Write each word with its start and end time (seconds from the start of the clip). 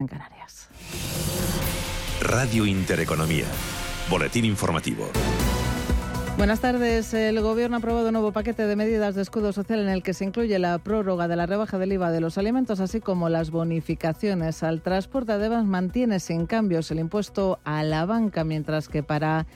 en 0.00 0.06
Canarias. 0.06 0.68
Radio 2.20 2.66
Intereconomía. 2.66 3.46
Boletín 4.08 4.44
informativo. 4.44 5.08
Buenas 6.36 6.60
tardes. 6.60 7.12
El 7.14 7.40
Gobierno 7.40 7.74
ha 7.74 7.78
aprobado 7.80 8.06
un 8.06 8.12
nuevo 8.12 8.30
paquete 8.30 8.64
de 8.68 8.76
medidas 8.76 9.16
de 9.16 9.22
escudo 9.22 9.52
social 9.52 9.80
en 9.80 9.88
el 9.88 10.04
que 10.04 10.14
se 10.14 10.24
incluye 10.24 10.56
la 10.60 10.78
prórroga 10.78 11.26
de 11.26 11.34
la 11.34 11.46
rebaja 11.46 11.78
del 11.78 11.92
IVA 11.94 12.12
de 12.12 12.20
los 12.20 12.38
alimentos, 12.38 12.78
así 12.78 13.00
como 13.00 13.28
las 13.28 13.50
bonificaciones 13.50 14.62
al 14.62 14.82
transporte. 14.82 15.32
Además, 15.32 15.64
mantiene 15.64 16.20
sin 16.20 16.46
cambios 16.46 16.92
el 16.92 17.00
impuesto 17.00 17.58
a 17.64 17.82
la 17.82 18.06
banca, 18.06 18.44
mientras 18.44 18.88
que 18.88 19.02
para 19.02 19.48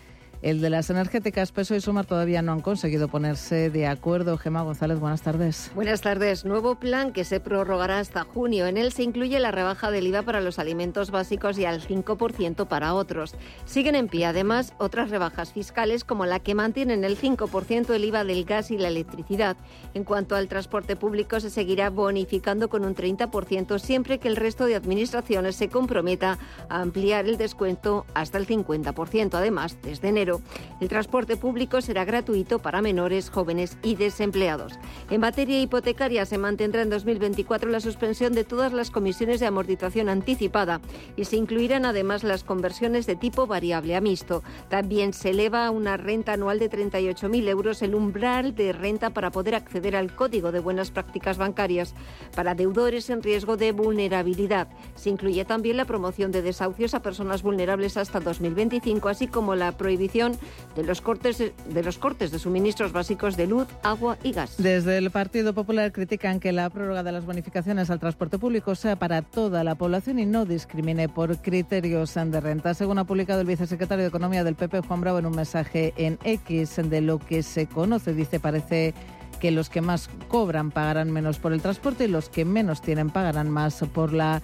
el 0.43 0.61
de 0.61 0.71
las 0.71 0.91
energéticas, 0.91 1.53
PSOE 1.53 1.77
y 1.77 1.81
Sumar 1.81 2.05
todavía 2.05 2.43
no 2.43 2.53
han 2.53 2.61
conseguido 2.61 3.07
ponerse 3.07 3.71
de 3.71 3.87
acuerdo. 3.87 4.37
Gema 4.37 4.63
González, 4.63 4.99
buenas 4.99 5.23
tardes. 5.23 5.71
Buenas 5.75 6.01
tardes. 6.01 6.45
Nuevo 6.45 6.75
plan 6.75 7.13
que 7.13 7.25
se 7.25 7.39
prorrogará 7.39 8.01
hasta 8.01 8.25
junio. 8.25 8.67
En 8.67 8.77
él 8.77 8.93
se 8.93 9.05
incluye 9.05 9.39
la 9.39 9.53
rebaja 9.53 9.93
del 9.93 10.07
IVA 10.09 10.23
para 10.23 10.41
los 10.41 10.59
alimentos 10.59 11.13
básicos 11.13 11.59
y 11.59 11.65
al 11.65 11.81
5% 11.81 12.67
para 12.67 12.95
otros. 12.95 13.37
Siguen 13.65 13.95
en 13.95 14.09
pie, 14.09 14.27
además, 14.27 14.75
otras 14.79 15.11
rebajas 15.11 15.53
fiscales 15.53 16.03
como 16.03 16.27
la 16.27 16.41
que 16.41 16.57
mantiene 16.57 16.95
en 16.95 17.05
el 17.05 17.17
5% 17.17 17.91
el 17.95 18.05
IVA 18.05 18.25
del 18.25 18.45
gas 18.45 18.73
y 18.73 18.79
la 18.79 18.89
electricidad. 18.89 19.57
En 19.95 20.03
cuanto 20.03 20.35
al 20.35 20.49
transporte 20.49 20.97
público, 20.97 21.39
se 21.39 21.51
seguirá 21.51 21.89
bonificando 21.91 22.69
con 22.69 22.85
un 22.85 22.97
30% 22.97 23.79
siempre 23.79 24.19
que 24.19 24.29
el 24.29 24.37
resto 24.37 24.67
de 24.67 24.75
administraciones 24.75 25.55
se 25.55 25.69
comprometa 25.69 26.39
a 26.69 26.81
ampliar 26.81 27.27
el 27.27 27.37
descuento 27.37 28.07
hasta 28.15 28.39
el 28.39 28.49
50%. 28.49 29.35
Además, 29.35 29.79
desde 29.83 30.09
enero, 30.09 30.32
el 30.81 30.89
transporte 30.89 31.37
público 31.37 31.81
será 31.81 32.05
gratuito 32.05 32.61
para 32.61 32.83
menores, 32.83 33.31
jóvenes 33.31 33.77
y 33.83 33.97
desempleados. 33.97 34.75
En 35.11 35.21
materia 35.21 35.61
hipotecaria 35.61 36.25
se 36.25 36.39
mantendrá 36.39 36.83
en 36.83 36.91
2024 36.91 37.71
la 37.71 37.81
suspensión 37.81 38.33
de 38.33 38.45
todas 38.45 38.73
las 38.73 38.91
comisiones 38.91 39.41
de 39.41 39.47
amortización 39.47 40.09
anticipada 40.09 40.81
y 41.17 41.25
se 41.25 41.37
incluirán 41.37 41.85
además 41.85 42.25
las 42.25 42.45
conversiones 42.45 43.07
de 43.07 43.17
tipo 43.17 43.47
variable 43.47 43.97
a 43.97 44.01
mixto. 44.01 44.43
También 44.69 45.13
se 45.13 45.31
eleva 45.31 45.67
a 45.67 45.71
una 45.71 45.97
renta 45.97 46.35
anual 46.35 46.59
de 46.59 46.71
38.000 46.71 47.49
euros 47.49 47.83
el 47.83 47.95
umbral 47.95 48.55
de 48.55 48.73
renta 48.73 49.11
para 49.11 49.31
poder 49.31 49.55
acceder 49.55 49.97
al 49.97 50.15
Código 50.15 50.53
de 50.53 50.61
Buenas 50.61 50.91
Prácticas 50.91 51.39
Bancarias 51.39 51.95
para 52.35 52.55
deudores 52.55 53.11
en 53.11 53.23
riesgo 53.23 53.57
de 53.57 53.73
vulnerabilidad. 53.73 54.69
Se 54.95 55.11
incluye 55.11 55.45
también 55.45 55.77
la 55.77 55.85
promoción 55.85 56.31
de 56.33 56.43
desahucios 56.43 56.95
a 56.95 57.03
personas 57.03 57.43
vulnerables 57.43 57.97
hasta 57.97 58.21
2025, 58.21 59.09
así 59.09 59.27
como 59.27 59.55
la 59.55 59.73
prohibición 59.73 60.22
de 60.31 60.85
los 60.85 61.01
cortes 61.01 61.39
de, 61.39 61.83
los 61.83 61.99
cortes 61.99 62.31
de 62.31 62.39
suministros 62.39 62.93
básicos 62.93 63.37
de 63.37 63.47
luz, 63.47 63.67
agua 63.83 64.17
y 64.23 64.33
gas. 64.33 64.55
Desde 64.59 64.99
el 64.99 65.11
Partido 65.11 65.53
Popular 65.53 65.93
critican 65.93 66.41
que 66.41 66.53
la 66.53 66.71
prórroga 66.71 67.03
de 67.03 67.13
las 67.13 67.25
bonificaciones 67.25 67.91
al 67.91 67.99
transporte 67.99 68.39
público 68.39 68.75
sea 68.75 68.97
para 68.97 69.23
toda 69.23 69.65
la 69.65 69.75
población 69.75 70.19
y 70.19 70.27
no 70.27 70.45
discrimine 70.45 71.09
por 71.09 71.37
criterios 71.39 72.15
de 72.15 72.41
renta. 72.41 72.75
Según 72.75 72.99
ha 72.99 73.05
publicado 73.05 73.41
el 73.41 73.47
vicesecretario 73.47 74.03
de 74.03 74.09
Economía 74.09 74.45
del 74.45 74.55
PP, 74.55 74.81
Juan 74.81 75.01
Bravo, 75.01 75.19
en 75.19 75.27
un 75.27 75.37
mensaje 75.37 75.93
en 75.97 76.19
X 76.25 76.81
de 76.83 77.01
lo 77.01 77.19
que 77.19 77.43
se 77.43 77.67
conoce, 77.67 78.13
dice, 78.15 78.41
parece 78.41 78.95
que 79.41 79.51
los 79.51 79.69
que 79.69 79.81
más 79.81 80.09
cobran 80.29 80.71
pagarán 80.71 81.11
menos 81.11 81.39
por 81.39 81.53
el 81.53 81.61
transporte 81.61 82.05
y 82.05 82.09
los 82.09 82.29
que 82.29 82.45
menos 82.45 82.81
tienen 82.81 83.11
pagarán 83.11 83.51
más 83.51 83.83
por 83.93 84.13
la 84.13 84.41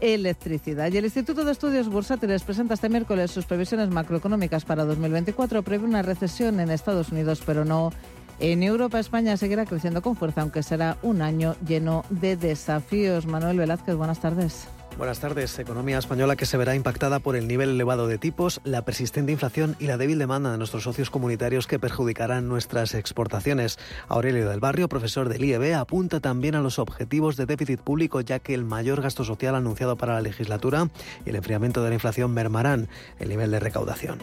electricidad. 0.00 0.92
Y 0.92 0.96
el 0.96 1.04
Instituto 1.04 1.44
de 1.44 1.52
Estudios 1.52 1.88
Bursátiles 1.88 2.42
presenta 2.42 2.74
este 2.74 2.88
miércoles 2.88 3.30
sus 3.30 3.46
previsiones 3.46 3.90
macroeconómicas 3.90 4.64
para 4.64 4.84
2024. 4.84 5.62
Prevé 5.62 5.84
una 5.84 6.02
recesión 6.02 6.60
en 6.60 6.70
Estados 6.70 7.10
Unidos, 7.12 7.42
pero 7.44 7.64
no 7.64 7.92
en 8.40 8.62
Europa. 8.62 8.98
España 8.98 9.36
seguirá 9.36 9.66
creciendo 9.66 10.02
con 10.02 10.16
fuerza, 10.16 10.42
aunque 10.42 10.62
será 10.62 10.96
un 11.02 11.22
año 11.22 11.54
lleno 11.66 12.04
de 12.10 12.36
desafíos. 12.36 13.26
Manuel 13.26 13.58
Velázquez, 13.58 13.94
buenas 13.94 14.20
tardes. 14.20 14.66
Buenas 14.98 15.20
tardes. 15.20 15.58
Economía 15.58 15.98
española 15.98 16.36
que 16.36 16.44
se 16.44 16.58
verá 16.58 16.74
impactada 16.74 17.20
por 17.20 17.34
el 17.34 17.48
nivel 17.48 17.70
elevado 17.70 18.06
de 18.06 18.18
tipos, 18.18 18.60
la 18.64 18.84
persistente 18.84 19.32
inflación 19.32 19.76
y 19.78 19.86
la 19.86 19.96
débil 19.96 20.18
demanda 20.18 20.52
de 20.52 20.58
nuestros 20.58 20.82
socios 20.82 21.10
comunitarios 21.10 21.66
que 21.66 21.78
perjudicarán 21.78 22.48
nuestras 22.48 22.94
exportaciones. 22.94 23.78
Aurelio 24.08 24.48
del 24.48 24.60
Barrio, 24.60 24.88
profesor 24.88 25.28
del 25.28 25.44
IEB, 25.44 25.74
apunta 25.74 26.20
también 26.20 26.54
a 26.54 26.60
los 26.60 26.78
objetivos 26.78 27.36
de 27.36 27.46
déficit 27.46 27.80
público, 27.80 28.20
ya 28.20 28.40
que 28.40 28.52
el 28.52 28.64
mayor 28.64 29.00
gasto 29.00 29.24
social 29.24 29.54
anunciado 29.54 29.96
para 29.96 30.14
la 30.14 30.20
legislatura 30.20 30.90
y 31.24 31.30
el 31.30 31.36
enfriamiento 31.36 31.82
de 31.82 31.88
la 31.88 31.94
inflación 31.94 32.32
mermarán 32.32 32.88
el 33.18 33.30
nivel 33.30 33.50
de 33.50 33.60
recaudación 33.60 34.18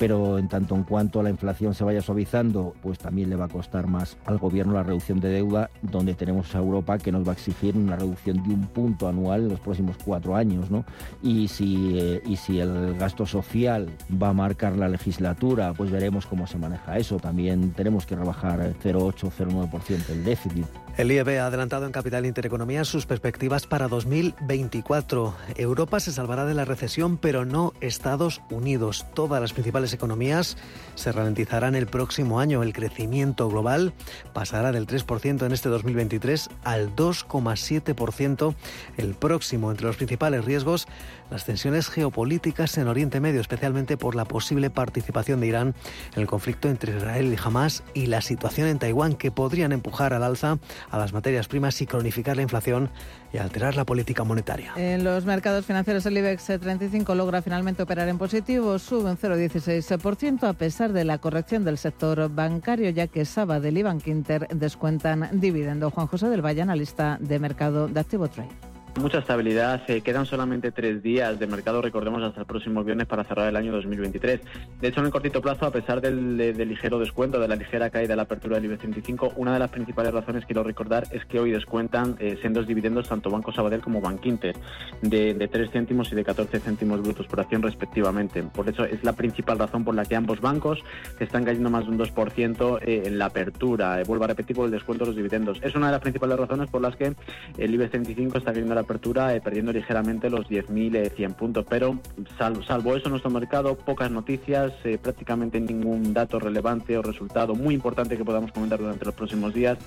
pero 0.00 0.38
en 0.38 0.48
tanto 0.48 0.74
en 0.74 0.84
cuanto 0.84 1.22
la 1.22 1.28
inflación 1.28 1.74
se 1.74 1.84
vaya 1.84 2.00
suavizando, 2.00 2.74
pues 2.80 2.98
también 2.98 3.28
le 3.28 3.36
va 3.36 3.44
a 3.44 3.48
costar 3.48 3.86
más 3.86 4.16
al 4.24 4.38
gobierno 4.38 4.72
la 4.72 4.82
reducción 4.82 5.20
de 5.20 5.28
deuda, 5.28 5.68
donde 5.82 6.14
tenemos 6.14 6.54
a 6.54 6.58
Europa 6.58 6.96
que 6.96 7.12
nos 7.12 7.26
va 7.26 7.32
a 7.32 7.34
exigir 7.34 7.76
una 7.76 7.96
reducción 7.96 8.42
de 8.42 8.54
un 8.54 8.66
punto 8.68 9.08
anual 9.08 9.42
en 9.42 9.48
los 9.50 9.60
próximos 9.60 9.96
cuatro 10.02 10.36
años, 10.36 10.70
¿no? 10.70 10.86
Y 11.22 11.48
si, 11.48 11.98
eh, 11.98 12.22
y 12.24 12.36
si 12.36 12.60
el 12.60 12.96
gasto 12.96 13.26
social 13.26 13.90
va 14.10 14.30
a 14.30 14.32
marcar 14.32 14.74
la 14.74 14.88
legislatura, 14.88 15.74
pues 15.74 15.90
veremos 15.90 16.24
cómo 16.24 16.46
se 16.46 16.56
maneja 16.56 16.96
eso. 16.96 17.18
También 17.18 17.72
tenemos 17.72 18.06
que 18.06 18.16
rebajar 18.16 18.72
0,8-0,9% 18.82 20.08
el 20.08 20.24
déficit. 20.24 20.64
El 20.96 21.12
IEB 21.12 21.40
ha 21.40 21.46
adelantado 21.46 21.86
en 21.86 21.92
Capital 21.92 22.26
Intereconomía 22.26 22.84
sus 22.84 23.06
perspectivas 23.06 23.66
para 23.66 23.88
2024. 23.88 25.34
Europa 25.56 26.00
se 26.00 26.12
salvará 26.12 26.44
de 26.44 26.54
la 26.54 26.64
recesión, 26.64 27.16
pero 27.16 27.44
no 27.44 27.72
Estados 27.80 28.42
Unidos. 28.50 29.06
Todas 29.14 29.40
las 29.40 29.52
principales 29.52 29.89
economías 29.92 30.56
se 30.94 31.12
ralentizarán 31.12 31.74
el 31.74 31.86
próximo 31.86 32.40
año. 32.40 32.62
El 32.62 32.72
crecimiento 32.72 33.48
global 33.48 33.92
pasará 34.32 34.72
del 34.72 34.86
3% 34.86 35.46
en 35.46 35.52
este 35.52 35.68
2023 35.68 36.50
al 36.64 36.94
2,7% 36.94 38.54
el 38.96 39.14
próximo. 39.14 39.70
Entre 39.70 39.86
los 39.86 39.96
principales 39.96 40.44
riesgos, 40.44 40.86
las 41.30 41.44
tensiones 41.44 41.88
geopolíticas 41.88 42.76
en 42.78 42.88
Oriente 42.88 43.20
Medio, 43.20 43.40
especialmente 43.40 43.96
por 43.96 44.14
la 44.14 44.24
posible 44.24 44.70
participación 44.70 45.40
de 45.40 45.46
Irán 45.46 45.74
en 46.14 46.22
el 46.22 46.26
conflicto 46.26 46.68
entre 46.68 46.96
Israel 46.96 47.32
y 47.32 47.38
Hamas 47.42 47.82
y 47.94 48.06
la 48.06 48.20
situación 48.20 48.68
en 48.68 48.78
Taiwán, 48.78 49.14
que 49.14 49.30
podrían 49.30 49.72
empujar 49.72 50.12
al 50.12 50.22
alza 50.22 50.58
a 50.90 50.98
las 50.98 51.12
materias 51.12 51.48
primas 51.48 51.80
y 51.80 51.86
cronificar 51.86 52.36
la 52.36 52.42
inflación 52.42 52.90
y 53.32 53.38
alterar 53.38 53.76
la 53.76 53.84
política 53.84 54.24
monetaria. 54.24 54.72
En 54.76 55.04
los 55.04 55.24
mercados 55.24 55.64
financieros 55.64 56.04
el 56.06 56.18
IBEX 56.18 56.46
35 56.60 57.14
logra 57.14 57.42
finalmente 57.42 57.82
operar 57.82 58.08
en 58.08 58.18
positivo, 58.18 58.78
sube 58.78 59.10
un 59.10 59.16
0,16% 59.16 60.48
a 60.48 60.52
pesar 60.54 60.92
de 60.92 61.04
la 61.04 61.18
corrección 61.18 61.64
del 61.64 61.78
sector 61.78 62.28
bancario, 62.34 62.90
ya 62.90 63.06
que 63.06 63.24
Saba 63.24 63.60
del 63.60 63.78
Iban 63.78 64.00
Quinter 64.00 64.48
descuentan 64.48 65.28
dividendo. 65.32 65.90
Juan 65.90 66.06
José 66.06 66.28
del 66.28 66.44
Valle, 66.44 66.62
analista 66.62 67.18
de 67.20 67.38
mercado 67.38 67.88
de 67.88 68.00
Activo 68.00 68.28
Trade. 68.28 68.69
Mucha 68.98 69.18
estabilidad. 69.18 69.86
Se 69.86 70.00
quedan 70.00 70.26
solamente 70.26 70.72
tres 70.72 71.02
días 71.02 71.38
de 71.38 71.46
mercado, 71.46 71.80
recordemos, 71.80 72.22
hasta 72.22 72.40
el 72.40 72.46
próximo 72.46 72.82
viernes 72.82 73.06
para 73.06 73.24
cerrar 73.24 73.48
el 73.48 73.56
año 73.56 73.72
2023. 73.72 74.40
De 74.80 74.88
hecho, 74.88 75.00
en 75.00 75.06
el 75.06 75.12
cortito 75.12 75.40
plazo, 75.40 75.66
a 75.66 75.70
pesar 75.70 76.00
del, 76.00 76.36
ligero 76.36 76.98
descuento, 76.98 77.38
de 77.38 77.46
la 77.48 77.56
ligera 77.56 77.88
caída 77.88 78.08
de 78.08 78.16
la 78.16 78.22
apertura 78.22 78.56
del 78.56 78.64
IBEX 78.64 78.80
35, 78.80 79.34
una 79.36 79.52
de 79.52 79.60
las 79.60 79.70
principales 79.70 80.12
razones, 80.12 80.44
quiero 80.44 80.64
recordar, 80.64 81.06
es 81.12 81.24
que 81.24 81.38
hoy 81.38 81.52
descuentan 81.52 82.16
eh, 82.18 82.38
sendos 82.42 82.66
dividendos 82.66 83.08
tanto 83.08 83.30
Banco 83.30 83.52
Sabadell 83.52 83.80
como 83.80 84.00
Bankinter, 84.00 84.56
de, 85.02 85.34
de 85.34 85.48
3 85.48 85.70
céntimos 85.70 86.10
y 86.12 86.16
de 86.16 86.24
14 86.24 86.58
céntimos 86.58 87.00
brutos 87.00 87.26
por 87.26 87.40
acción 87.40 87.62
respectivamente. 87.62 88.42
Por 88.42 88.68
eso 88.68 88.84
es 88.84 89.02
la 89.04 89.12
principal 89.12 89.58
razón 89.58 89.84
por 89.84 89.94
la 89.94 90.04
que 90.04 90.16
ambos 90.16 90.40
bancos 90.40 90.80
están 91.20 91.44
cayendo 91.44 91.70
más 91.70 91.84
de 91.84 91.90
un 91.90 91.98
2% 91.98 92.80
eh, 92.82 93.02
en 93.06 93.18
la 93.18 93.26
apertura. 93.26 94.00
Eh, 94.00 94.04
vuelvo 94.04 94.24
a 94.24 94.28
repetir 94.28 94.56
por 94.56 94.66
el 94.66 94.72
descuento 94.72 95.04
de 95.04 95.10
los 95.10 95.16
dividendos. 95.16 95.58
Es 95.62 95.74
una 95.74 95.86
de 95.86 95.92
las 95.92 96.00
principales 96.00 96.38
razones 96.38 96.68
por 96.68 96.82
las 96.82 96.96
que 96.96 97.14
el 97.56 97.74
IBEX 97.74 97.92
35 97.92 98.38
está 98.38 98.52
cayendo 98.52 98.79
apertura 98.80 99.34
eh, 99.34 99.40
perdiendo 99.40 99.72
ligeramente 99.72 100.30
los 100.30 100.46
10.100 100.46 100.94
eh, 100.96 101.34
puntos. 101.36 101.64
Pero 101.68 101.98
salvo, 102.38 102.62
salvo 102.62 102.96
eso, 102.96 103.08
nuestro 103.08 103.30
mercado, 103.30 103.76
pocas 103.76 104.10
noticias, 104.10 104.72
eh, 104.84 104.98
prácticamente 104.98 105.60
ningún 105.60 106.12
dato 106.12 106.38
relevante 106.38 106.96
o 106.98 107.02
resultado 107.02 107.54
muy 107.54 107.74
importante 107.74 108.16
que 108.16 108.24
podamos 108.24 108.52
comentar 108.52 108.78
durante 108.78 109.04
los 109.04 109.14
próximos 109.14 109.54
días. 109.54 109.78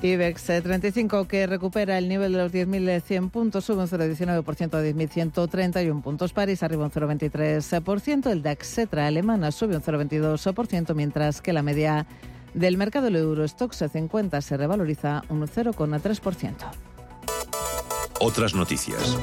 IBEX 0.00 0.44
35 0.44 1.26
que 1.26 1.48
recupera 1.48 1.98
el 1.98 2.08
nivel 2.08 2.32
de 2.32 2.38
los 2.38 2.52
10.100 2.52 3.30
puntos, 3.30 3.64
sube 3.64 3.82
un 3.82 3.88
0,19% 3.88 4.74
a 4.74 4.82
10.131 4.82 6.02
puntos. 6.02 6.32
París 6.32 6.62
arriba 6.62 6.84
un 6.84 6.92
0,23%. 6.92 8.30
El 8.30 8.42
DAX 8.42 8.74
Cetra 8.74 9.08
alemana 9.08 9.50
sube 9.50 9.74
un 9.74 9.82
0,22%, 9.82 10.94
mientras 10.94 11.42
que 11.42 11.52
la 11.52 11.62
media 11.62 12.06
del 12.54 12.76
mercado 12.76 13.06
del 13.06 13.16
Eurostox 13.16 13.84
50 13.90 14.40
se 14.40 14.56
revaloriza 14.56 15.24
un 15.28 15.42
0,3%. 15.42 16.87
Otras 18.20 18.54
noticias. 18.54 19.16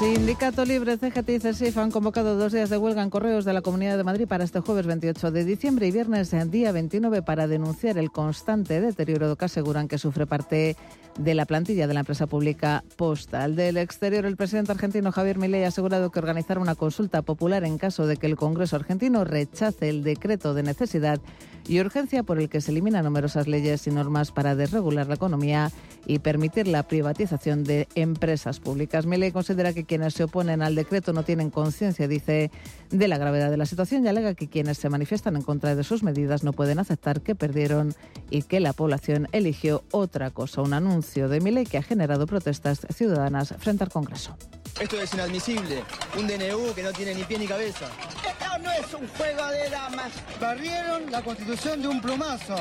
Sindicato 0.00 0.64
Libre, 0.64 0.96
CGT 0.96 1.28
y 1.28 1.40
CESIF 1.40 1.76
han 1.76 1.90
convocado 1.90 2.36
dos 2.36 2.52
días 2.52 2.70
de 2.70 2.78
huelga 2.78 3.02
en 3.02 3.10
correos 3.10 3.44
de 3.44 3.52
la 3.52 3.60
Comunidad 3.60 3.98
de 3.98 4.04
Madrid 4.04 4.26
para 4.26 4.44
este 4.44 4.60
jueves 4.60 4.86
28 4.86 5.30
de 5.30 5.44
diciembre 5.44 5.86
y 5.86 5.90
viernes 5.90 6.34
día 6.50 6.72
29 6.72 7.22
para 7.22 7.46
denunciar 7.46 7.98
el 7.98 8.10
constante 8.10 8.80
deterioro 8.80 9.36
que 9.36 9.44
aseguran 9.44 9.88
que 9.88 9.98
sufre 9.98 10.26
parte 10.26 10.76
de 11.18 11.34
la 11.34 11.46
plantilla 11.46 11.86
de 11.86 11.94
la 11.94 12.00
empresa 12.00 12.26
pública 12.26 12.84
Postal. 12.96 13.56
Del 13.56 13.76
exterior, 13.76 14.26
el 14.26 14.36
presidente 14.36 14.72
argentino 14.72 15.12
Javier 15.12 15.38
Milei 15.38 15.64
ha 15.64 15.68
asegurado 15.68 16.10
que 16.10 16.18
organizará 16.18 16.60
una 16.60 16.74
consulta 16.74 17.22
popular 17.22 17.64
en 17.64 17.78
caso 17.78 18.06
de 18.06 18.16
que 18.16 18.26
el 18.26 18.36
Congreso 18.36 18.76
argentino 18.76 19.24
rechace 19.24 19.88
el 19.88 20.02
decreto 20.02 20.54
de 20.54 20.62
necesidad 20.62 21.20
y 21.68 21.80
urgencia 21.80 22.22
por 22.22 22.38
el 22.38 22.48
que 22.48 22.60
se 22.60 22.70
eliminan 22.70 23.04
numerosas 23.04 23.46
leyes 23.46 23.86
y 23.86 23.90
normas 23.90 24.32
para 24.32 24.54
desregular 24.54 25.06
la 25.08 25.14
economía 25.14 25.70
y 26.06 26.18
permitir 26.18 26.66
la 26.66 26.82
privatización 26.82 27.64
de 27.64 27.86
empresas 27.94 28.60
públicas. 28.60 29.06
Milei 29.06 29.30
considera 29.32 29.72
que 29.72 29.84
quienes 29.84 30.14
se 30.14 30.24
oponen 30.24 30.62
al 30.62 30.74
decreto 30.74 31.12
no 31.12 31.22
tienen 31.22 31.50
conciencia, 31.50 32.08
dice, 32.08 32.50
de 32.90 33.08
la 33.08 33.18
gravedad 33.18 33.50
de 33.50 33.56
la 33.56 33.66
situación 33.66 34.04
y 34.04 34.08
alega 34.08 34.34
que 34.34 34.48
quienes 34.48 34.78
se 34.78 34.88
manifiestan 34.88 35.36
en 35.36 35.42
contra 35.42 35.74
de 35.74 35.84
sus 35.84 36.02
medidas 36.02 36.42
no 36.42 36.52
pueden 36.52 36.78
aceptar 36.78 37.20
que 37.20 37.34
perdieron 37.34 37.94
y 38.30 38.42
que 38.42 38.60
la 38.60 38.72
población 38.72 39.28
eligió 39.32 39.84
otra 39.90 40.30
cosa. 40.30 40.62
Un 40.62 40.74
anuncio 40.74 41.28
de 41.28 41.40
Milei 41.40 41.66
que 41.66 41.78
ha 41.78 41.82
generado 41.82 42.26
protestas 42.26 42.86
ciudadanas 42.94 43.54
frente 43.58 43.84
al 43.84 43.90
Congreso. 43.90 44.36
Esto 44.80 45.00
es 45.00 45.12
inadmisible. 45.14 45.82
Un 46.18 46.26
DNU 46.26 46.74
que 46.74 46.82
no 46.82 46.92
tiene 46.92 47.14
ni 47.14 47.24
pie 47.24 47.38
ni 47.38 47.46
cabeza. 47.46 47.86
Esto 48.26 48.58
no 48.62 48.70
es 48.70 48.94
un 48.94 49.06
juego 49.08 49.46
de 49.48 49.70
damas. 49.70 50.12
Barrieron 50.40 51.10
la 51.10 51.22
constitución 51.22 51.82
de 51.82 51.88
un 51.88 52.00
plumazo. 52.00 52.56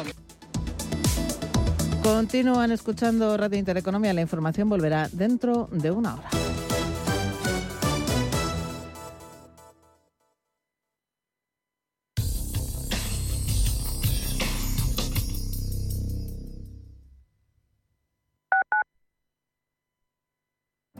Continúan 2.03 2.71
escuchando 2.71 3.37
Radio 3.37 3.59
Intereconomía. 3.59 4.13
La 4.13 4.21
información 4.21 4.69
volverá 4.69 5.09
dentro 5.11 5.69
de 5.71 5.91
una 5.91 6.15
hora. 6.15 6.29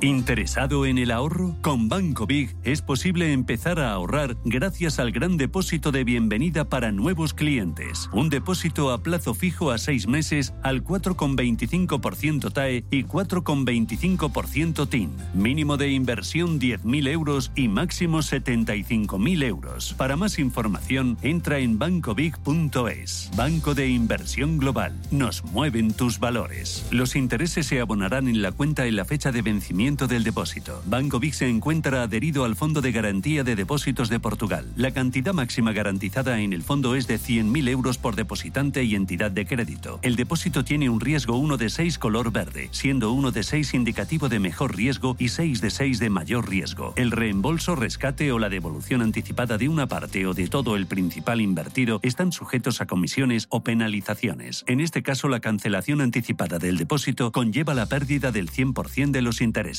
¿Interesado 0.01 0.86
en 0.86 0.98
el 0.98 1.12
ahorro? 1.12 1.57
Con 1.60 1.90
Banco 1.90 2.25
Big 2.25 2.56
es 2.63 2.81
posible 2.81 3.34
empezar 3.34 3.81
a 3.81 3.92
ahorrar 3.92 4.38
gracias 4.46 4.98
al 4.98 5.12
gran 5.12 5.36
depósito 5.36 5.92
de 5.92 6.06
bienvenida 6.06 6.69
para 6.69 6.94
nuevos 6.94 7.34
clientes. 7.34 8.10
Un 8.13 8.30
depósito 8.30 8.92
a 8.92 9.04
plazo 9.04 9.34
fijo 9.34 9.72
a 9.72 9.78
seis 9.78 10.07
meses 10.07 10.54
al 10.63 10.86
4,25% 10.86 12.54
TAE 12.54 12.86
y 12.90 13.04
4,25% 13.04 14.88
TIN. 14.88 15.12
Mínimo 15.34 15.75
de 15.75 15.92
inversión 15.92 16.62
10.000 16.62 17.10
euros 17.10 17.52
y 17.54 17.68
máximo 17.68 18.19
75.000 18.19 19.44
euros. 19.44 19.95
Para 19.98 20.16
más 20.16 20.40
información, 20.40 21.18
entra 21.24 21.60
en 21.60 21.78
bancobig.es. 21.78 23.31
Banco 23.36 23.75
de 23.75 23.90
Inversión 23.90 24.60
Global. 24.60 24.95
Nos 25.12 25.44
mueven 25.44 25.92
tus 25.92 26.19
valores. 26.19 26.88
Los 26.90 27.18
intereses 27.18 27.68
se 27.68 27.81
abonarán 27.81 28.30
en 28.30 28.42
la 28.42 28.54
cuenta 28.54 28.86
en 28.86 28.95
la 28.95 29.04
fecha 29.04 29.34
de 29.34 29.42
vencimiento 29.42 29.89
del 29.90 30.24
depósito. 30.24 30.84
Banco 30.86 31.20
Big 31.20 31.34
se 31.34 31.50
encuentra 31.50 32.04
adherido 32.04 32.46
al 32.46 32.56
Fondo 32.56 32.80
de 32.80 32.92
Garantía 32.92 33.44
de 33.44 33.56
Depósitos 33.56 34.08
de 34.08 34.20
Portugal. 34.20 34.72
La 34.76 34.92
cantidad 34.92 35.34
máxima 35.34 35.72
garantizada 35.72 36.42
en 36.42 36.54
el 36.54 36.62
fondo 36.62 36.94
es 36.94 37.08
de 37.08 37.16
100.000 37.16 37.70
euros 37.70 37.98
por 37.98 38.16
depositante 38.16 38.84
y 38.84 38.94
entidad 38.94 39.32
de 39.32 39.48
crédito. 39.48 39.98
El 40.04 40.16
depósito 40.16 40.64
tiene 40.64 40.92
un 40.92 41.00
riesgo 41.00 41.38
1 41.38 41.58
de 41.58 41.72
6 41.72 41.98
color 41.98 42.32
verde, 42.32 42.70
siendo 42.72 43.12
1 43.12 43.32
de 43.32 43.42
6 43.42 43.74
indicativo 43.74 44.30
de 44.30 44.38
mejor 44.38 44.76
riesgo 44.76 45.16
y 45.18 45.30
6 45.30 45.60
de 45.60 45.72
6 45.72 45.98
de 45.98 46.10
mayor 46.12 46.48
riesgo. 46.48 46.94
El 46.96 47.10
reembolso, 47.10 47.76
rescate 47.76 48.32
o 48.32 48.38
la 48.38 48.50
devolución 48.50 49.02
anticipada 49.02 49.58
de 49.58 49.70
una 49.70 49.88
parte 49.88 50.28
o 50.28 50.36
de 50.36 50.48
todo 50.50 50.76
el 50.76 50.86
principal 50.86 51.42
invertido 51.42 52.00
están 52.04 52.32
sujetos 52.32 52.80
a 52.80 52.86
comisiones 52.86 53.48
o 53.50 53.64
penalizaciones. 53.64 54.64
En 54.68 54.82
este 54.82 55.02
caso, 55.02 55.30
la 55.30 55.40
cancelación 55.40 56.02
anticipada 56.02 56.60
del 56.60 56.78
depósito 56.78 57.32
conlleva 57.32 57.74
la 57.74 57.88
pérdida 57.88 58.32
del 58.32 58.52
100% 58.52 59.10
de 59.10 59.22
los 59.24 59.42
intereses. 59.42 59.79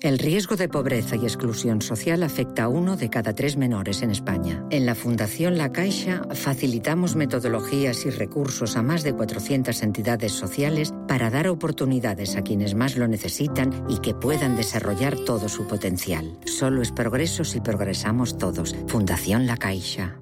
El 0.00 0.18
riesgo 0.18 0.56
de 0.56 0.68
pobreza 0.68 1.16
y 1.16 1.24
exclusión 1.24 1.80
social 1.80 2.22
afecta 2.22 2.64
a 2.64 2.68
uno 2.68 2.96
de 2.96 3.08
cada 3.08 3.34
tres 3.34 3.56
menores 3.56 4.02
en 4.02 4.10
España. 4.10 4.64
En 4.70 4.84
la 4.84 4.94
Fundación 4.94 5.58
La 5.58 5.70
Caixa 5.70 6.22
facilitamos 6.34 7.14
metodologías 7.14 8.04
y 8.04 8.10
recursos 8.10 8.76
a 8.76 8.82
más 8.82 9.04
de 9.04 9.14
400 9.14 9.82
entidades 9.82 10.32
sociales 10.32 10.92
para 11.06 11.30
dar 11.30 11.46
oportunidades 11.48 12.34
a 12.36 12.42
quienes 12.42 12.74
más 12.74 12.96
lo 12.96 13.06
necesitan 13.06 13.84
y 13.88 13.98
que 13.98 14.14
puedan 14.14 14.56
desarrollar 14.56 15.16
todo 15.16 15.48
su 15.48 15.66
potencial. 15.68 16.38
Solo 16.46 16.82
es 16.82 16.90
progreso 16.90 17.44
si 17.44 17.60
progresamos 17.60 18.38
todos. 18.38 18.74
Fundación 18.88 19.46
La 19.46 19.56
Caixa. 19.56 20.18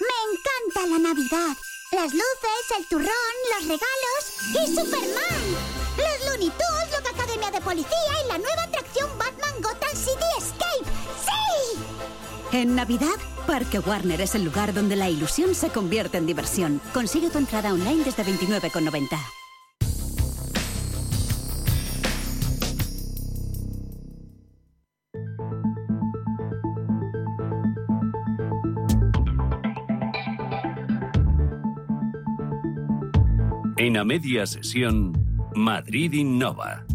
Me 0.00 0.16
encanta 0.30 0.86
la 0.92 1.08
Navidad. 1.08 1.56
Las 1.92 2.12
luces, 2.12 2.78
el 2.78 2.86
turrón, 2.86 3.36
los 3.54 3.62
regalos 3.68 4.22
y 4.50 4.74
Superman. 4.74 5.76
Los 5.96 6.26
Looney 6.26 6.50
Tunes, 6.50 6.85
Policía 7.66 7.88
y 8.24 8.28
la 8.28 8.38
nueva 8.38 8.62
atracción 8.62 9.10
Batman 9.18 9.54
Gotham 9.60 9.96
City 9.96 10.24
Escape. 10.38 10.88
¡Sí! 11.20 11.76
En 12.52 12.76
Navidad, 12.76 13.16
Parque 13.44 13.80
Warner 13.80 14.20
es 14.20 14.36
el 14.36 14.44
lugar 14.44 14.72
donde 14.72 14.94
la 14.94 15.10
ilusión 15.10 15.52
se 15.52 15.70
convierte 15.70 16.16
en 16.16 16.26
diversión. 16.26 16.80
Consigue 16.94 17.28
tu 17.28 17.38
entrada 17.38 17.74
online 17.74 18.04
desde 18.04 18.24
29,90. 18.24 19.18
En 33.76 33.96
a 33.96 34.04
media 34.04 34.46
sesión, 34.46 35.12
Madrid 35.56 36.12
Innova. 36.12 36.86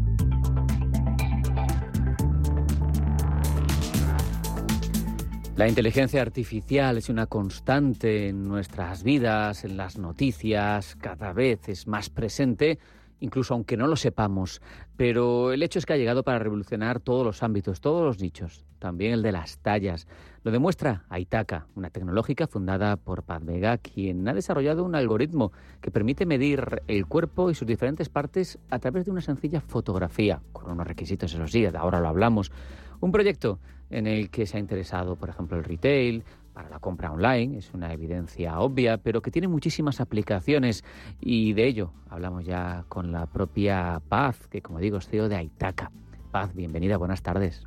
La 5.62 5.68
inteligencia 5.68 6.24
artificial 6.24 6.98
es 6.98 7.08
una 7.08 7.28
constante 7.28 8.30
en 8.30 8.48
nuestras 8.48 9.04
vidas, 9.04 9.64
en 9.64 9.78
las 9.78 10.00
noticias, 10.00 10.96
cada 10.96 11.34
vez 11.34 11.70
es 11.70 11.86
más 11.86 12.10
presente, 12.10 12.80
incluso 13.20 13.54
aunque 13.54 13.78
no 13.78 13.86
lo 13.86 13.96
sepamos. 13.96 14.60
Pero 14.98 15.54
el 15.54 15.62
hecho 15.62 15.78
es 15.78 15.86
que 15.86 15.94
ha 15.94 15.98
llegado 15.98 16.24
para 16.24 16.40
revolucionar 16.40 17.00
todos 17.00 17.24
los 17.24 17.44
ámbitos, 17.44 17.80
todos 17.80 18.04
los 18.04 18.20
nichos, 18.20 18.66
también 18.80 19.14
el 19.14 19.22
de 19.22 19.34
las 19.34 19.60
tallas. 19.60 20.08
Lo 20.44 20.52
demuestra 20.52 21.06
Aitaka, 21.10 21.68
una 21.76 21.92
tecnológica 21.92 22.48
fundada 22.48 22.98
por 22.98 23.22
Paz 23.22 23.46
Vega, 23.46 23.78
quien 23.78 24.28
ha 24.28 24.34
desarrollado 24.34 24.84
un 24.84 24.96
algoritmo 24.96 25.52
que 25.80 25.92
permite 25.92 26.26
medir 26.26 26.82
el 26.88 27.06
cuerpo 27.06 27.52
y 27.52 27.54
sus 27.54 27.68
diferentes 27.68 28.10
partes 28.10 28.58
a 28.72 28.80
través 28.80 29.06
de 29.06 29.12
una 29.12 29.22
sencilla 29.22 29.62
fotografía, 29.62 30.42
con 30.54 30.72
unos 30.72 30.88
requisitos, 30.88 31.32
eso 31.36 31.48
sí, 31.48 31.68
ahora 31.68 32.00
lo 32.00 32.08
hablamos. 32.08 32.52
Un 33.00 33.12
proyecto 33.12 33.60
en 33.92 34.08
el 34.08 34.30
que 34.30 34.46
se 34.46 34.58
ha 34.58 34.60
interesado, 34.60 35.16
por 35.16 35.30
ejemplo, 35.30 35.58
el 35.58 35.64
retail, 35.64 36.24
para 36.54 36.70
la 36.70 36.80
compra 36.80 37.12
online, 37.12 37.58
es 37.58 37.74
una 37.74 37.94
evidencia 37.94 38.60
obvia, 38.60 38.98
pero 38.98 39.22
que 39.22 39.32
tiene 39.32 39.48
muchísimas 39.48 40.02
aplicaciones 40.02 40.84
y 41.20 41.54
de 41.54 41.66
ello 41.66 41.94
hablamos 42.10 42.46
ya 42.46 42.84
con 42.90 43.12
la 43.12 43.26
propia 43.26 44.02
Paz, 44.10 44.48
que 44.48 44.62
como 44.62 44.80
digo 44.80 44.98
es 44.98 45.08
CEO 45.08 45.30
de 45.30 45.38
Aitaka. 45.38 45.92
Paz, 46.32 46.54
bienvenida, 46.54 46.98
buenas 46.98 47.22
tardes. 47.22 47.66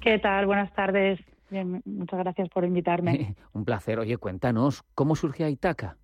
¿Qué 0.00 0.18
tal? 0.18 0.46
Buenas 0.46 0.72
tardes. 0.74 1.20
Bien, 1.50 1.82
muchas 1.84 2.18
gracias 2.20 2.48
por 2.48 2.64
invitarme. 2.64 3.34
Un 3.52 3.64
placer. 3.64 3.98
Oye, 3.98 4.16
cuéntanos, 4.16 4.82
¿cómo 4.94 5.14
surge 5.14 5.44
Aitaca? 5.44 5.96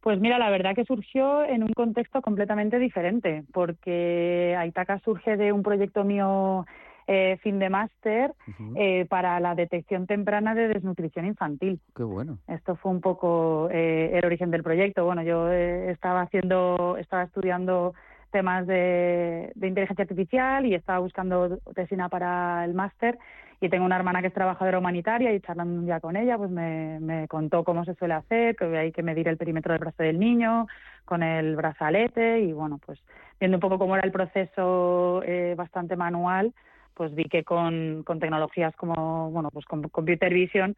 Pues 0.00 0.20
mira, 0.20 0.38
la 0.38 0.50
verdad 0.50 0.74
que 0.74 0.84
surgió 0.84 1.44
en 1.44 1.64
un 1.64 1.72
contexto 1.72 2.22
completamente 2.22 2.78
diferente, 2.78 3.44
porque 3.52 4.54
Aitaca 4.56 5.00
surge 5.00 5.36
de 5.36 5.52
un 5.52 5.64
proyecto 5.64 6.04
mío 6.04 6.64
eh, 7.06 7.38
fin 7.42 7.58
de 7.58 7.70
máster 7.70 8.34
eh, 8.74 9.06
para 9.08 9.38
la 9.40 9.54
detección 9.54 10.06
temprana 10.06 10.54
de 10.54 10.68
desnutrición 10.68 11.26
infantil. 11.26 11.80
Qué 11.94 12.02
bueno. 12.02 12.38
Esto 12.48 12.76
fue 12.76 12.92
un 12.92 13.00
poco 13.00 13.68
eh, 13.70 14.10
el 14.14 14.24
origen 14.24 14.50
del 14.50 14.62
proyecto. 14.62 15.04
Bueno, 15.04 15.22
yo 15.22 15.50
estaba 15.50 16.22
haciendo, 16.22 16.96
estaba 16.98 17.24
estudiando 17.24 17.94
temas 18.30 18.66
de, 18.66 19.52
de, 19.54 19.68
inteligencia 19.68 20.02
artificial 20.02 20.66
y 20.66 20.74
estaba 20.74 20.98
buscando 20.98 21.58
tesina 21.74 22.08
para 22.08 22.64
el 22.64 22.74
máster 22.74 23.18
y 23.60 23.68
tengo 23.68 23.86
una 23.86 23.96
hermana 23.96 24.20
que 24.20 24.28
es 24.28 24.34
trabajadora 24.34 24.78
humanitaria 24.78 25.32
y 25.32 25.40
charlando 25.40 25.78
un 25.80 25.86
día 25.86 26.00
con 26.00 26.16
ella, 26.16 26.36
pues 26.36 26.50
me, 26.50 27.00
me 27.00 27.26
contó 27.28 27.64
cómo 27.64 27.84
se 27.84 27.94
suele 27.94 28.14
hacer, 28.14 28.56
que 28.56 28.64
hay 28.76 28.92
que 28.92 29.02
medir 29.02 29.28
el 29.28 29.38
perímetro 29.38 29.72
del 29.72 29.80
brazo 29.80 30.02
del 30.02 30.18
niño 30.18 30.66
con 31.04 31.22
el 31.22 31.56
brazalete 31.56 32.40
y 32.40 32.52
bueno, 32.52 32.78
pues 32.84 33.00
viendo 33.40 33.56
un 33.56 33.60
poco 33.60 33.78
cómo 33.78 33.96
era 33.96 34.04
el 34.04 34.12
proceso 34.12 35.22
eh, 35.24 35.54
bastante 35.56 35.96
manual, 35.96 36.52
pues 36.96 37.14
vi 37.14 37.24
que 37.24 37.44
con, 37.44 38.02
con 38.04 38.18
tecnologías 38.18 38.74
como, 38.76 39.30
bueno, 39.30 39.50
pues 39.50 39.66
con 39.66 39.82
computer 39.82 40.32
vision 40.32 40.74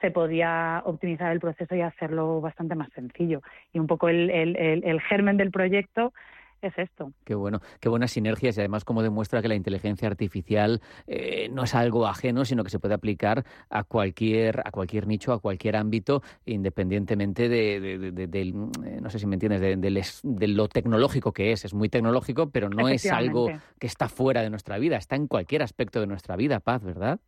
se 0.00 0.10
podía 0.10 0.82
optimizar 0.84 1.32
el 1.32 1.40
proceso 1.40 1.74
y 1.74 1.80
hacerlo 1.80 2.40
bastante 2.40 2.74
más 2.74 2.90
sencillo. 2.94 3.42
Y 3.72 3.78
un 3.78 3.86
poco 3.86 4.08
el, 4.08 4.30
el, 4.30 4.56
el, 4.56 4.84
el 4.84 5.00
germen 5.00 5.36
del 5.36 5.50
proyecto 5.50 6.12
es 6.66 6.78
esto. 6.78 7.12
Qué 7.24 7.34
bueno, 7.34 7.60
qué 7.80 7.88
buenas 7.88 8.10
sinergias 8.10 8.56
y 8.56 8.60
además 8.60 8.84
como 8.84 9.02
demuestra 9.02 9.42
que 9.42 9.48
la 9.48 9.54
inteligencia 9.54 10.08
artificial 10.08 10.80
eh, 11.06 11.48
no 11.50 11.64
es 11.64 11.74
algo 11.74 12.06
ajeno, 12.06 12.44
sino 12.44 12.64
que 12.64 12.70
se 12.70 12.78
puede 12.78 12.94
aplicar 12.94 13.44
a 13.70 13.84
cualquier 13.84 14.60
a 14.64 14.70
cualquier 14.70 15.06
nicho, 15.06 15.32
a 15.32 15.40
cualquier 15.40 15.76
ámbito, 15.76 16.22
independientemente 16.44 17.48
de, 17.48 18.12
del, 18.28 18.48
eh, 18.84 18.98
no 19.00 19.10
sé 19.10 19.18
si 19.18 19.26
me 19.26 19.36
entiendes, 19.36 19.60
de, 19.60 20.48
lo 20.48 20.68
tecnológico 20.68 21.32
que 21.32 21.52
es. 21.52 21.64
Es 21.64 21.74
muy 21.74 21.88
tecnológico, 21.88 22.50
pero 22.50 22.68
no 22.68 22.88
es 22.88 23.10
algo 23.10 23.48
que 23.78 23.86
está 23.86 24.08
fuera 24.08 24.42
de 24.42 24.50
nuestra 24.50 24.78
vida, 24.78 24.96
está 24.96 25.16
en 25.16 25.26
cualquier 25.26 25.62
aspecto 25.62 26.00
de 26.00 26.06
nuestra 26.06 26.36
vida, 26.36 26.60
Paz, 26.60 26.82
¿verdad? 26.82 27.20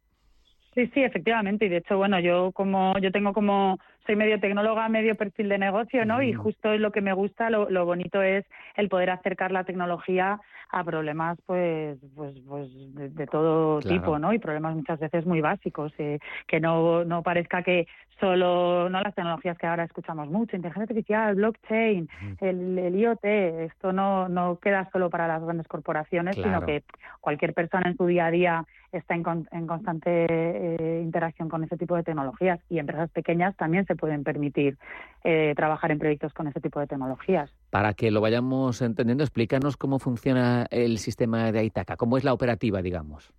Sí, 0.74 0.86
sí, 0.94 1.02
efectivamente. 1.02 1.66
Y 1.66 1.68
de 1.68 1.78
hecho, 1.78 1.96
bueno, 1.96 2.20
yo 2.20 2.52
como 2.52 2.96
yo 3.00 3.10
tengo 3.10 3.32
como 3.32 3.78
soy 4.08 4.16
medio 4.16 4.40
tecnóloga, 4.40 4.88
medio 4.88 5.16
perfil 5.16 5.50
de 5.50 5.58
negocio, 5.58 6.06
¿no? 6.06 6.22
Y 6.22 6.32
justo 6.32 6.72
es 6.72 6.80
lo 6.80 6.92
que 6.92 7.02
me 7.02 7.12
gusta, 7.12 7.50
lo, 7.50 7.68
lo 7.68 7.84
bonito 7.84 8.22
es 8.22 8.46
el 8.74 8.88
poder 8.88 9.10
acercar 9.10 9.52
la 9.52 9.64
tecnología 9.64 10.40
a 10.70 10.84
problemas, 10.84 11.38
pues, 11.46 11.98
pues, 12.14 12.34
pues 12.46 12.68
de, 12.94 13.26
todo 13.26 13.80
tipo, 13.80 14.18
¿no? 14.18 14.32
Y 14.32 14.38
problemas 14.38 14.76
muchas 14.76 14.98
veces 14.98 15.26
muy 15.26 15.40
básicos, 15.40 15.92
eh, 15.98 16.18
que 16.46 16.60
no 16.60 17.04
no 17.04 17.22
parezca 17.22 17.62
que 17.62 17.86
solo 18.20 18.88
no 18.90 19.00
las 19.00 19.14
tecnologías 19.14 19.56
que 19.56 19.66
ahora 19.66 19.84
escuchamos 19.84 20.28
mucho, 20.28 20.56
inteligencia 20.56 20.82
artificial, 20.82 21.34
blockchain, 21.36 22.08
el, 22.40 22.78
el, 22.78 22.96
IoT, 22.96 23.24
esto 23.24 23.92
no 23.92 24.28
no 24.28 24.58
queda 24.58 24.88
solo 24.90 25.08
para 25.08 25.28
las 25.28 25.42
grandes 25.42 25.68
corporaciones, 25.68 26.36
sino 26.36 26.64
que 26.64 26.82
cualquier 27.20 27.54
persona 27.54 27.88
en 27.88 27.96
su 27.96 28.06
día 28.06 28.26
a 28.26 28.30
día 28.30 28.64
está 28.92 29.14
en, 29.14 29.24
en 29.52 29.66
constante 29.66 30.26
eh, 30.28 31.00
interacción 31.02 31.48
con 31.48 31.64
ese 31.64 31.76
tipo 31.76 31.94
de 31.94 32.02
tecnologías 32.02 32.58
y 32.68 32.78
empresas 32.78 33.10
pequeñas 33.10 33.56
también 33.56 33.86
se 33.86 33.96
pueden 33.98 34.24
permitir 34.24 34.78
eh, 35.24 35.52
trabajar 35.54 35.90
en 35.90 35.98
proyectos 35.98 36.32
con 36.32 36.46
ese 36.46 36.60
tipo 36.60 36.80
de 36.80 36.86
tecnologías. 36.86 37.54
Para 37.68 37.92
que 37.92 38.10
lo 38.10 38.22
vayamos 38.22 38.80
entendiendo, 38.80 39.22
explícanos 39.24 39.76
cómo 39.76 39.98
funciona 39.98 40.66
el 40.70 40.96
sistema 40.96 41.52
de 41.52 41.58
Aitaca, 41.58 41.96
cómo 41.96 42.16
es 42.16 42.24
la 42.24 42.32
operativa, 42.32 42.80
digamos. 42.80 43.34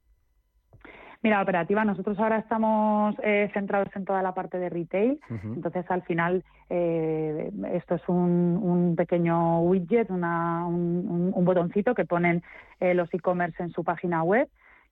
Mira, 1.23 1.41
operativa, 1.41 1.83
nosotros 1.83 2.17
ahora 2.19 2.37
estamos 2.37 3.15
eh, 3.23 3.49
centrados 3.53 3.89
en 3.95 4.05
toda 4.05 4.21
la 4.21 4.33
parte 4.33 4.57
de 4.57 4.69
retail, 4.69 5.19
entonces 5.43 5.83
al 5.89 6.03
final 6.03 6.45
esto 6.69 7.95
es 7.95 8.07
un, 8.07 8.93
pequeño 8.95 9.59
widget, 9.61 10.09
un, 10.11 11.33
botoncito 11.43 11.93
que 11.95 12.05
ponen 12.05 12.43
los 12.79 13.13
e-commerce 13.13 13.61
en 13.61 13.71
su 13.71 13.83
página 13.83 14.23
web 14.23 14.47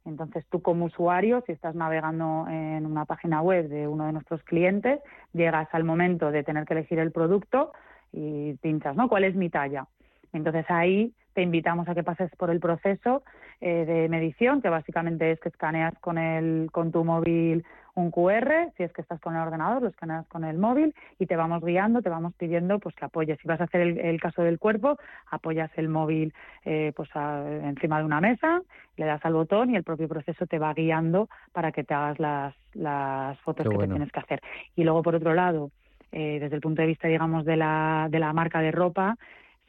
entonces 0.08 0.46
tú 0.50 0.62
como 0.62 0.86
usuario, 0.86 1.44
si 1.46 1.52
estás 1.52 1.76
navegando 1.76 2.46
en 2.50 2.86
una 2.86 3.06
página 3.06 3.42
web 3.42 3.68
de 3.68 3.88
uno 3.88 4.06
de 4.06 4.14
nuestros 4.14 4.42
clientes, 4.44 5.00
llegas 5.34 5.68
al 5.74 5.84
momento 5.84 6.32
de 6.32 6.44
tener 6.44 6.66
que 6.66 6.74
elegir 6.74 7.00
el 7.00 7.12
producto 7.12 7.74
y 8.14 8.54
pinchas, 8.56 8.96
¿no? 8.96 9.10
¿Cuál 9.10 9.26
es 9.26 9.36
mi 9.36 9.50
talla? 9.50 9.88
Entonces 10.32 10.66
ahí 10.70 11.14
te 11.34 11.42
invitamos 11.42 11.88
a 11.90 11.94
que 11.94 12.04
pases 12.04 12.32
por 12.38 12.50
el 12.50 12.60
proceso 12.60 13.24
eh, 13.60 13.86
de 13.86 14.10
medición, 14.10 14.62
que 14.62 14.70
básicamente 14.70 15.32
es 15.32 15.40
que 15.40 15.50
escaneas 15.50 15.94
con, 16.00 16.18
el, 16.18 16.70
con 16.72 16.92
tu 16.92 17.04
móvil 17.04 17.66
un 17.98 18.12
QR, 18.12 18.72
si 18.78 18.84
es 18.84 18.94
que 18.94 19.02
estás 19.02 19.20
con 19.20 19.36
el 19.36 19.42
ordenador, 19.42 19.82
lo 19.82 19.90
escaneas 19.90 20.28
con 20.28 20.44
el 20.44 20.58
móvil 20.58 20.94
y 21.20 21.26
te 21.26 21.36
vamos 21.36 21.64
guiando, 21.64 22.02
te 22.02 22.10
vamos 22.10 22.34
pidiendo 22.36 22.80
pues 22.80 22.96
que 22.96 23.06
apoyes. 23.06 23.40
Si 23.42 23.48
vas 23.48 23.60
a 23.60 23.66
hacer 23.66 23.82
el, 23.82 24.22
caso 24.22 24.44
del 24.44 24.60
cuerpo, 24.60 24.98
apoyas 25.30 25.72
el 25.76 25.90
móvil 25.90 26.34
eh, 26.64 26.94
pues 26.96 27.10
encima 27.16 28.00
de 28.00 28.06
una 28.06 28.22
mesa, 28.22 28.62
le 28.96 29.06
das 29.06 29.24
al 29.26 29.34
botón 29.34 29.72
y 29.72 29.76
el 29.76 29.84
propio 29.84 30.08
proceso 30.08 30.46
te 30.46 30.60
va 30.60 30.74
guiando 30.74 31.28
para 31.52 31.72
que 31.72 31.84
te 31.84 31.94
hagas 31.94 32.20
las, 32.20 32.56
las 32.74 33.40
fotos 33.40 33.68
que 33.68 33.78
te 33.78 33.88
tienes 33.88 34.12
que 34.12 34.20
hacer. 34.20 34.42
Y 34.76 34.84
luego, 34.84 35.04
por 35.04 35.16
otro 35.16 35.34
lado, 35.34 35.72
eh, 36.12 36.40
desde 36.40 36.56
el 36.56 36.62
punto 36.62 36.82
de 36.82 36.88
vista, 36.88 37.08
digamos, 37.08 37.46
de 37.46 37.58
la, 37.58 38.08
de 38.10 38.20
la 38.20 38.32
marca 38.34 38.62
de 38.62 38.72
ropa, 38.72 39.18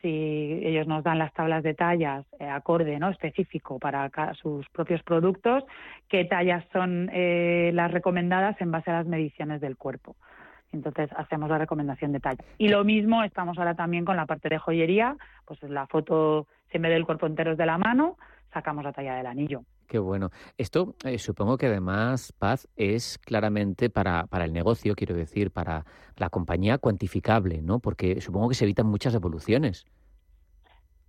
si 0.02 0.60
ellos 0.62 0.86
nos 0.86 1.02
dan 1.02 1.18
las 1.18 1.32
tablas 1.32 1.62
de 1.62 1.74
tallas 1.74 2.24
eh, 2.38 2.48
acorde, 2.48 2.98
¿no? 2.98 3.08
específico 3.08 3.78
para 3.78 4.10
sus 4.34 4.68
propios 4.68 5.02
productos, 5.02 5.64
qué 6.08 6.24
tallas 6.24 6.64
son 6.72 7.10
eh, 7.12 7.70
las 7.74 7.90
recomendadas 7.90 8.60
en 8.60 8.70
base 8.70 8.90
a 8.90 8.94
las 8.94 9.06
mediciones 9.06 9.60
del 9.60 9.76
cuerpo. 9.76 10.16
Entonces 10.72 11.10
hacemos 11.16 11.48
la 11.48 11.58
recomendación 11.58 12.12
de 12.12 12.20
talla. 12.20 12.44
Y 12.58 12.68
lo 12.68 12.84
mismo 12.84 13.24
estamos 13.24 13.58
ahora 13.58 13.74
también 13.74 14.04
con 14.04 14.16
la 14.16 14.26
parte 14.26 14.48
de 14.48 14.58
joyería, 14.58 15.16
pues 15.46 15.62
la 15.62 15.86
foto, 15.86 16.46
si 16.70 16.76
en 16.76 16.82
vez 16.82 16.92
del 16.92 17.06
cuerpo 17.06 17.26
entero 17.26 17.52
es 17.52 17.58
de 17.58 17.66
la 17.66 17.78
mano, 17.78 18.18
sacamos 18.52 18.84
la 18.84 18.92
talla 18.92 19.16
del 19.16 19.26
anillo. 19.26 19.62
Qué 19.88 19.98
bueno. 19.98 20.30
Esto 20.58 20.94
eh, 21.02 21.18
supongo 21.18 21.56
que 21.56 21.66
además, 21.66 22.32
Paz, 22.38 22.68
es 22.76 23.16
claramente 23.16 23.88
para, 23.88 24.26
para 24.26 24.44
el 24.44 24.52
negocio, 24.52 24.94
quiero 24.94 25.14
decir, 25.14 25.50
para 25.50 25.86
la 26.16 26.28
compañía 26.28 26.76
cuantificable, 26.76 27.62
¿no? 27.62 27.78
Porque 27.78 28.20
supongo 28.20 28.50
que 28.50 28.54
se 28.54 28.64
evitan 28.64 28.86
muchas 28.86 29.14
evoluciones. 29.14 29.86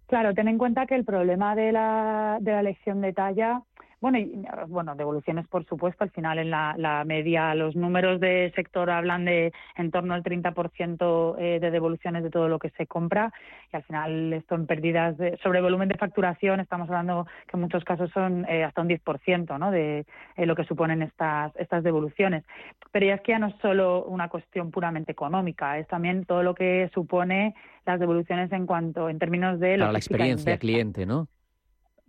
Claro, 0.08 0.34
ten 0.34 0.48
en 0.48 0.58
cuenta 0.58 0.86
que 0.86 0.96
el 0.96 1.04
problema 1.04 1.56
de 1.56 1.74
la, 1.74 2.38
de 2.40 2.54
la 2.54 2.62
elección 2.62 3.02
de 3.02 3.12
talla 3.12 3.64
bueno, 4.02 4.18
y, 4.18 4.46
bueno, 4.68 4.96
devoluciones, 4.96 5.48
por 5.48 5.66
supuesto. 5.66 6.04
Al 6.04 6.12
final, 6.12 6.40
en 6.40 6.50
la, 6.50 7.04
media, 7.06 7.54
los 7.56 7.76
números 7.76 8.20
de 8.20 8.52
sector 8.56 8.90
hablan 8.90 9.26
de 9.26 9.52
en 9.76 9.92
torno 9.92 10.14
al 10.14 10.24
30% 10.24 11.36
eh, 11.38 11.60
de 11.60 11.72
devoluciones 11.72 12.24
de 12.24 12.30
todo 12.30 12.48
lo 12.48 12.60
que 12.60 12.70
se 12.72 12.88
compra. 12.88 13.34
Y 13.72 13.76
al 13.76 13.84
final, 13.84 14.34
esto 14.34 14.56
en 14.56 14.68
pérdidas 14.68 15.18
de, 15.18 15.38
sobre 15.44 15.62
volumen 15.62 15.90
de 15.90 15.98
facturación, 15.98 16.60
estamos 16.60 16.88
hablando 16.90 17.28
que 17.48 17.58
en 17.58 17.62
muchos 17.62 17.84
casos 17.84 18.10
son 18.12 18.46
eh, 18.50 18.64
hasta 18.64 18.82
un 18.82 18.90
10% 18.90 19.60
¿no? 19.60 19.72
de 19.72 20.06
eh, 20.38 20.46
lo 20.46 20.56
que 20.56 20.64
suponen 20.64 21.02
estas, 21.02 21.54
estas 21.58 21.84
devoluciones. 21.84 22.46
Pero 22.92 23.06
ya 23.06 23.16
es 23.16 23.22
que 23.22 23.34
ya 23.34 23.40
no 23.40 23.48
es 23.48 23.56
solo 23.62 24.06
una 24.06 24.30
cuestión 24.30 24.72
puramente 24.72 25.12
económica, 25.12 25.78
es 25.78 25.88
también 25.88 26.26
todo 26.26 26.44
lo 26.44 26.56
que 26.56 26.90
supone 26.94 27.54
las 27.86 28.00
devoluciones 28.00 28.52
en 28.52 28.66
cuanto, 28.66 29.10
en 29.10 29.20
términos 29.20 29.60
de. 29.60 29.78
la 29.78 29.92
experiencia 29.92 30.58
cliente, 30.58 31.06
¿no? 31.06 31.28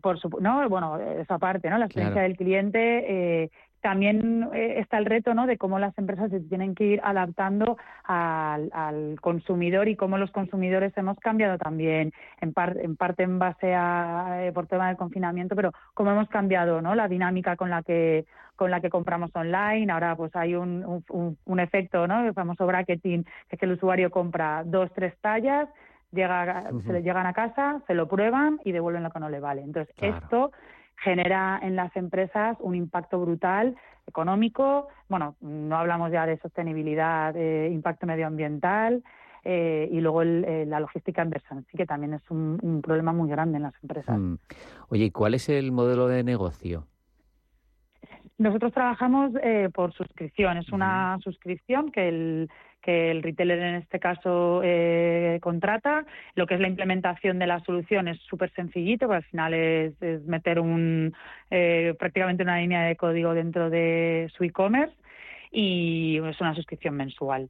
Por 0.00 0.18
no 0.40 0.68
bueno 0.68 0.98
esa 0.98 1.38
parte 1.38 1.70
no 1.70 1.78
la 1.78 1.86
experiencia 1.86 2.22
del 2.22 2.36
cliente 2.36 3.44
eh, 3.44 3.50
también 3.80 4.48
eh, 4.54 4.74
está 4.78 4.98
el 4.98 5.06
reto 5.06 5.34
¿no? 5.34 5.46
de 5.46 5.56
cómo 5.56 5.78
las 5.78 5.96
empresas 5.98 6.30
se 6.30 6.40
tienen 6.40 6.74
que 6.74 6.84
ir 6.84 7.00
adaptando 7.02 7.76
al, 8.04 9.18
consumidor 9.20 9.88
y 9.88 9.96
cómo 9.96 10.18
los 10.18 10.30
consumidores 10.30 10.92
hemos 10.96 11.18
cambiado 11.18 11.58
también, 11.58 12.12
en, 12.40 12.52
en 12.56 12.96
parte 12.96 13.22
en 13.22 13.38
base 13.38 13.74
a, 13.74 14.46
eh, 14.46 14.52
por 14.52 14.66
tema 14.66 14.88
del 14.88 14.96
confinamiento, 14.96 15.56
pero 15.56 15.72
cómo 15.94 16.10
hemos 16.10 16.28
cambiado 16.28 16.80
¿no? 16.82 16.94
la 16.94 17.08
dinámica 17.08 17.56
con 17.56 17.70
la 17.70 17.82
que 17.82 18.26
con 18.56 18.70
la 18.70 18.82
que 18.82 18.90
compramos 18.90 19.30
online. 19.34 19.90
Ahora 19.90 20.14
pues 20.16 20.36
hay 20.36 20.54
un, 20.54 21.02
un, 21.08 21.38
un 21.46 21.60
efecto, 21.60 22.06
¿no? 22.06 22.26
el 22.26 22.34
famoso 22.34 22.66
bracketing, 22.66 23.24
que 23.24 23.56
es 23.56 23.58
que 23.58 23.64
el 23.64 23.72
usuario 23.72 24.10
compra 24.10 24.64
dos, 24.66 24.90
tres 24.94 25.14
tallas 25.22 25.66
llega, 26.12 26.70
se 26.84 26.92
le 26.92 27.02
llegan 27.02 27.26
a 27.26 27.32
casa, 27.32 27.80
se 27.86 27.94
lo 27.94 28.08
prueban 28.08 28.60
y 28.64 28.72
devuelven 28.72 29.02
lo 29.02 29.10
que 29.10 29.20
no 29.20 29.28
le 29.28 29.40
vale. 29.40 29.62
Entonces, 29.62 29.94
esto 30.00 30.52
genera 30.96 31.58
en 31.62 31.76
las 31.76 31.94
empresas 31.96 32.56
un 32.60 32.74
impacto 32.74 33.20
brutal 33.20 33.76
económico, 34.06 34.88
bueno, 35.08 35.36
no 35.40 35.76
hablamos 35.76 36.10
ya 36.12 36.26
de 36.26 36.38
sostenibilidad, 36.38 37.32
de 37.32 37.68
impacto 37.72 38.06
medioambiental, 38.06 39.02
eh, 39.42 39.88
y 39.90 40.00
luego 40.00 40.22
eh, 40.22 40.66
la 40.66 40.80
logística 40.80 41.22
inversa, 41.22 41.54
así 41.54 41.76
que 41.76 41.86
también 41.86 42.14
es 42.14 42.30
un, 42.30 42.82
problema 42.82 43.12
muy 43.12 43.30
grande 43.30 43.56
en 43.56 43.62
las 43.62 43.74
empresas. 43.82 44.18
Mm. 44.18 44.34
Oye, 44.88 45.04
¿y 45.06 45.10
cuál 45.10 45.34
es 45.34 45.48
el 45.48 45.72
modelo 45.72 46.08
de 46.08 46.22
negocio? 46.22 46.86
Nosotros 48.36 48.72
trabajamos 48.72 49.32
eh, 49.42 49.70
por 49.72 49.92
suscripción, 49.92 50.58
es 50.58 50.70
una 50.70 51.18
suscripción 51.22 51.90
que 51.90 52.08
el, 52.08 52.50
que 52.80 53.10
el 53.10 53.22
retailer 53.22 53.58
en 53.58 53.74
este 53.76 53.98
caso 53.98 54.60
eh, 54.64 55.38
contrata. 55.42 56.04
Lo 56.34 56.46
que 56.46 56.54
es 56.54 56.60
la 56.60 56.68
implementación 56.68 57.38
de 57.38 57.46
la 57.46 57.60
solución 57.60 58.08
es 58.08 58.18
súper 58.22 58.52
sencillito, 58.54 59.06
porque 59.06 59.16
al 59.16 59.30
final 59.30 59.54
es, 59.54 59.94
meter 60.26 60.60
un, 60.60 61.14
eh, 61.50 61.94
prácticamente 61.98 62.42
una 62.42 62.58
línea 62.58 62.82
de 62.82 62.96
código 62.96 63.34
dentro 63.34 63.70
de 63.70 64.30
su 64.36 64.44
e-commerce 64.44 64.94
y 65.50 66.18
es 66.24 66.40
una 66.40 66.54
suscripción 66.54 66.96
mensual. 66.96 67.48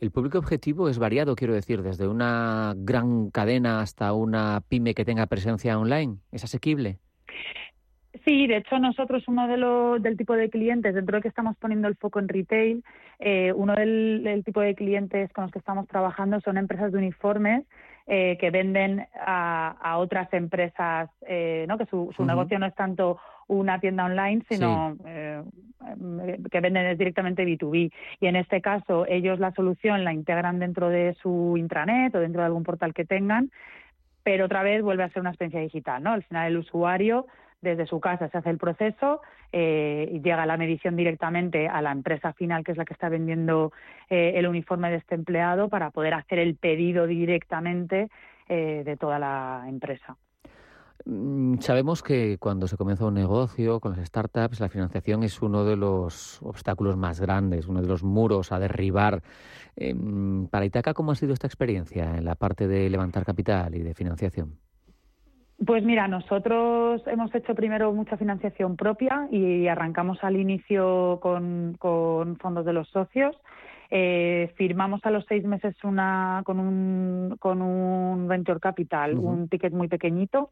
El 0.00 0.10
público 0.10 0.38
objetivo 0.38 0.88
es 0.88 0.98
variado, 0.98 1.36
quiero 1.36 1.54
decir, 1.54 1.82
desde 1.82 2.08
una 2.08 2.74
gran 2.76 3.30
cadena 3.30 3.80
hasta 3.80 4.12
una 4.12 4.60
pyme 4.68 4.94
que 4.94 5.04
tenga 5.04 5.26
presencia 5.26 5.78
online. 5.78 6.16
¿Es 6.32 6.44
asequible? 6.44 6.98
Sí, 8.22 8.46
de 8.46 8.58
hecho 8.58 8.78
nosotros 8.78 9.26
uno 9.26 9.48
de 9.48 9.56
los 9.56 10.00
del 10.00 10.16
tipo 10.16 10.34
de 10.34 10.48
clientes 10.48 10.94
dentro 10.94 11.16
de 11.16 11.22
que 11.22 11.28
estamos 11.28 11.56
poniendo 11.56 11.88
el 11.88 11.96
foco 11.96 12.20
en 12.20 12.28
retail, 12.28 12.84
eh, 13.18 13.52
uno 13.52 13.74
del, 13.74 14.42
tipo 14.44 14.60
de 14.60 14.74
clientes 14.74 15.32
con 15.32 15.42
los 15.42 15.52
que 15.52 15.58
estamos 15.58 15.88
trabajando 15.88 16.40
son 16.40 16.56
empresas 16.56 16.92
de 16.92 16.98
uniformes 16.98 17.64
eh, 18.06 18.36
que 18.38 18.50
venden 18.50 19.06
a, 19.26 19.96
otras 19.98 20.32
empresas, 20.32 21.10
eh, 21.26 21.64
¿no? 21.68 21.76
que 21.76 21.86
su, 21.86 22.12
negocio 22.20 22.58
no 22.58 22.66
es 22.66 22.74
tanto 22.74 23.18
una 23.48 23.80
tienda 23.80 24.04
online, 24.04 24.42
sino 24.48 24.96
que 25.04 26.60
venden 26.60 26.96
directamente 26.96 27.44
B2B. 27.44 27.92
Y 28.20 28.26
en 28.26 28.36
este 28.36 28.60
caso 28.60 29.06
ellos 29.08 29.40
la 29.40 29.52
solución 29.52 30.04
la 30.04 30.12
integran 30.12 30.60
dentro 30.60 30.88
de 30.88 31.14
su 31.20 31.56
intranet 31.58 32.14
o 32.14 32.20
dentro 32.20 32.42
de 32.42 32.46
algún 32.46 32.62
portal 32.62 32.94
que 32.94 33.04
tengan, 33.04 33.50
pero 34.22 34.46
otra 34.46 34.62
vez 34.62 34.82
vuelve 34.82 35.02
a 35.02 35.10
ser 35.10 35.20
una 35.20 35.30
experiencia 35.30 35.60
digital, 35.60 36.02
¿no? 36.02 36.12
Al 36.12 36.22
final 36.22 36.46
el 36.46 36.58
usuario 36.58 37.26
desde 37.64 37.86
su 37.86 37.98
casa 37.98 38.28
se 38.28 38.38
hace 38.38 38.50
el 38.50 38.58
proceso, 38.58 39.20
eh, 39.52 40.20
llega 40.22 40.46
la 40.46 40.56
medición 40.56 40.96
directamente 40.96 41.66
a 41.68 41.82
la 41.82 41.90
empresa 41.90 42.32
final, 42.32 42.62
que 42.62 42.72
es 42.72 42.78
la 42.78 42.84
que 42.84 42.92
está 42.92 43.08
vendiendo 43.08 43.72
eh, 44.10 44.34
el 44.36 44.46
uniforme 44.46 44.90
de 44.90 44.96
este 44.96 45.14
empleado, 45.14 45.68
para 45.68 45.90
poder 45.90 46.14
hacer 46.14 46.38
el 46.38 46.54
pedido 46.54 47.06
directamente 47.06 48.08
eh, 48.48 48.82
de 48.84 48.96
toda 48.96 49.18
la 49.18 49.64
empresa. 49.66 50.16
Mm, 51.06 51.58
sabemos 51.58 52.02
que 52.02 52.38
cuando 52.38 52.66
se 52.66 52.76
comienza 52.76 53.04
un 53.04 53.14
negocio 53.14 53.80
con 53.80 53.96
las 53.96 54.06
startups, 54.06 54.60
la 54.60 54.68
financiación 54.68 55.22
es 55.22 55.42
uno 55.42 55.64
de 55.64 55.76
los 55.76 56.40
obstáculos 56.42 56.96
más 56.96 57.20
grandes, 57.20 57.66
uno 57.66 57.82
de 57.82 57.88
los 57.88 58.02
muros 58.02 58.52
a 58.52 58.58
derribar. 58.58 59.22
Em, 59.76 60.46
para 60.48 60.64
Itaca, 60.64 60.94
¿cómo 60.94 61.12
ha 61.12 61.14
sido 61.16 61.32
esta 61.32 61.46
experiencia 61.46 62.16
en 62.16 62.24
la 62.24 62.36
parte 62.36 62.68
de 62.68 62.88
levantar 62.88 63.24
capital 63.24 63.74
y 63.74 63.82
de 63.82 63.94
financiación? 63.94 64.63
Pues 65.64 65.84
mira, 65.84 66.08
nosotros 66.08 67.02
hemos 67.06 67.34
hecho 67.34 67.54
primero 67.54 67.92
mucha 67.92 68.16
financiación 68.16 68.76
propia 68.76 69.28
y 69.30 69.68
arrancamos 69.68 70.22
al 70.24 70.36
inicio 70.36 71.20
con, 71.22 71.76
fondos 72.40 72.64
de 72.64 72.72
los 72.72 72.88
socios. 72.88 73.36
Eh, 73.90 74.52
firmamos 74.56 75.00
a 75.04 75.10
los 75.10 75.24
seis 75.28 75.44
meses 75.44 75.76
una 75.84 76.42
con 76.44 76.58
un, 76.58 77.36
con 77.38 77.62
un 77.62 78.26
venture 78.26 78.58
capital, 78.58 79.16
un 79.16 79.48
ticket 79.48 79.72
muy 79.72 79.86
pequeñito. 79.86 80.50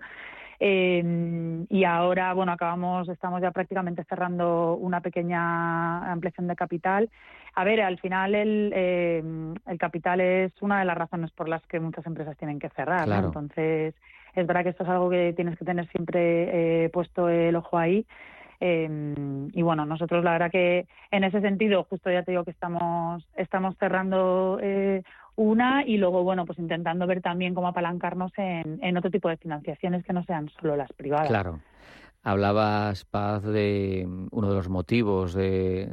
Eh, 0.60 1.64
y 1.68 1.82
ahora, 1.82 2.32
bueno, 2.34 2.52
acabamos, 2.52 3.08
estamos 3.08 3.42
ya 3.42 3.50
prácticamente 3.50 4.04
cerrando 4.04 4.76
una 4.76 5.00
pequeña 5.00 6.12
ampliación 6.12 6.46
de 6.46 6.54
capital. 6.54 7.10
A 7.56 7.64
ver, 7.64 7.80
al 7.80 7.98
final 7.98 8.36
el, 8.36 8.72
eh, 8.72 9.24
el 9.66 9.78
capital 9.78 10.20
es 10.20 10.52
una 10.60 10.78
de 10.78 10.84
las 10.84 10.96
razones 10.96 11.32
por 11.32 11.48
las 11.48 11.66
que 11.66 11.80
muchas 11.80 12.06
empresas 12.06 12.36
tienen 12.36 12.60
que 12.60 12.68
cerrar. 12.70 13.08
Entonces, 13.08 13.96
es 14.34 14.46
verdad 14.46 14.62
que 14.62 14.70
esto 14.70 14.84
es 14.84 14.88
algo 14.88 15.10
que 15.10 15.32
tienes 15.34 15.58
que 15.58 15.64
tener 15.64 15.88
siempre 15.88 16.84
eh, 16.84 16.88
puesto 16.90 17.28
el 17.28 17.54
ojo 17.56 17.78
ahí. 17.78 18.06
Em, 18.60 19.48
y 19.52 19.62
bueno, 19.62 19.84
nosotros 19.84 20.22
la 20.22 20.32
verdad 20.32 20.50
que 20.50 20.86
en 21.10 21.24
ese 21.24 21.40
sentido, 21.40 21.84
justo 21.90 22.10
ya 22.10 22.22
te 22.22 22.30
digo 22.30 22.44
que 22.44 22.52
estamos, 22.52 23.26
estamos 23.36 23.76
cerrando 23.76 24.58
eh, 24.62 25.02
una 25.34 25.84
y 25.84 25.96
luego, 25.96 26.22
bueno, 26.22 26.46
pues 26.46 26.58
intentando 26.60 27.06
ver 27.06 27.20
también 27.22 27.54
cómo 27.54 27.68
apalancarnos 27.68 28.32
en, 28.36 28.78
en 28.80 28.96
otro 28.96 29.10
tipo 29.10 29.28
de 29.28 29.36
financiaciones 29.36 30.04
que 30.04 30.12
no 30.12 30.22
sean 30.24 30.48
solo 30.60 30.76
las 30.76 30.92
privadas. 30.92 31.28
Claro. 31.28 31.58
Hablabas, 32.24 33.04
Paz, 33.04 33.42
de 33.42 34.04
mm, 34.06 34.28
uno 34.30 34.48
de 34.48 34.54
los 34.54 34.68
motivos 34.68 35.34
de, 35.34 35.90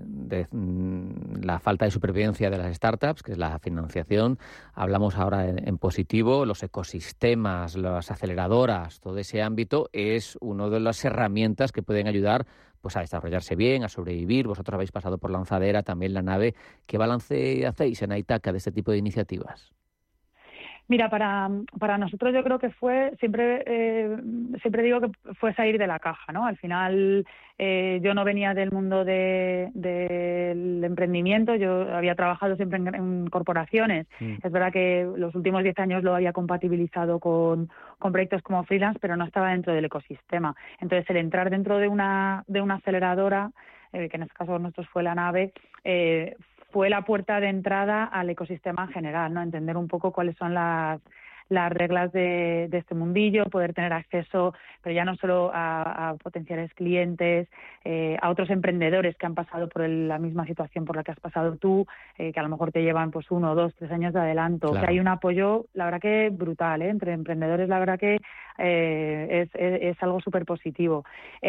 mm, 0.51 1.41
la 1.41 1.59
falta 1.59 1.86
de 1.86 1.91
supervivencia 1.91 2.51
de 2.51 2.57
las 2.59 2.75
startups, 2.75 3.24
que 3.24 3.31
es 3.31 3.38
la 3.38 3.57
financiación. 3.59 4.38
Hablamos 4.74 5.15
ahora 5.17 5.48
en, 5.50 5.77
positivo, 5.79 6.45
los 6.45 6.62
ecosistemas, 6.62 7.75
las 7.75 8.12
aceleradoras, 8.12 9.00
todo 9.00 9.17
ese 9.17 9.41
ámbito 9.41 9.89
es 9.91 10.38
una 10.39 10.69
de 10.69 10.79
las 10.79 11.03
herramientas 11.03 11.71
que 11.71 11.81
pueden 11.81 12.07
ayudar 12.07 12.45
pues 12.81 12.95
a 12.95 13.01
desarrollarse 13.01 13.55
bien, 13.55 13.83
a 13.83 13.89
sobrevivir. 13.89 14.48
Vosotros 14.48 14.75
habéis 14.75 14.91
pasado 14.91 15.17
por 15.17 15.31
lanzadera, 15.31 15.83
también 15.83 16.13
la 16.13 16.21
nave. 16.21 16.55
¿Qué 16.86 16.98
balance 16.98 17.65
hacéis 17.65 18.01
en 18.03 18.12
Aitaca 18.12 18.51
de 18.51 18.59
este 18.59 18.71
tipo 18.71 18.91
de 18.91 19.00
iniciativas? 19.00 19.74
Mira, 20.89 21.08
para, 21.08 21.50
para 21.79 22.00
nosotros 22.00 22.34
yo 22.34 22.43
creo 22.43 22.58
que 22.58 22.72
fue, 22.72 23.13
siempre, 23.19 23.63
eh, 23.67 24.17
siempre 24.60 24.81
digo 24.81 25.00
que 25.00 25.12
fue 25.36 25.53
salir 25.53 25.77
de 25.77 25.86
la 25.86 26.00
caja, 26.00 26.34
¿no? 26.34 26.48
Al 26.48 26.58
final 26.58 27.27
eh, 27.60 28.00
yo 28.01 28.15
no 28.15 28.25
venía 28.25 28.55
del 28.55 28.72
mundo 28.72 29.05
del 29.05 29.72
emprendimiento, 30.84 31.53
yo 31.53 31.96
había 31.96 32.15
trabajado 32.15 32.55
siempre 32.55 32.79
en, 32.79 33.27
corporaciones. 33.27 34.08
Mm. 34.19 34.38
Es 34.41 34.51
verdad 34.51 34.74
que 34.74 35.08
los 35.15 35.36
últimos 35.36 35.62
diez 35.62 35.77
años 35.77 36.03
lo 36.03 36.15
había 36.15 36.34
compatibilizado 36.34 37.19
con, 37.19 37.69
con 38.00 38.12
proyectos 38.12 38.41
como 38.41 38.63
freelance, 38.63 38.98
pero 39.00 39.15
no 39.15 39.25
estaba 39.25 39.51
dentro 39.51 39.74
del 39.74 39.86
ecosistema. 39.86 40.55
Entonces, 40.79 41.08
el 41.12 41.17
entrar 41.17 41.51
dentro 41.51 41.77
de 41.77 41.88
una, 41.88 42.43
de 42.48 42.62
una 42.62 42.75
aceleradora, 42.75 43.51
eh, 43.93 44.10
que 44.10 44.17
en 44.17 44.24
este 44.24 44.34
caso 44.34 44.58
nosotros 44.58 44.88
fue 44.89 45.03
la 45.03 45.13
nave, 45.13 45.53
eh, 45.84 46.36
fue 46.71 46.89
la 46.89 47.03
puerta 47.03 47.39
de 47.39 47.49
entrada 47.49 48.03
al 48.03 48.29
ecosistema 48.29 48.83
en 48.83 48.91
general, 48.91 49.33
¿no? 49.33 49.41
Entender 49.41 49.77
un 49.77 49.88
poco 49.88 50.11
cuáles 50.11 50.35
son 50.38 50.53
las, 50.53 51.01
las 51.50 51.72
reglas 51.72 52.12
de, 52.12 52.70
este 52.72 52.96
mundillo, 52.96 53.46
poder 53.46 53.74
tener 53.74 53.91
acceso, 53.91 54.53
pero 54.82 54.96
ya 54.96 55.03
no 55.03 55.15
solo 55.15 55.51
a, 55.53 56.15
potenciales 56.24 56.74
clientes, 56.75 57.48
eh, 57.84 58.18
a 58.22 58.29
otros 58.29 58.50
emprendedores 58.51 59.15
que 59.18 59.25
han 59.25 59.36
pasado 59.36 59.68
por 59.68 59.88
la 59.88 60.20
misma 60.20 60.46
situación 60.46 60.86
por 60.86 60.96
la 60.96 61.03
que 61.03 61.12
has 61.12 61.20
pasado 61.20 61.58
tú, 61.58 61.86
eh, 62.18 62.32
que 62.32 62.39
a 62.39 62.44
lo 62.44 62.50
mejor 62.50 62.72
te 62.72 62.84
llevan 62.84 63.12
pues 63.12 63.29
uno, 63.32 63.56
dos, 63.56 63.74
tres 63.75 63.91
años 63.91 64.13
de 64.13 64.20
adelanto, 64.20 64.72
que 64.74 64.86
hay 64.88 65.00
un 65.00 65.08
apoyo, 65.08 65.65
la 65.74 65.86
verdad 65.86 66.00
que 66.00 66.29
brutal, 66.32 66.82
¿eh? 66.84 66.89
entre 66.89 67.13
emprendedores, 67.13 67.68
la 67.68 67.79
verdad 67.79 68.00
que 68.00 68.20
eh, 68.60 69.48
es, 69.53 69.82
es, 69.82 70.03
algo 70.03 70.20
súper 70.20 70.46
positivo. 70.46 71.05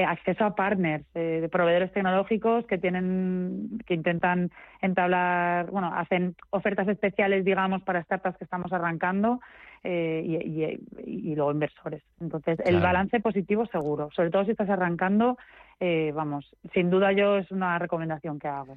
acceso 0.07 0.45
a 0.45 0.55
partners, 0.55 1.05
de 1.13 1.49
proveedores 1.51 1.93
tecnológicos 1.93 2.65
que 2.67 2.79
tienen, 2.79 3.81
que 3.87 3.95
intentan 3.95 4.51
entablar, 4.81 5.71
bueno, 5.71 5.93
hacen 5.95 6.37
ofertas 6.51 6.89
especiales, 6.89 7.45
digamos, 7.45 7.83
para 7.83 8.03
startups 8.03 8.39
que 8.39 8.45
estamos 8.45 8.73
arrancando. 8.73 9.41
Eh, 9.83 10.79
y, 11.07 11.35
luego 11.35 11.53
inversores. 11.53 12.03
Entonces, 12.21 12.59
el 12.67 12.81
balance 12.81 13.19
positivo 13.21 13.65
seguro, 13.67 14.11
sobre 14.15 14.31
todo 14.31 14.45
si 14.45 14.51
estás 14.51 14.69
arrancando, 14.69 15.39
eh, 15.79 16.13
vamos, 16.15 16.55
sin 16.75 16.91
duda 16.91 17.13
yo 17.13 17.37
es 17.37 17.51
una 17.51 17.79
recomendación 17.79 18.39
que 18.39 18.49
hago. 18.49 18.77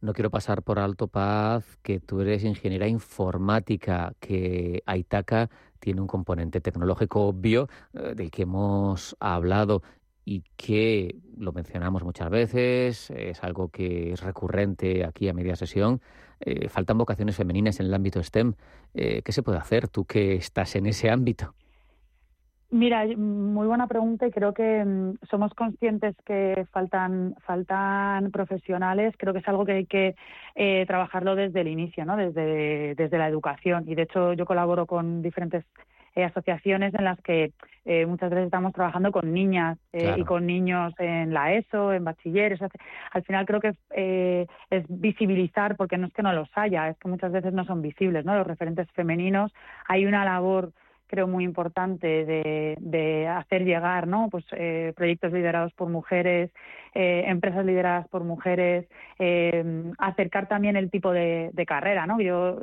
No 0.00 0.12
quiero 0.12 0.30
pasar 0.30 0.62
por 0.62 0.80
alto, 0.80 1.06
Paz, 1.06 1.78
que 1.82 2.00
tú 2.00 2.20
eres 2.22 2.42
ingeniera 2.42 2.88
informática, 2.88 4.12
que 4.18 4.82
Aitaca 4.86 5.50
tiene 5.78 6.00
un 6.00 6.06
componente 6.08 6.60
tecnológico 6.60 7.28
obvio 7.28 7.68
eh, 7.92 8.14
del 8.16 8.30
que 8.30 8.42
hemos 8.42 9.16
hablado 9.20 9.82
y 10.24 10.42
que 10.56 11.16
lo 11.36 11.52
mencionamos 11.52 12.02
muchas 12.02 12.30
veces, 12.30 13.10
es 13.10 13.42
algo 13.44 13.68
que 13.68 14.12
es 14.12 14.22
recurrente 14.22 15.04
aquí 15.04 15.28
a 15.28 15.34
media 15.34 15.54
sesión, 15.54 16.00
eh, 16.40 16.68
faltan 16.68 16.98
vocaciones 16.98 17.36
femeninas 17.36 17.80
en 17.80 17.86
el 17.86 17.94
ámbito 17.94 18.22
STEM. 18.22 18.54
Eh, 18.94 19.22
¿Qué 19.22 19.32
se 19.32 19.42
puede 19.42 19.58
hacer 19.58 19.88
tú 19.88 20.04
que 20.04 20.34
estás 20.34 20.74
en 20.76 20.86
ese 20.86 21.10
ámbito? 21.10 21.54
Mira, 22.72 23.04
muy 23.16 23.66
buena 23.66 23.88
pregunta 23.88 24.28
y 24.28 24.30
creo 24.30 24.54
que 24.54 24.84
mm, 24.84 25.14
somos 25.28 25.52
conscientes 25.54 26.14
que 26.24 26.66
faltan 26.70 27.34
faltan 27.44 28.30
profesionales. 28.30 29.14
Creo 29.18 29.32
que 29.32 29.40
es 29.40 29.48
algo 29.48 29.64
que 29.64 29.72
hay 29.72 29.86
que 29.86 30.14
eh, 30.54 30.84
trabajarlo 30.86 31.34
desde 31.34 31.62
el 31.62 31.68
inicio, 31.68 32.04
¿no? 32.04 32.16
Desde, 32.16 32.94
desde 32.94 33.18
la 33.18 33.26
educación. 33.26 33.84
Y 33.88 33.96
de 33.96 34.02
hecho 34.02 34.34
yo 34.34 34.46
colaboro 34.46 34.86
con 34.86 35.20
diferentes 35.20 35.64
eh, 36.16 36.24
asociaciones 36.24 36.92
en 36.94 37.04
las 37.04 37.20
que 37.20 37.52
eh, 37.84 38.04
muchas 38.04 38.30
veces 38.30 38.46
estamos 38.46 38.72
trabajando 38.72 39.12
con 39.12 39.32
niñas 39.32 39.78
eh, 39.92 40.16
y 40.16 40.24
con 40.24 40.44
niños 40.44 40.92
en 40.98 41.32
la 41.32 41.54
ESO, 41.54 41.92
en 41.92 42.04
bachilleres. 42.04 42.60
Al 43.12 43.22
final 43.22 43.46
creo 43.46 43.60
que 43.60 43.74
es 44.70 44.84
visibilizar, 44.88 45.76
porque 45.76 45.98
no 45.98 46.08
es 46.08 46.12
que 46.12 46.22
no 46.22 46.32
los 46.32 46.48
haya, 46.54 46.88
es 46.88 46.98
que 46.98 47.08
muchas 47.08 47.32
veces 47.32 47.52
no 47.52 47.64
son 47.64 47.80
visibles, 47.80 48.24
¿no? 48.24 48.34
Los 48.34 48.46
referentes 48.46 48.90
femeninos. 48.92 49.52
Hay 49.86 50.04
una 50.04 50.24
labor 50.24 50.72
creo 51.10 51.26
muy 51.26 51.42
importante 51.42 52.24
de, 52.24 53.28
hacer 53.28 53.64
llegar 53.64 54.06
no 54.06 54.28
pues 54.30 54.44
eh, 54.52 54.92
proyectos 54.96 55.32
liderados 55.32 55.72
por 55.72 55.88
mujeres 55.88 56.50
eh, 56.94 57.24
empresas 57.26 57.66
lideradas 57.66 58.06
por 58.08 58.22
mujeres 58.22 58.86
eh, 59.18 59.64
acercar 59.98 60.46
también 60.46 60.76
el 60.76 60.88
tipo 60.90 61.10
de, 61.12 61.50
carrera 61.66 62.06
no 62.06 62.20
yo 62.20 62.58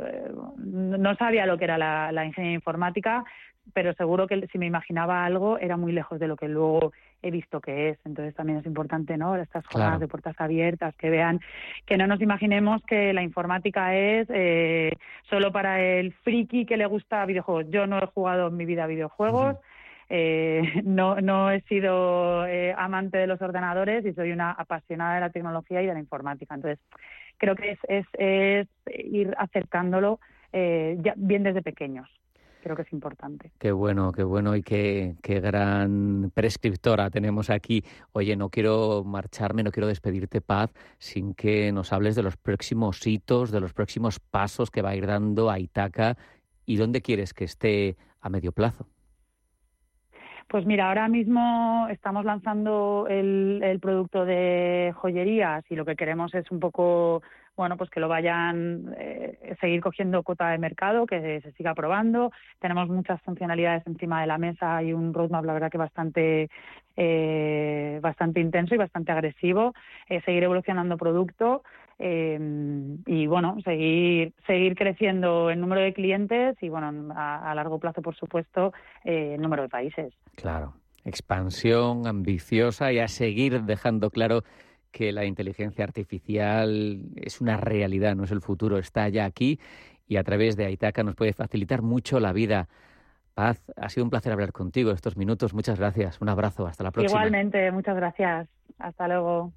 no 0.58 1.16
sabía 1.16 1.46
lo 1.46 1.58
que 1.58 1.66
era 1.66 1.78
la 1.78 2.26
ingeniería 2.26 2.56
informática 2.56 3.26
pero 3.74 3.94
seguro 3.94 4.28
que 4.28 4.48
si 4.52 4.58
me 4.58 4.66
imaginaba 4.66 5.26
algo 5.26 5.58
era 5.58 5.78
muy 5.78 5.92
lejos 5.92 6.20
de 6.20 6.28
lo 6.28 6.36
que 6.36 6.48
luego 6.48 6.94
he 7.22 7.32
visto 7.32 7.60
que 7.62 7.90
es. 7.90 8.00
Entonces 8.06 8.36
también 8.36 8.60
es 8.60 8.66
importante, 8.66 9.18
¿no? 9.18 9.36
Estas 9.36 9.66
jornadas 9.68 10.00
de 10.00 10.08
puertas 10.08 10.36
abiertas, 10.40 10.96
que 10.96 11.10
vean, 11.10 11.40
que 11.86 11.98
no 11.98 12.08
nos 12.08 12.22
imaginemos 12.22 12.82
que 12.84 13.14
la 13.14 13.24
informática 13.24 13.96
es 13.96 14.28
eh, 14.30 14.92
solo 15.30 15.52
para 15.52 15.82
el 15.82 16.14
friki 16.14 16.66
que 16.66 16.78
le 16.78 16.86
gusta 16.86 17.26
videojuegos. 17.26 17.72
Yo 17.72 17.88
no 17.88 18.00
he 18.00 18.06
jugado 18.08 18.48
en 18.48 18.58
mi 18.58 18.66
vida 18.66 18.88
videojuegos. 18.88 19.58
Eh, 20.10 20.62
no, 20.84 21.20
no 21.22 21.52
he 21.52 21.62
sido 21.62 22.46
eh, 22.46 22.74
amante 22.78 23.18
de 23.18 23.28
los 23.28 23.42
ordenadores 23.42 24.06
y 24.06 24.14
soy 24.14 24.32
una 24.32 24.52
apasionada 24.52 25.16
de 25.16 25.22
la 25.22 25.30
tecnología 25.30 25.82
y 25.82 25.88
de 25.88 25.94
la 25.94 26.00
informática. 26.00 26.56
Entonces, 26.56 26.80
creo 27.38 27.56
que 27.56 27.72
es, 27.72 27.80
es, 27.88 28.06
es 28.14 28.68
ir 29.06 29.34
acercándolo 29.38 30.20
ya, 30.54 31.14
bien 31.18 31.44
desde 31.44 31.62
pequeños 31.62 32.10
creo 32.68 32.76
que 32.76 32.82
es 32.82 32.92
importante. 32.92 33.52
Qué 33.58 33.72
bueno, 33.72 34.12
qué 34.12 34.24
bueno 34.24 34.54
y 34.56 34.62
qué, 34.62 35.16
qué 35.24 35.40
gran 35.40 36.32
prescriptora 36.34 37.10
tenemos 37.10 37.50
aquí. 37.50 37.82
Oye, 38.12 38.36
no 38.36 38.50
quiero 38.50 39.06
marcharme, 39.06 39.64
no 39.64 39.72
quiero 39.72 39.88
despedirte, 39.88 40.42
Paz, 40.42 40.74
sin 40.98 41.34
que 41.34 41.72
nos 41.72 41.94
hables 41.94 42.16
de 42.16 42.24
los 42.24 42.36
próximos 42.36 43.08
hitos, 43.08 43.52
de 43.52 43.62
los 43.62 43.74
próximos 43.74 44.20
pasos 44.20 44.70
que 44.70 44.82
va 44.82 44.90
a 44.90 44.96
ir 44.96 45.08
dando 45.08 45.50
a 45.50 45.60
Itaca 45.60 46.18
y 46.66 46.76
dónde 46.76 47.02
quieres 47.02 47.34
que 47.34 47.46
esté 47.46 47.96
a 48.20 48.28
medio 48.28 48.52
plazo. 48.52 48.86
Pues 50.50 50.66
mira, 50.66 50.90
ahora 50.90 51.08
mismo 51.08 51.88
estamos 51.90 52.26
lanzando 52.26 53.08
el, 53.10 53.62
el 53.64 53.80
producto 53.80 54.26
de 54.26 54.94
joyerías 54.96 55.64
y 55.70 55.76
lo 55.76 55.86
que 55.86 55.96
queremos 55.96 56.34
es 56.36 56.52
un 56.52 56.60
poco 56.60 57.22
bueno, 57.58 57.76
pues 57.76 57.90
que 57.90 58.00
lo 58.00 58.08
vayan 58.08 58.96
eh, 58.98 59.56
seguir 59.60 59.82
cogiendo 59.82 60.24
cuota 60.24 60.50
de 60.52 60.60
mercado, 60.60 61.06
que 61.06 61.42
se 61.42 61.52
siga 61.54 61.74
probando. 61.74 62.32
Tenemos 62.60 62.88
muchas 62.88 63.22
funcionalidades 63.24 63.86
encima 63.88 64.22
de 64.22 64.28
la 64.28 64.38
mesa 64.38 64.82
y 64.84 64.94
un 64.94 65.14
roadmap, 65.14 65.44
la 65.44 65.54
verdad 65.54 65.72
que 65.72 65.78
bastante 65.78 66.50
eh, 66.96 68.00
bastante 68.02 68.40
intenso 68.40 68.76
y 68.76 68.78
bastante 68.78 69.12
agresivo. 69.12 69.74
Eh, 70.08 70.22
seguir 70.22 70.44
evolucionando 70.44 70.98
producto 70.98 71.64
eh, 72.00 72.40
y 73.08 73.26
bueno, 73.28 73.58
seguir 73.64 74.34
seguir 74.46 74.76
creciendo 74.76 75.50
el 75.50 75.60
número 75.60 75.82
de 75.82 75.94
clientes 75.94 76.56
y 76.62 76.70
bueno, 76.70 77.14
a, 77.16 77.50
a 77.52 77.56
largo 77.56 77.80
plazo, 77.80 78.02
por 78.02 78.16
supuesto, 78.16 78.72
eh, 79.04 79.34
el 79.36 79.42
número 79.42 79.64
de 79.64 79.70
países. 79.70 80.14
Claro, 80.36 80.74
expansión 81.06 82.06
ambiciosa 82.06 82.92
y 82.92 83.00
a 83.00 83.08
seguir 83.08 83.64
dejando 83.64 84.12
claro 84.12 84.44
que 84.98 85.12
la 85.12 85.26
inteligencia 85.26 85.84
artificial 85.84 87.04
es 87.16 87.40
una 87.40 87.56
realidad, 87.56 88.16
no 88.16 88.24
es 88.24 88.32
el 88.32 88.42
futuro, 88.42 88.80
está 88.80 89.08
ya 89.10 89.26
aquí 89.26 89.60
y 90.08 90.18
a 90.18 90.24
través 90.24 90.58
de 90.58 90.66
Aitaca 90.66 91.04
nos 91.04 91.14
puede 91.14 91.34
facilitar 91.34 91.84
mucho 91.84 92.20
la 92.20 92.34
vida. 92.34 92.68
Paz, 93.36 93.62
ha 93.76 93.90
sido 93.90 94.06
un 94.06 94.10
placer 94.10 94.34
hablar 94.34 94.54
contigo 94.54 94.90
estos 94.90 95.16
minutos. 95.16 95.54
Muchas 95.54 95.78
gracias. 95.78 96.20
Un 96.20 96.30
abrazo. 96.30 96.66
Hasta 96.66 96.84
la 96.84 96.90
próxima. 96.90 97.20
Igualmente, 97.20 97.72
muchas 97.72 97.96
gracias. 97.96 98.48
Hasta 98.80 99.08
luego. 99.08 99.54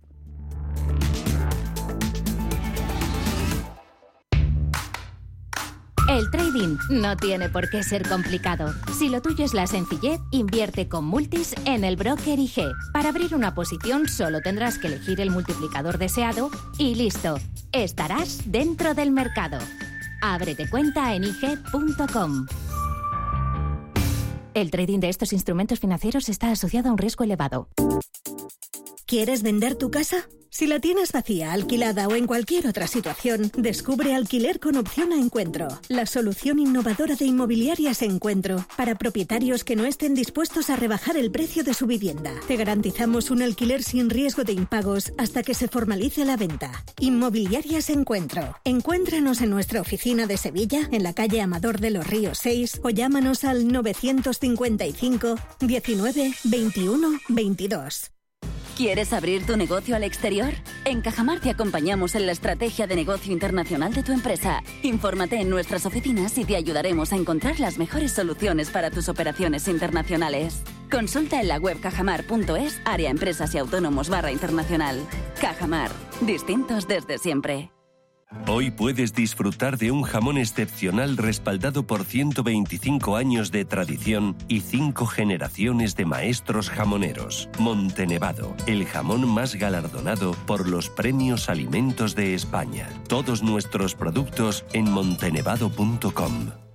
El 6.11 6.29
trading 6.29 6.77
no 6.91 7.17
tiene 7.17 7.49
por 7.49 7.71
qué 7.71 7.85
ser 7.85 8.03
complicado. 8.09 8.75
Si 8.99 9.09
lo 9.09 9.23
tuyo 9.23 9.45
es 9.45 9.55
la 9.55 9.69
sencillez, 9.69 10.21
invierte 10.33 10.89
con 10.89 11.05
Multis 11.05 11.55
en 11.67 11.85
el 11.85 11.95
broker 11.95 12.37
IG. 12.37 12.73
Para 12.93 13.11
abrir 13.11 13.33
una 13.33 13.55
posición 13.55 14.09
solo 14.09 14.41
tendrás 14.41 14.79
que 14.79 14.89
elegir 14.89 15.21
el 15.21 15.31
multiplicador 15.31 15.99
deseado 15.99 16.51
y 16.79 16.97
listo. 16.97 17.37
Estarás 17.71 18.41
dentro 18.51 18.95
del 18.95 19.13
mercado. 19.13 19.59
Ábrete 20.21 20.69
cuenta 20.69 21.15
en 21.15 21.23
IG.com. 21.23 22.47
El 24.53 24.73
trading 24.73 24.99
de 24.99 25.11
estos 25.11 25.33
instrumentos 25.33 25.79
financieros 25.79 26.29
está 26.29 26.51
asociado 26.51 26.89
a 26.89 26.93
un 26.93 26.99
riesgo 26.99 27.23
elevado. 27.23 27.69
¿Quieres 29.11 29.43
vender 29.43 29.75
tu 29.75 29.91
casa? 29.91 30.29
Si 30.51 30.69
la 30.69 30.79
tienes 30.79 31.11
vacía, 31.11 31.53
alquilada 31.53 32.07
o 32.07 32.15
en 32.15 32.29
cualquier 32.29 32.69
otra 32.69 32.87
situación, 32.87 33.51
descubre 33.57 34.15
Alquiler 34.15 34.61
con 34.61 34.77
opción 34.77 35.13
a 35.13 35.17
encuentro, 35.17 35.67
la 35.89 36.07
solución 36.07 36.61
innovadora 36.61 37.17
de 37.17 37.25
inmobiliarias 37.25 38.03
Encuentro 38.03 38.65
para 38.77 38.95
propietarios 38.95 39.65
que 39.65 39.75
no 39.75 39.85
estén 39.85 40.15
dispuestos 40.15 40.71
a 40.71 40.77
rebajar 40.77 41.17
el 41.17 41.33
precio 41.33 41.65
de 41.65 41.75
su 41.75 41.87
vivienda. 41.89 42.31
Te 42.47 42.55
garantizamos 42.55 43.33
un 43.33 43.43
alquiler 43.43 43.83
sin 43.83 44.11
riesgo 44.11 44.45
de 44.45 44.53
impagos 44.53 45.13
hasta 45.19 45.43
que 45.43 45.55
se 45.55 45.67
formalice 45.67 46.25
la 46.25 46.37
venta. 46.37 46.71
Inmobiliarias 47.01 47.91
Encuentro. 47.91 48.59
Encuéntranos 48.63 49.41
en 49.41 49.51
nuestra 49.51 49.81
oficina 49.81 50.29
de 50.29 50.37
Sevilla, 50.37 50.89
en 50.93 51.03
la 51.03 51.15
calle 51.15 51.41
Amador 51.41 51.81
de 51.81 51.91
los 51.91 52.07
Ríos 52.07 52.39
6 52.39 52.83
o 52.85 52.91
llámanos 52.91 53.43
al 53.43 53.67
955 53.67 55.35
19 55.59 56.33
21 56.45 57.11
22. 57.29 58.13
¿Quieres 58.81 59.13
abrir 59.13 59.45
tu 59.45 59.59
negocio 59.59 59.95
al 59.95 60.05
exterior? 60.05 60.55
En 60.87 61.03
Cajamar 61.03 61.39
te 61.39 61.51
acompañamos 61.51 62.15
en 62.15 62.25
la 62.25 62.33
estrategia 62.33 62.87
de 62.87 62.97
negocio 62.97 63.31
internacional 63.31 63.93
de 63.93 64.03
tu 64.03 64.11
empresa. 64.11 64.63
Infórmate 64.83 65.39
en 65.39 65.51
nuestras 65.51 65.85
oficinas 65.85 66.39
y 66.39 66.47
te 66.47 66.57
ayudaremos 66.57 67.13
a 67.13 67.17
encontrar 67.17 67.61
las 67.61 67.77
mejores 67.77 68.13
soluciones 68.13 68.71
para 68.71 68.91
tus 68.91 69.11
operaciones 69.11 69.69
internacionales. 69.69 70.63
Consulta 70.91 71.43
en 71.43 71.49
la 71.49 71.59
web 71.59 71.79
cajamar.es, 71.79 72.81
área 72.87 73.11
empresas 73.11 73.55
y 73.55 73.59
autónomos 73.59 74.09
barra 74.09 74.33
internacional. 74.33 74.99
Cajamar, 75.39 75.91
distintos 76.23 76.89
desde 76.89 77.19
siempre. 77.19 77.71
Hoy 78.47 78.71
puedes 78.71 79.13
disfrutar 79.13 79.77
de 79.77 79.91
un 79.91 80.03
jamón 80.03 80.39
excepcional 80.39 81.17
respaldado 81.17 81.85
por 81.85 82.05
125 82.05 83.17
años 83.17 83.51
de 83.51 83.65
tradición 83.65 84.37
y 84.47 84.61
5 84.61 85.07
generaciones 85.07 85.97
de 85.97 86.05
maestros 86.05 86.71
jamoneros. 86.71 87.49
Montenevado, 87.59 88.55
el 88.69 88.87
jamón 88.87 89.29
más 89.29 89.57
galardonado 89.57 90.37
por 90.47 90.69
los 90.69 90.89
premios 90.89 91.49
Alimentos 91.49 92.15
de 92.15 92.35
España. 92.35 92.89
Todos 93.09 93.43
nuestros 93.43 93.97
productos 93.97 94.65
en 94.73 94.89
montenevado.com. 94.89 96.70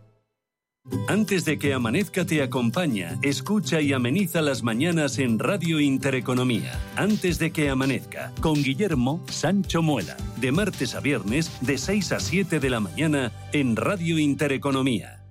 Antes 1.08 1.45
de 1.45 1.58
que 1.58 1.74
amanezca 1.74 2.26
te 2.26 2.43
acompaña, 2.43 3.17
escucha 3.24 3.82
y 3.82 3.91
ameniza 3.91 4.41
las 4.41 4.62
mañanas 4.62 5.17
en 5.17 5.39
Radio 5.39 5.80
Intereconomía. 5.80 6.80
Antes 6.95 7.39
de 7.39 7.52
que 7.52 7.71
amanezca, 7.71 8.32
con 8.39 8.62
Guillermo 8.62 9.24
Sancho 9.28 9.82
Muela, 9.82 10.15
de 10.38 10.52
martes 10.52 10.93
a 10.93 11.00
viernes 11.00 11.52
de 11.62 11.80
6 11.80 12.12
a 12.12 12.19
7 12.19 12.60
de 12.60 12.69
la 12.69 12.80
mañana 12.80 13.32
en 13.52 13.76
Radio 13.76 14.19
Intereconomía. 14.19 15.24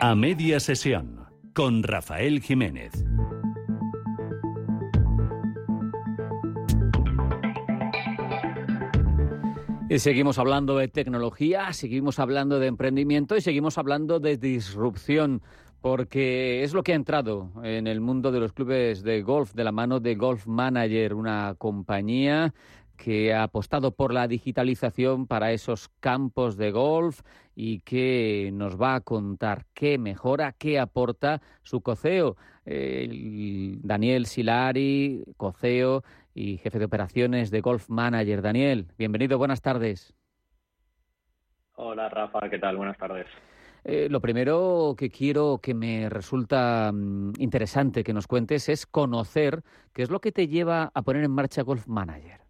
A 0.00 0.14
media 0.14 0.60
sesión 0.60 1.21
con 1.54 1.82
Rafael 1.82 2.40
Jiménez. 2.40 2.92
Y 9.88 9.98
seguimos 9.98 10.38
hablando 10.38 10.78
de 10.78 10.88
tecnología, 10.88 11.70
seguimos 11.74 12.18
hablando 12.18 12.58
de 12.58 12.68
emprendimiento 12.68 13.36
y 13.36 13.42
seguimos 13.42 13.76
hablando 13.76 14.20
de 14.20 14.38
disrupción, 14.38 15.42
porque 15.82 16.62
es 16.62 16.72
lo 16.72 16.82
que 16.82 16.92
ha 16.92 16.96
entrado 16.96 17.50
en 17.62 17.86
el 17.86 18.00
mundo 18.00 18.32
de 18.32 18.40
los 18.40 18.54
clubes 18.54 19.02
de 19.02 19.20
golf 19.20 19.52
de 19.52 19.64
la 19.64 19.72
mano 19.72 20.00
de 20.00 20.14
Golf 20.14 20.46
Manager, 20.46 21.12
una 21.12 21.56
compañía 21.58 22.54
que 23.02 23.34
ha 23.34 23.42
apostado 23.42 23.90
por 23.90 24.14
la 24.14 24.28
digitalización 24.28 25.26
para 25.26 25.50
esos 25.50 25.88
campos 25.98 26.56
de 26.56 26.70
golf 26.70 27.22
y 27.56 27.80
que 27.80 28.50
nos 28.54 28.80
va 28.80 28.94
a 28.94 29.00
contar 29.00 29.64
qué 29.74 29.98
mejora, 29.98 30.52
qué 30.52 30.78
aporta 30.78 31.42
su 31.64 31.80
coceo. 31.80 32.36
Eh, 32.64 33.74
Daniel 33.82 34.26
Silari, 34.26 35.24
coceo 35.36 36.04
y 36.32 36.58
jefe 36.58 36.78
de 36.78 36.84
operaciones 36.84 37.50
de 37.50 37.60
Golf 37.60 37.88
Manager. 37.88 38.40
Daniel, 38.40 38.86
bienvenido, 38.96 39.36
buenas 39.36 39.62
tardes. 39.62 40.14
Hola 41.74 42.08
Rafa, 42.08 42.48
¿qué 42.48 42.60
tal? 42.60 42.76
Buenas 42.76 42.98
tardes. 42.98 43.26
Eh, 43.82 44.06
lo 44.08 44.20
primero 44.20 44.94
que 44.96 45.10
quiero 45.10 45.58
que 45.60 45.74
me 45.74 46.08
resulta 46.08 46.92
mm, 46.92 47.32
interesante 47.40 48.04
que 48.04 48.12
nos 48.12 48.28
cuentes 48.28 48.68
es 48.68 48.86
conocer 48.86 49.64
qué 49.92 50.04
es 50.04 50.10
lo 50.10 50.20
que 50.20 50.30
te 50.30 50.46
lleva 50.46 50.92
a 50.94 51.02
poner 51.02 51.24
en 51.24 51.32
marcha 51.32 51.62
Golf 51.62 51.88
Manager. 51.88 52.41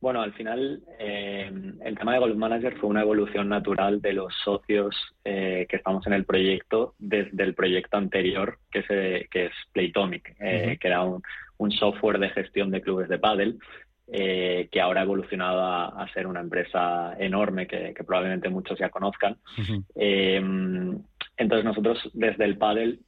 Bueno, 0.00 0.20
al 0.20 0.34
final 0.34 0.82
eh, 0.98 1.50
el 1.82 1.98
tema 1.98 2.12
de 2.12 2.18
Golf 2.18 2.36
Manager 2.36 2.76
fue 2.76 2.90
una 2.90 3.00
evolución 3.00 3.48
natural 3.48 4.02
de 4.02 4.12
los 4.12 4.34
socios 4.44 4.94
eh, 5.24 5.66
que 5.68 5.76
estamos 5.76 6.06
en 6.06 6.12
el 6.12 6.24
proyecto 6.24 6.94
desde 6.98 7.42
el 7.42 7.54
proyecto 7.54 7.96
anterior, 7.96 8.58
que 8.70 8.80
es, 8.80 9.28
que 9.30 9.46
es 9.46 9.52
Playtomic, 9.72 10.36
eh, 10.38 10.76
que 10.78 10.88
era 10.88 11.02
un, 11.02 11.22
un, 11.56 11.72
software 11.72 12.18
de 12.18 12.28
gestión 12.28 12.70
de 12.70 12.82
clubes 12.82 13.08
de 13.08 13.18
pádel, 13.18 13.58
que 14.06 14.80
ahora 14.80 15.00
ha 15.00 15.04
evolucionado 15.04 15.60
a, 15.62 15.86
a, 15.88 16.12
ser 16.12 16.28
una 16.28 16.38
empresa 16.38 17.16
enorme 17.18 17.66
que, 17.66 17.92
que 17.92 18.04
probablemente 18.04 18.48
muchos 18.48 18.78
ya 18.78 18.90
conozcan. 18.90 19.36
Uh 19.58 19.62
-huh. 19.62 21.04
entonces 21.36 21.64
nosotros 21.64 21.98
desde 22.12 22.44
el 22.44 22.56
pádel 22.56 23.00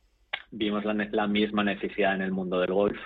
vimos 0.51 0.85
la, 0.85 0.95
la, 0.95 1.27
misma 1.29 1.63
necesidad 1.63 2.17
en 2.17 2.23
el 2.23 2.33
mundo 2.33 2.59
del 2.59 2.73
golf 2.73 2.99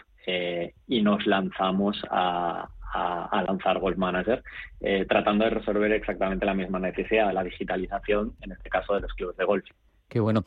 y 0.86 1.02
nos 1.02 1.26
lanzamos 1.26 2.02
a, 2.08 2.66
a, 2.92 3.42
lanzar 3.46 3.78
Golf 3.78 3.96
Manager, 3.96 4.42
eh, 4.80 5.06
tratando 5.08 5.44
de 5.44 5.50
resolver 5.50 5.92
exactamente 5.92 6.46
la 6.46 6.54
misma 6.54 6.78
necesidad, 6.78 7.32
la 7.32 7.42
digitalización, 7.42 8.34
en 8.42 8.52
este 8.52 8.68
caso 8.68 8.94
de 8.94 9.00
los 9.00 9.12
clubes 9.14 9.36
de 9.36 9.44
golf. 9.44 9.64
Qué 10.08 10.20
bueno. 10.20 10.44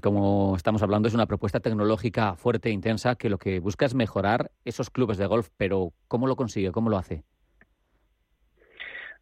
Como 0.00 0.54
estamos 0.54 0.84
hablando, 0.84 1.08
es 1.08 1.14
una 1.14 1.26
propuesta 1.26 1.58
tecnológica 1.58 2.36
fuerte 2.36 2.68
e 2.68 2.72
intensa 2.72 3.16
que 3.16 3.28
lo 3.28 3.38
que 3.38 3.58
busca 3.58 3.84
es 3.84 3.94
mejorar 3.94 4.52
esos 4.64 4.88
clubes 4.88 5.18
de 5.18 5.26
golf, 5.26 5.48
pero 5.56 5.92
¿cómo 6.06 6.28
lo 6.28 6.36
consigue? 6.36 6.70
¿Cómo 6.70 6.90
lo 6.90 6.96
hace? 6.96 7.24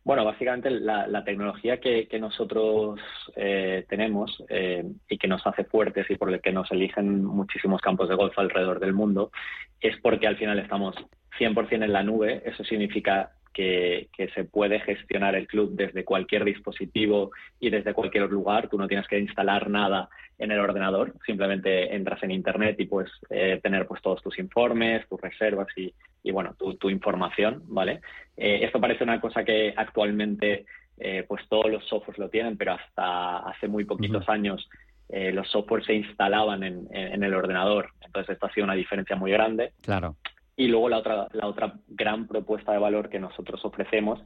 Bueno, 0.09 0.25
básicamente 0.25 0.71
la, 0.71 1.07
la 1.07 1.23
tecnología 1.23 1.81
que, 1.81 2.09
que 2.09 2.19
nosotros 2.19 2.99
eh, 3.37 3.85
tenemos 3.91 4.43
eh, 4.49 4.83
y 5.07 5.19
que 5.19 5.29
nos 5.29 5.47
hace 5.47 5.65
fuertes 5.65 6.07
y 6.09 6.17
por 6.17 6.33
el 6.33 6.41
que 6.41 6.51
nos 6.51 6.71
eligen 6.71 7.23
muchísimos 7.23 7.83
campos 7.83 8.09
de 8.09 8.15
golf 8.15 8.33
alrededor 8.39 8.81
del 8.81 8.95
mundo 8.95 9.31
es 9.79 10.01
porque 10.01 10.27
al 10.27 10.39
final 10.39 10.59
estamos 10.61 10.97
100% 11.39 11.85
en 11.85 11.93
la 11.93 12.03
nube. 12.03 12.43
Eso 12.47 12.65
significa 12.65 13.33
que, 13.53 14.09
se 14.35 14.45
puede 14.45 14.81
gestionar 14.81 15.35
el 15.35 15.47
club 15.47 15.71
desde 15.75 16.05
cualquier 16.05 16.45
dispositivo 16.45 17.31
y 17.61 17.71
desde 17.71 17.95
cualquier 17.95 18.31
lugar. 18.31 18.69
Tú 18.69 18.79
no 18.79 18.89
tienes 18.89 19.07
que 19.09 19.19
instalar 19.19 19.71
nada 19.71 20.09
en 20.39 20.53
el 20.53 20.61
ordenador, 20.61 21.15
simplemente 21.27 21.95
entras 21.95 22.23
en 22.23 22.31
Internet 22.31 22.77
y 22.79 22.87
puedes 22.87 23.11
eh, 23.31 23.59
tener 23.63 23.87
pues 23.87 24.01
todos 24.03 24.23
tus 24.23 24.39
informes, 24.39 25.09
tus 25.09 25.21
reservas 25.21 25.67
y, 25.77 25.93
bueno, 26.31 26.55
tu, 26.57 26.91
información, 26.91 27.63
¿vale? 27.67 28.01
Eh, 28.37 28.61
esto 28.63 28.81
parece 28.81 29.05
una 29.05 29.21
cosa 29.21 29.45
que 29.45 29.75
actualmente 29.77 30.65
eh, 30.99 31.25
pues 31.27 31.43
todos 31.49 31.71
los 31.71 31.85
softwares 31.89 32.19
lo 32.19 32.29
tienen, 32.29 32.57
pero 32.57 32.73
hasta 32.73 33.39
hace 33.39 33.67
muy 33.69 33.85
poquitos 33.85 34.29
años 34.29 34.69
los 35.11 35.49
softwares 35.49 35.87
se 35.87 35.95
instalaban 35.95 36.63
en, 36.63 36.87
en, 36.91 37.23
el 37.23 37.33
ordenador. 37.33 37.93
Entonces, 38.05 38.35
esto 38.35 38.45
ha 38.45 38.53
sido 38.53 38.65
una 38.65 38.75
diferencia 38.75 39.17
muy 39.17 39.31
grande. 39.31 39.73
Claro. 39.81 40.17
Y 40.59 40.67
luego 40.67 40.89
la 40.89 40.99
otra, 40.99 41.29
la 41.31 41.47
otra 41.47 41.75
gran 41.87 42.27
propuesta 42.27 42.73
de 42.73 42.79
valor 42.79 43.09
que 43.09 43.21
nosotros 43.21 43.65
ofrecemos 43.65 44.21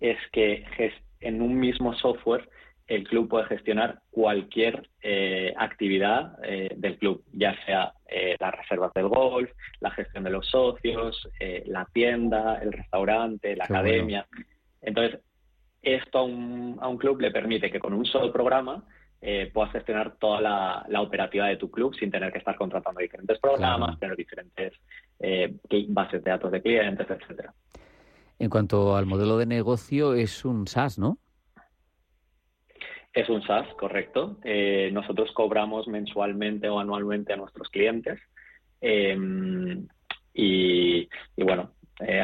es 0.00 0.18
que 0.30 0.66
en 1.20 1.40
un 1.40 1.58
mismo 1.58 1.94
software 1.94 2.46
el 2.88 3.08
club 3.08 3.26
puede 3.30 3.46
gestionar 3.46 4.00
cualquier 4.10 4.90
eh, 5.00 5.54
actividad 5.56 6.36
eh, 6.44 6.74
del 6.76 6.98
club, 6.98 7.24
ya 7.32 7.56
sea 7.64 7.94
eh, 8.06 8.36
las 8.38 8.54
reservas 8.54 8.92
del 8.92 9.08
golf, 9.08 9.50
la 9.80 9.90
gestión 9.92 10.24
de 10.24 10.30
los 10.30 10.46
socios, 10.46 11.26
la 11.64 11.86
tienda, 11.86 12.58
el 12.60 12.70
restaurante, 12.70 13.56
la 13.56 13.64
academia. 13.64 14.26
Entonces, 14.82 15.20
esto 15.80 16.18
a 16.18 16.22
un, 16.24 16.76
a 16.82 16.88
un 16.88 16.98
club 16.98 17.18
le 17.18 17.30
permite 17.30 17.70
que 17.70 17.80
con 17.80 17.94
un 17.94 18.04
solo 18.04 18.30
programa 18.30 18.84
eh, 19.24 19.52
puedas 19.54 19.70
gestionar 19.70 20.16
toda 20.18 20.40
la, 20.40 21.00
operativa 21.00 21.46
de 21.46 21.56
tu 21.56 21.70
club 21.70 21.94
sin 21.94 22.10
tener 22.10 22.32
que 22.32 22.38
estar 22.38 22.56
contratando 22.56 22.98
diferentes 22.98 23.38
programas, 23.38 23.96
tener 24.00 24.16
diferentes 24.16 24.72
eh, 25.20 25.54
bases 25.90 26.24
de 26.24 26.30
datos 26.30 26.50
de 26.50 26.60
clientes, 26.60 27.06
etcétera. 27.08 27.54
En 28.40 28.50
cuanto 28.50 28.96
al 28.96 29.06
modelo 29.06 29.38
de 29.38 29.46
negocio, 29.46 30.14
es 30.14 30.44
un 30.44 30.66
SaaS, 30.66 30.98
¿no? 30.98 31.18
Es 33.12 33.28
un 33.28 33.42
SaaS, 33.42 33.68
correcto. 33.74 34.38
Eh, 34.42 34.90
nosotros 34.92 35.30
cobramos 35.30 35.86
mensualmente 35.86 36.68
o 36.68 36.80
anualmente 36.80 37.32
a 37.32 37.36
nuestros 37.36 37.68
clientes. 37.68 38.18
Em, 38.80 39.86
y, 40.34 41.08
bueno, 41.36 41.74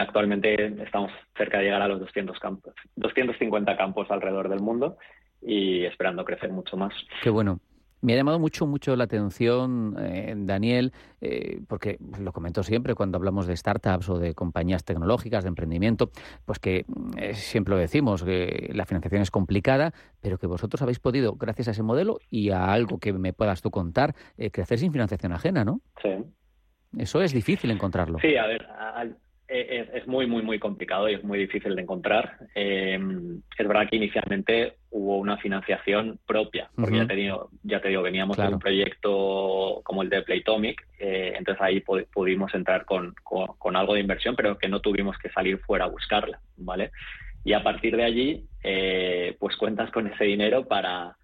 actualmente 0.00 0.82
estamos 0.82 1.12
cerca 1.36 1.58
de 1.58 1.64
llegar 1.64 1.82
a 1.82 1.86
los 1.86 2.00
200 2.00 2.36
campos, 2.40 2.74
250 2.96 3.76
campos 3.76 4.10
alrededor 4.10 4.48
del 4.48 4.60
mundo 4.60 4.96
y 5.42 5.84
esperando 5.84 6.24
crecer 6.24 6.50
mucho 6.50 6.76
más. 6.76 6.92
Qué 7.22 7.30
bueno. 7.30 7.60
Me 8.00 8.12
ha 8.12 8.16
llamado 8.16 8.38
mucho, 8.38 8.64
mucho 8.64 8.94
la 8.94 9.04
atención, 9.04 9.96
eh, 9.98 10.32
Daniel, 10.36 10.92
eh, 11.20 11.60
porque 11.66 11.98
lo 12.20 12.32
comento 12.32 12.62
siempre 12.62 12.94
cuando 12.94 13.16
hablamos 13.16 13.48
de 13.48 13.56
startups 13.56 14.08
o 14.08 14.20
de 14.20 14.34
compañías 14.34 14.84
tecnológicas, 14.84 15.42
de 15.42 15.48
emprendimiento, 15.48 16.10
pues 16.44 16.60
que 16.60 16.84
eh, 17.16 17.34
siempre 17.34 17.74
lo 17.74 17.80
decimos, 17.80 18.22
que 18.22 18.70
la 18.72 18.86
financiación 18.86 19.22
es 19.22 19.32
complicada, 19.32 19.92
pero 20.20 20.38
que 20.38 20.46
vosotros 20.46 20.80
habéis 20.80 21.00
podido, 21.00 21.34
gracias 21.34 21.66
a 21.66 21.70
ese 21.72 21.82
modelo 21.82 22.18
y 22.30 22.50
a 22.50 22.72
algo 22.72 22.98
que 22.98 23.12
me 23.12 23.32
puedas 23.32 23.62
tú 23.62 23.72
contar, 23.72 24.14
crecer 24.52 24.78
sin 24.78 24.92
financiación 24.92 25.32
ajena, 25.32 25.64
¿no? 25.64 25.80
Sí. 26.00 26.10
Eso 26.96 27.20
es 27.20 27.32
difícil 27.32 27.70
encontrarlo. 27.72 28.18
Sí, 28.20 28.36
a 28.36 28.46
ver, 28.46 28.66
es, 29.48 30.06
muy, 30.06 30.26
muy, 30.26 30.42
muy 30.42 30.58
complicado 30.58 31.08
y 31.08 31.14
es 31.14 31.24
muy 31.24 31.38
difícil 31.38 31.74
de 31.74 31.82
encontrar. 31.82 32.36
Eh, 32.54 32.98
es 33.58 33.68
verdad 33.68 33.88
que 33.88 33.96
inicialmente 33.96 34.74
hubo 34.90 35.18
una 35.18 35.38
financiación 35.38 36.18
propia, 36.26 36.68
porque 36.74 36.98
ya, 36.98 37.06
te 37.06 37.14
digo, 37.14 37.50
ya 37.62 37.80
te 37.80 37.88
digo, 37.88 38.02
veníamos 38.02 38.36
de 38.36 38.48
un 38.48 38.58
proyecto 38.58 39.80
como 39.84 40.02
el 40.02 40.10
de 40.10 40.22
Playtomic, 40.22 40.86
eh, 40.98 41.34
entonces 41.36 41.62
ahí 41.62 41.80
pudimos 41.80 42.54
entrar 42.54 42.84
con, 42.84 43.14
algo 43.74 43.94
de 43.94 44.00
inversión, 44.00 44.36
pero 44.36 44.58
que 44.58 44.68
no 44.68 44.80
tuvimos 44.80 45.16
que 45.18 45.30
salir 45.30 45.58
fuera 45.58 45.86
a 45.86 45.88
buscarla, 45.88 46.40
¿vale? 46.56 46.90
Y 47.44 47.52
a 47.54 47.62
partir 47.62 47.96
de 47.96 48.04
allí, 48.04 48.46
eh, 48.62 49.36
pues 49.38 49.56
cuentas 49.56 49.90
con 49.90 50.06
ese 50.08 50.24
dinero 50.24 50.66
para, 50.66 51.16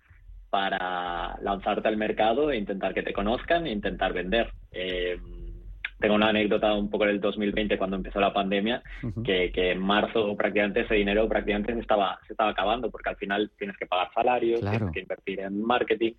para 0.48 1.36
lanzarte 1.42 1.88
al 1.88 1.96
mercado 1.96 2.50
e 2.50 2.56
intentar 2.56 2.94
que 2.94 3.02
te 3.02 3.12
conozcan 3.12 3.66
e 3.66 3.72
intentar 3.72 4.12
vender. 4.12 4.52
Tengo 6.04 6.16
una 6.16 6.28
anécdota 6.28 6.74
un 6.74 6.90
poco 6.90 7.06
del 7.06 7.18
2020 7.18 7.78
cuando 7.78 7.96
empezó 7.96 8.20
la 8.20 8.30
pandemia, 8.30 8.82
que, 9.24 9.50
en 9.54 9.78
marzo 9.78 10.36
prácticamente 10.36 10.80
ese 10.80 10.96
dinero 10.96 11.26
prácticamente 11.26 11.72
se 11.72 11.80
estaba, 11.80 12.20
se 12.26 12.34
estaba 12.34 12.50
acabando 12.50 12.90
porque 12.90 13.08
al 13.08 13.16
final 13.16 13.50
tienes 13.56 13.74
que 13.78 13.86
pagar 13.86 14.12
salarios, 14.12 14.60
tienes 14.60 14.92
que 14.92 15.00
invertir 15.00 15.40
en 15.40 15.62
marketing. 15.62 16.12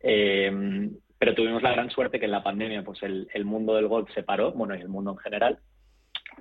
Eh, 0.00 0.90
pero 1.18 1.34
tuvimos 1.34 1.62
la 1.62 1.72
gran 1.72 1.88
suerte 1.88 2.18
que 2.18 2.26
en 2.26 2.32
la 2.32 2.42
pandemia 2.42 2.84
pues 2.84 3.02
el, 3.02 3.26
el 3.32 3.46
mundo 3.46 3.76
del 3.76 3.88
golf 3.88 4.10
se 4.12 4.24
paró, 4.24 4.52
bueno, 4.52 4.76
y 4.76 4.82
el 4.82 4.90
mundo 4.90 5.12
en 5.12 5.16
general, 5.16 5.58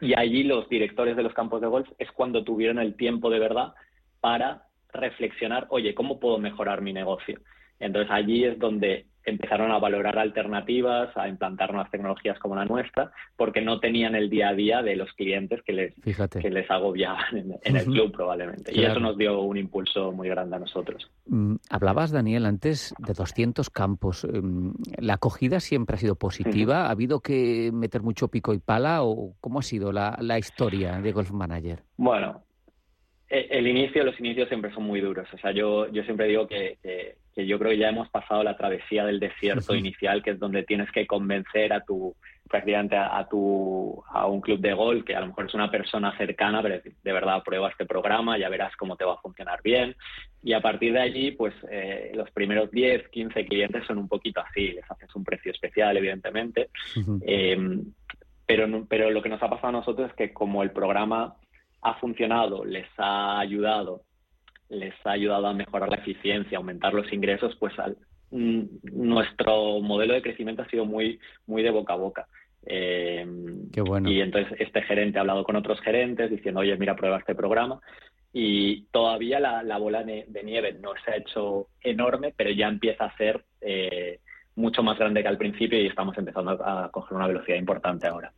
y 0.01 0.13
allí 0.19 0.43
los 0.43 0.67
directores 0.67 1.15
de 1.15 1.23
los 1.23 1.33
campos 1.33 1.61
de 1.61 1.67
golf 1.67 1.87
es 1.99 2.11
cuando 2.11 2.43
tuvieron 2.43 2.79
el 2.79 2.97
tiempo 2.97 3.29
de 3.29 3.39
verdad 3.39 3.75
para 4.19 4.63
reflexionar, 4.91 5.67
oye, 5.69 5.95
¿cómo 5.95 6.19
puedo 6.19 6.37
mejorar 6.37 6.81
mi 6.81 6.91
negocio? 6.91 7.39
Entonces 7.79 8.11
allí 8.11 8.43
es 8.43 8.59
donde 8.59 9.05
empezaron 9.25 9.71
a 9.71 9.79
valorar 9.79 10.17
alternativas, 10.19 11.15
a 11.15 11.27
implantar 11.27 11.71
nuevas 11.71 11.91
tecnologías 11.91 12.37
como 12.39 12.55
la 12.55 12.65
nuestra, 12.65 13.11
porque 13.35 13.61
no 13.61 13.79
tenían 13.79 14.15
el 14.15 14.29
día 14.29 14.49
a 14.49 14.53
día 14.53 14.81
de 14.81 14.95
los 14.95 15.11
clientes 15.13 15.61
que 15.63 15.73
les, 15.73 15.93
que 15.93 16.49
les 16.49 16.69
agobiaban 16.69 17.59
en, 17.63 17.75
el 17.75 17.85
club 17.85 18.11
probablemente. 18.11 18.71
Y 18.73 18.83
eso 18.83 18.99
nos 18.99 19.17
dio 19.17 19.41
un 19.41 19.57
impulso 19.57 20.11
muy 20.11 20.29
grande 20.29 20.55
a 20.55 20.59
nosotros. 20.59 21.09
Mm, 21.25 21.55
hablabas, 21.69 22.11
Daniel, 22.11 22.45
antes 22.45 22.93
de 22.97 23.13
200 23.13 23.69
campos. 23.69 24.25
Em, 24.25 24.73
¿La 24.97 25.15
acogida 25.15 25.59
siempre 25.59 25.95
ha 25.95 25.99
sido 25.99 26.15
positiva? 26.15 26.87
¿Ha 26.87 26.91
habido 26.91 27.21
que 27.21 27.71
meter 27.73 28.01
mucho 28.01 28.27
pico 28.27 28.53
y 28.53 28.59
pala 28.59 29.03
o 29.03 29.35
cómo 29.39 29.59
ha 29.59 29.63
sido 29.63 29.91
la, 29.91 30.17
la 30.21 30.37
historia 30.37 30.99
de 30.99 31.11
Golf 31.11 31.31
Manager? 31.31 31.83
Bueno, 31.97 32.43
e, 33.29 33.47
el 33.51 33.67
inicio, 33.67 34.03
los 34.03 34.19
inicios 34.19 34.49
siempre 34.49 34.73
son 34.73 34.83
muy 34.83 35.01
duros. 35.01 35.27
O 35.33 35.37
sea, 35.37 35.51
yo, 35.51 35.89
yo 35.91 36.03
siempre 36.03 36.27
digo 36.27 36.47
que 36.47 36.77
que 36.83 37.15
yo 37.35 37.57
creo 37.57 37.71
que 37.71 37.77
ya 37.77 37.89
hemos 37.89 38.09
pasado 38.09 38.43
la 38.43 38.55
travesía 38.55 39.05
del 39.05 39.19
desierto 39.19 39.75
inicial, 39.75 40.21
que 40.21 40.31
es 40.31 40.39
donde 40.39 40.63
tienes 40.63 40.91
que 40.91 41.07
convencer 41.07 41.73
a 41.73 41.83
tu 41.83 42.15
prácticamente 42.49 42.95
a, 42.95 43.27
tu 43.27 44.03
a 44.07 44.27
un 44.27 44.41
club 44.41 44.59
de 44.59 44.73
gol 44.73 45.03
que 45.03 45.15
a 45.15 45.21
lo 45.21 45.27
mejor 45.27 45.45
es 45.45 45.53
una 45.55 45.71
persona 45.71 46.15
cercana, 46.17 46.61
pero 46.61 46.81
de 46.83 47.13
verdad 47.13 47.41
prueba 47.43 47.69
este 47.69 47.85
programa, 47.85 48.37
ya 48.37 48.49
verás 48.49 48.75
cómo 48.75 48.95
te 48.95 49.05
va 49.05 49.13
a 49.13 49.21
funcionar 49.21 49.61
bien. 49.63 49.95
Y 50.43 50.53
a 50.53 50.61
partir 50.61 50.93
de 50.93 51.01
allí, 51.01 51.31
pues 51.31 51.53
eh, 51.71 52.11
los 52.13 52.29
primeros 52.31 52.69
10, 52.69 53.07
15 53.09 53.45
clientes 53.45 53.85
son 53.87 53.97
un 53.97 54.07
poquito 54.07 54.41
así, 54.41 54.73
les 54.73 54.89
haces 54.91 55.09
un 55.15 55.23
precio 55.23 55.51
especial, 55.51 55.97
evidentemente. 55.97 56.69
Eh, 57.25 57.57
pero, 58.45 58.85
pero 58.87 59.09
lo 59.09 59.21
que 59.21 59.29
nos 59.29 59.41
ha 59.41 59.49
pasado 59.49 59.69
a 59.69 59.79
nosotros 59.79 60.09
es 60.09 60.15
que 60.15 60.33
como 60.33 60.61
el 60.61 60.71
programa 60.71 61.35
ha 61.81 61.93
funcionado, 61.95 62.65
les 62.65 62.87
ha 62.97 63.39
ayudado 63.39 64.01
les 64.69 64.93
ha 65.05 65.11
ayudado 65.11 65.47
a 65.47 65.53
mejorar 65.53 65.89
la 65.89 65.97
eficiencia, 65.97 66.57
aumentar 66.57 66.93
los 66.93 67.11
ingresos, 67.11 67.55
pues 67.59 67.73
mm, 68.31 68.61
nuestro 68.93 69.79
modelo 69.79 70.13
de 70.13 70.21
crecimiento 70.21 70.61
ha 70.61 70.69
sido 70.69 70.85
muy, 70.85 71.19
muy 71.45 71.63
de 71.63 71.71
boca 71.71 71.93
a 71.93 71.97
boca. 71.97 72.27
Eh, 72.65 73.25
Qué 73.71 73.81
bueno. 73.81 74.09
Y 74.09 74.21
entonces 74.21 74.55
este 74.59 74.81
gerente 74.83 75.17
ha 75.17 75.21
hablado 75.21 75.43
con 75.43 75.55
otros 75.55 75.81
gerentes 75.81 76.29
diciendo, 76.29 76.61
oye, 76.61 76.77
mira, 76.77 76.95
prueba 76.95 77.17
este 77.17 77.35
programa. 77.35 77.79
Y 78.31 78.85
todavía 78.91 79.39
la, 79.39 79.77
bola 79.77 80.03
de 80.03 80.43
nieve 80.43 80.73
no 80.73 80.93
se 81.05 81.11
ha 81.11 81.17
hecho 81.17 81.67
enorme, 81.81 82.33
pero 82.35 82.49
ya 82.49 82.67
empieza 82.67 83.05
a 83.05 83.15
ser 83.15 83.43
eh, 83.61 84.19
mucho 84.55 84.81
más 84.81 84.97
grande 84.97 85.21
que 85.21 85.27
al 85.27 85.37
principio 85.37 85.79
y 85.81 85.87
estamos 85.87 86.17
empezando 86.17 86.51
a 86.51 86.89
coger 86.91 87.15
una 87.15 87.27
velocidad 87.27 87.57
importante 87.57 88.07
ahora. 88.07 88.31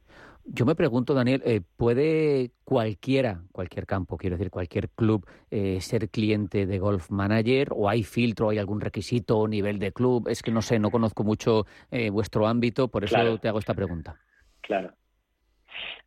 Yo 0.48 0.66
me 0.66 0.76
pregunto, 0.76 1.16
Daniel, 1.16 1.42
eh, 1.44 1.62
¿puede 1.76 2.52
cualquiera, 2.64 3.42
cualquier 3.52 3.88
campo, 3.88 4.16
quiero 4.16 4.38
decir, 4.38 4.52
cualquier 4.52 4.90
club, 4.90 5.26
eh, 5.50 5.82
ser 5.82 6.10
cliente 6.10 6.68
de 6.68 6.78
Golf 6.78 7.10
Manager? 7.10 7.70
¿O 7.72 7.90
hay 7.90 8.04
filtro, 8.04 8.50
hay 8.50 8.60
algún 8.60 8.80
requisito 8.80 9.48
nivel 9.48 9.80
de 9.80 9.92
club? 9.92 10.28
Es 10.28 10.44
que 10.44 10.52
no 10.52 10.62
sé, 10.62 10.78
no 10.78 10.92
conozco 10.92 11.24
mucho 11.24 11.66
eh, 11.90 12.12
vuestro 12.12 12.46
ámbito, 12.46 12.90
por 12.90 13.04
eso 13.04 13.40
te 13.40 13.48
hago 13.48 13.58
esta 13.58 13.74
pregunta. 13.74 14.20
Claro. 14.62 14.94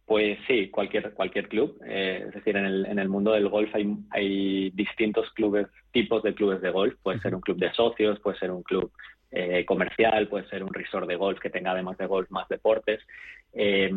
Pues 0.05 0.39
sí, 0.47 0.71
cualquier, 0.71 1.13
cualquier 1.15 1.49
club. 1.49 1.77
es 1.85 2.33
decir, 2.33 2.57
en 2.57 2.65
el, 2.65 2.87
en 2.87 2.99
el 3.01 3.09
mundo 3.09 3.33
del 3.33 3.49
golf 3.49 3.75
hay, 3.75 3.93
hay 4.11 4.71
distintos 4.71 5.31
clubes, 5.33 5.67
tipos 5.91 6.23
de 6.23 6.35
clubes 6.35 6.63
de 6.63 6.71
golf. 6.71 6.95
Puede 7.03 7.19
ser 7.19 7.35
un 7.35 7.41
club 7.41 7.59
de 7.59 7.73
socios, 7.73 8.21
puede 8.21 8.39
ser 8.39 8.53
un 8.53 8.63
club 8.63 8.93
eh, 9.31 9.67
comercial, 9.67 10.27
puede 10.29 10.49
ser 10.49 10.65
un 10.65 10.73
resort 10.73 11.07
de 11.07 11.17
golf 11.17 11.39
que 11.39 11.51
tenga 11.51 11.73
además 11.73 11.99
de 11.99 12.07
golf 12.07 12.31
más 12.31 12.49
deportes. 12.49 13.01
Eh, 13.53 13.91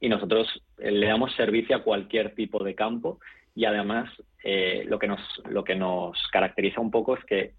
y 0.00 0.08
nosotros 0.08 0.62
eh, 0.78 0.90
le 0.90 1.06
damos 1.06 1.34
servicio 1.34 1.76
a 1.76 1.82
cualquier 1.82 2.34
tipo 2.34 2.64
de 2.64 2.74
campo 2.74 3.18
y 3.54 3.66
además 3.66 4.10
lo, 4.86 4.98
que 4.98 5.06
nos, 5.06 5.20
lo 5.48 5.64
que 5.64 5.74
nos 5.74 6.18
caracteriza 6.30 6.80
un 6.80 6.90
poco 6.90 7.16
es 7.16 7.24
que 7.24 7.52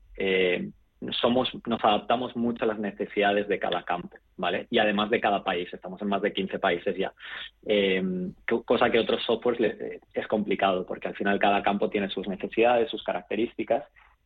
somos, 1.20 1.50
nos 1.66 1.84
adaptamos 1.84 2.36
mucho 2.36 2.64
a 2.64 2.68
las 2.68 2.78
necesidades 2.78 3.48
de 3.48 3.58
cada 3.58 3.84
campo, 3.84 4.18
¿vale? 4.38 4.68
Y 4.70 4.78
además 4.78 5.10
de 5.10 5.20
cada 5.20 5.44
país, 5.44 5.74
estamos 5.74 6.00
en 6.02 6.10
más 6.10 6.22
de 6.22 6.34
15 6.34 6.60
países 6.60 6.96
ya, 6.96 7.14
cosa 8.66 8.90
que 8.92 9.00
otros 9.00 9.24
softwares 9.24 10.02
es 10.14 10.28
complicado 10.28 10.86
porque 10.86 11.08
al 11.08 11.16
final 11.16 11.40
cada 11.40 11.64
campo 11.64 11.90
tiene 11.90 12.10
sus 12.10 12.28
necesidades, 12.28 12.92
sus 12.92 13.04
características 13.04 13.84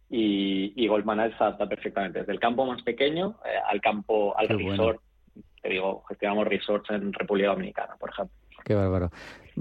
y, 0.10 0.74
y 0.76 0.88
Goldman 0.88 1.30
se 1.38 1.43
adapta 1.43 1.67
perfectamente 1.67 2.19
desde 2.19 2.34
el 2.34 2.39
campo 2.39 2.65
más 2.65 2.82
pequeño 2.82 3.36
eh, 3.45 3.60
al 3.67 3.80
campo, 3.82 4.38
al 4.38 4.48
resort. 4.50 5.02
Te 5.62 5.69
digo, 5.69 6.04
gestionamos 6.08 6.48
resorts 6.48 6.89
en 6.89 7.13
República 7.13 7.50
Dominicana, 7.50 7.95
por 8.00 8.10
ejemplo. 8.10 8.36
Qué 8.63 8.74
bárbaro. 8.74 9.10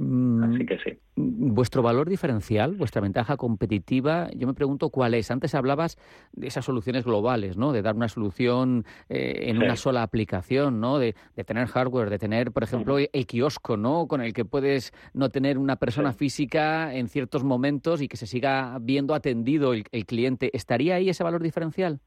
Mm, 0.00 0.44
Así 0.44 0.64
que 0.64 0.78
sí. 0.78 0.98
Vuestro 1.16 1.82
valor 1.82 2.08
diferencial, 2.08 2.76
vuestra 2.76 3.00
ventaja 3.00 3.36
competitiva, 3.36 4.30
yo 4.32 4.46
me 4.46 4.54
pregunto 4.54 4.90
cuál 4.90 5.14
es. 5.14 5.28
Antes 5.32 5.56
hablabas 5.56 5.96
de 6.32 6.46
esas 6.46 6.64
soluciones 6.64 7.04
globales, 7.04 7.56
¿no? 7.56 7.72
De 7.72 7.82
dar 7.82 7.96
una 7.96 8.08
solución 8.08 8.84
eh, 9.08 9.46
en 9.48 9.58
una 9.58 9.74
sola 9.74 10.04
aplicación, 10.04 10.80
¿no? 10.80 11.00
De, 11.00 11.16
tener 11.44 11.66
hardware, 11.66 12.10
de 12.10 12.18
tener, 12.20 12.52
por 12.52 12.62
ejemplo, 12.62 12.98
el 12.98 13.26
kiosco, 13.26 13.76
¿no? 13.76 14.06
Con 14.06 14.20
el 14.20 14.32
que 14.32 14.44
puedes 14.44 14.92
no 15.14 15.30
tener 15.30 15.58
una 15.58 15.74
persona 15.76 16.12
física 16.12 16.94
en 16.94 17.08
ciertos 17.08 17.42
momentos 17.42 18.00
y 18.00 18.06
que 18.06 18.16
se 18.16 18.28
siga 18.28 18.78
viendo 18.80 19.14
atendido 19.14 19.72
el 19.72 20.06
cliente. 20.06 20.50
¿Estaría 20.56 20.94
ahí 20.94 21.08
ese 21.08 21.24
valor 21.24 21.42
diferencial? 21.42 21.98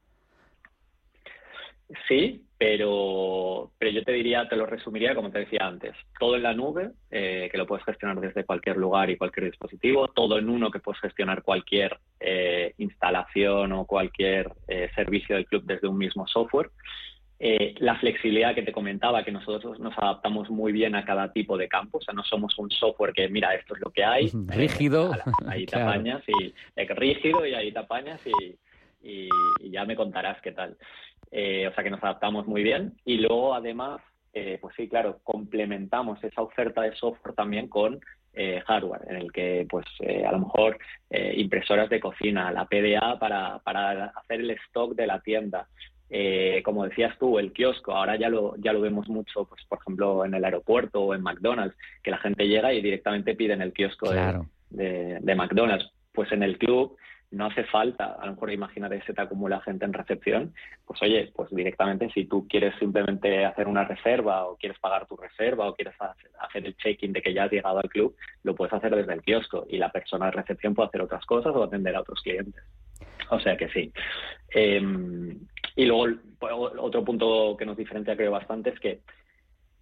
Sí, 2.08 2.42
pero, 2.62 3.72
pero 3.76 3.90
yo 3.90 4.04
te 4.04 4.12
diría, 4.12 4.48
te 4.48 4.54
lo 4.54 4.66
resumiría 4.66 5.16
como 5.16 5.32
te 5.32 5.40
decía 5.40 5.66
antes, 5.66 5.96
todo 6.20 6.36
en 6.36 6.44
la 6.44 6.54
nube, 6.54 6.92
eh, 7.10 7.48
que 7.50 7.58
lo 7.58 7.66
puedes 7.66 7.84
gestionar 7.84 8.20
desde 8.20 8.44
cualquier 8.44 8.76
lugar 8.76 9.10
y 9.10 9.16
cualquier 9.16 9.46
dispositivo, 9.46 10.06
todo 10.06 10.38
en 10.38 10.48
uno 10.48 10.70
que 10.70 10.78
puedes 10.78 11.00
gestionar 11.00 11.42
cualquier 11.42 11.98
eh, 12.20 12.72
instalación 12.78 13.72
o 13.72 13.84
cualquier 13.84 14.52
eh, 14.68 14.88
servicio 14.94 15.34
del 15.34 15.46
club 15.46 15.64
desde 15.64 15.88
un 15.88 15.98
mismo 15.98 16.24
software. 16.28 16.70
la 17.80 17.96
flexibilidad 17.96 18.54
que 18.54 18.62
te 18.62 18.70
comentaba, 18.70 19.24
que 19.24 19.32
nosotros 19.32 19.80
nos 19.80 19.98
adaptamos 19.98 20.48
muy 20.48 20.70
bien 20.70 20.94
a 20.94 21.04
cada 21.04 21.32
tipo 21.32 21.58
de 21.58 21.66
campo, 21.66 21.98
o 21.98 22.00
sea, 22.00 22.14
no 22.14 22.22
somos 22.22 22.56
un 22.60 22.70
software 22.70 23.12
que, 23.12 23.28
mira, 23.28 23.56
esto 23.56 23.74
es 23.74 23.80
lo 23.80 23.90
que 23.90 24.04
hay. 24.04 24.30
Rígido. 24.46 25.10
ahí 25.48 25.66
te 25.66 25.76
apañas 25.82 26.22
y 26.28 26.54
rígido 26.94 27.44
y 27.44 27.54
ahí 27.54 27.72
te 27.72 27.80
apañas 27.80 28.20
y, 28.24 28.56
y 29.02 29.70
ya 29.72 29.84
me 29.84 29.96
contarás 29.96 30.40
qué 30.42 30.52
tal. 30.52 30.76
Eh, 31.32 31.66
o 31.66 31.74
sea 31.74 31.82
que 31.82 31.90
nos 31.90 32.02
adaptamos 32.04 32.46
muy 32.46 32.62
bien. 32.62 32.92
Y 33.06 33.16
luego, 33.16 33.54
además, 33.54 34.02
eh, 34.34 34.58
pues 34.60 34.74
sí, 34.76 34.86
claro, 34.86 35.18
complementamos 35.24 36.22
esa 36.22 36.42
oferta 36.42 36.82
de 36.82 36.94
software 36.94 37.34
también 37.34 37.68
con 37.68 38.00
eh, 38.34 38.62
hardware, 38.66 39.02
en 39.08 39.16
el 39.16 39.32
que, 39.32 39.66
pues, 39.68 39.86
a 40.26 40.32
lo 40.32 40.40
mejor 40.40 40.78
impresoras 41.10 41.90
de 41.90 42.00
cocina, 42.00 42.50
la 42.50 42.66
PDA 42.66 43.18
para, 43.18 43.58
para 43.58 44.06
hacer 44.06 44.40
el 44.40 44.50
stock 44.50 44.94
de 44.94 45.06
la 45.06 45.20
tienda. 45.20 45.66
como 46.64 46.84
decías 46.84 47.18
tú, 47.18 47.38
el 47.38 47.52
kiosco, 47.52 47.92
ahora 47.92 48.16
ya 48.16 48.28
lo, 48.28 48.56
ya 48.56 48.72
lo 48.72 48.80
vemos 48.80 49.08
mucho, 49.08 49.44
pues, 49.44 49.62
por 49.66 49.78
ejemplo, 49.80 50.24
en 50.24 50.34
el 50.34 50.44
aeropuerto 50.44 51.02
o 51.02 51.14
en 51.14 51.22
McDonald's, 51.22 51.76
que 52.02 52.10
la 52.10 52.18
gente 52.18 52.48
llega 52.48 52.72
y 52.72 52.80
directamente 52.80 53.34
pide 53.34 53.54
en 53.54 53.62
el 53.62 53.72
kiosco 53.72 54.10
de, 54.10 55.18
de 55.20 55.34
McDonald's. 55.34 55.90
Pues 56.12 56.30
en 56.32 56.42
el 56.42 56.58
club 56.58 56.96
no 57.32 57.46
hace 57.46 57.64
falta, 57.64 58.16
a 58.20 58.26
lo 58.26 58.32
mejor 58.32 58.52
imagínate 58.52 59.02
se 59.02 59.14
te 59.14 59.22
acumula 59.22 59.60
gente 59.62 59.84
en 59.84 59.92
recepción, 59.92 60.54
pues 60.86 61.00
oye, 61.02 61.32
pues 61.34 61.50
directamente 61.50 62.10
si 62.10 62.26
tú 62.26 62.46
quieres 62.46 62.74
simplemente 62.78 63.44
hacer 63.44 63.68
una 63.68 63.84
reserva 63.84 64.44
o 64.46 64.56
quieres 64.56 64.78
pagar 64.78 65.06
tu 65.06 65.16
reserva 65.16 65.68
o 65.68 65.74
quieres 65.74 65.94
hacer 65.98 66.66
el 66.66 66.76
check-in 66.76 67.12
de 67.12 67.22
que 67.22 67.32
ya 67.32 67.44
has 67.44 67.52
llegado 67.52 67.78
al 67.78 67.88
club, 67.88 68.14
lo 68.42 68.54
puedes 68.54 68.74
hacer 68.74 68.94
desde 68.94 69.14
el 69.14 69.22
kiosco 69.22 69.66
y 69.68 69.78
la 69.78 69.90
persona 69.90 70.26
de 70.26 70.32
recepción 70.32 70.74
puede 70.74 70.88
hacer 70.88 71.00
otras 71.00 71.24
cosas 71.24 71.54
o 71.56 71.62
atender 71.64 71.96
a 71.96 72.00
otros 72.00 72.20
clientes. 72.20 72.62
O 73.30 73.40
sea 73.40 73.56
que 73.56 73.68
sí. 73.70 73.90
Em, 74.50 75.38
y 75.74 75.86
luego 75.86 76.14
otro 76.78 77.02
punto 77.02 77.56
que 77.58 77.64
nos 77.64 77.78
diferencia 77.78 78.14
creo 78.14 78.30
bastante 78.30 78.70
es 78.70 78.78
que 78.78 79.00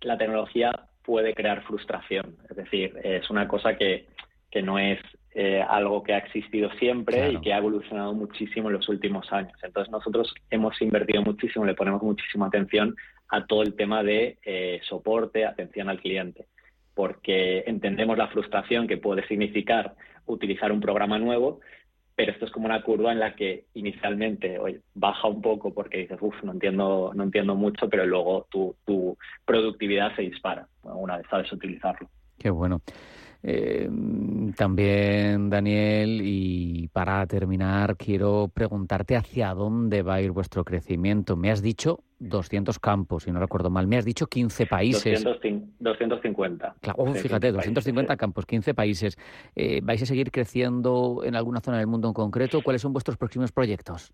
la 0.02 0.16
tecnología 0.16 0.70
puede 1.02 1.34
crear 1.34 1.62
frustración. 1.64 2.36
Es 2.48 2.56
decir, 2.56 2.96
es 3.02 3.28
una 3.28 3.48
cosa 3.48 3.76
que, 3.76 4.06
que 4.50 4.62
no 4.62 4.78
es 4.78 5.00
eh, 5.32 5.64
algo 5.68 6.02
que 6.02 6.12
ha 6.12 6.18
existido 6.18 6.70
siempre 6.72 7.30
y 7.32 7.40
que 7.40 7.52
ha 7.52 7.58
evolucionado 7.58 8.12
muchísimo 8.12 8.68
en 8.68 8.74
los 8.74 8.88
últimos 8.88 9.32
años. 9.32 9.56
Entonces 9.62 9.90
nosotros 9.90 10.34
hemos 10.50 10.80
invertido 10.82 11.22
muchísimo, 11.22 11.64
le 11.64 11.74
ponemos 11.74 12.02
muchísima 12.02 12.46
atención 12.46 12.96
a 13.28 13.46
todo 13.46 13.62
el 13.62 13.74
tema 13.74 14.02
de 14.02 14.38
eh, 14.44 14.80
soporte, 14.88 15.46
atención 15.46 15.88
al 15.88 16.00
cliente, 16.00 16.46
porque 16.94 17.62
entendemos 17.66 18.18
la 18.18 18.28
frustración 18.28 18.88
que 18.88 18.96
puede 18.96 19.26
significar 19.28 19.94
utilizar 20.26 20.72
un 20.72 20.80
programa 20.80 21.18
nuevo, 21.18 21.60
pero 22.16 22.32
esto 22.32 22.44
es 22.44 22.50
como 22.50 22.66
una 22.66 22.82
curva 22.82 23.12
en 23.12 23.20
la 23.20 23.34
que 23.34 23.64
inicialmente 23.74 24.58
baja 24.94 25.28
un 25.28 25.40
poco 25.40 25.72
porque 25.72 25.98
dices, 25.98 26.18
uff, 26.20 26.42
no 26.42 26.52
entiendo, 26.52 27.12
no 27.14 27.22
entiendo 27.22 27.54
mucho, 27.54 27.88
pero 27.88 28.04
luego 28.04 28.46
tu, 28.50 28.74
tu 28.84 29.16
productividad 29.44 30.14
se 30.16 30.22
dispara 30.22 30.66
una 30.82 31.18
vez 31.18 31.26
sabes 31.30 31.50
utilizarlo. 31.52 32.08
Qué 32.38 32.50
bueno. 32.50 32.80
Eh, 33.42 33.88
también, 34.56 35.48
Daniel, 35.48 36.20
y 36.22 36.88
para 36.88 37.26
terminar, 37.26 37.96
quiero 37.96 38.50
preguntarte 38.52 39.16
hacia 39.16 39.54
dónde 39.54 40.02
va 40.02 40.14
a 40.14 40.20
ir 40.20 40.30
vuestro 40.32 40.64
crecimiento. 40.64 41.36
Me 41.36 41.50
has 41.50 41.62
dicho 41.62 42.00
200 42.18 42.78
campos, 42.78 43.24
si 43.24 43.32
no 43.32 43.40
recuerdo 43.40 43.70
mal. 43.70 43.86
Me 43.86 43.96
has 43.96 44.04
dicho 44.04 44.26
15 44.26 44.66
países. 44.66 45.24
250. 45.78 46.74
Claro, 46.80 47.14
fíjate, 47.14 47.52
250 47.52 48.16
campos, 48.16 48.44
15 48.44 48.74
países. 48.74 49.18
Eh, 49.56 49.80
¿Vais 49.82 50.02
a 50.02 50.06
seguir 50.06 50.30
creciendo 50.30 51.22
en 51.24 51.34
alguna 51.34 51.60
zona 51.60 51.78
del 51.78 51.86
mundo 51.86 52.08
en 52.08 52.14
concreto? 52.14 52.60
¿Cuáles 52.62 52.82
son 52.82 52.92
vuestros 52.92 53.16
próximos 53.16 53.52
proyectos? 53.52 54.12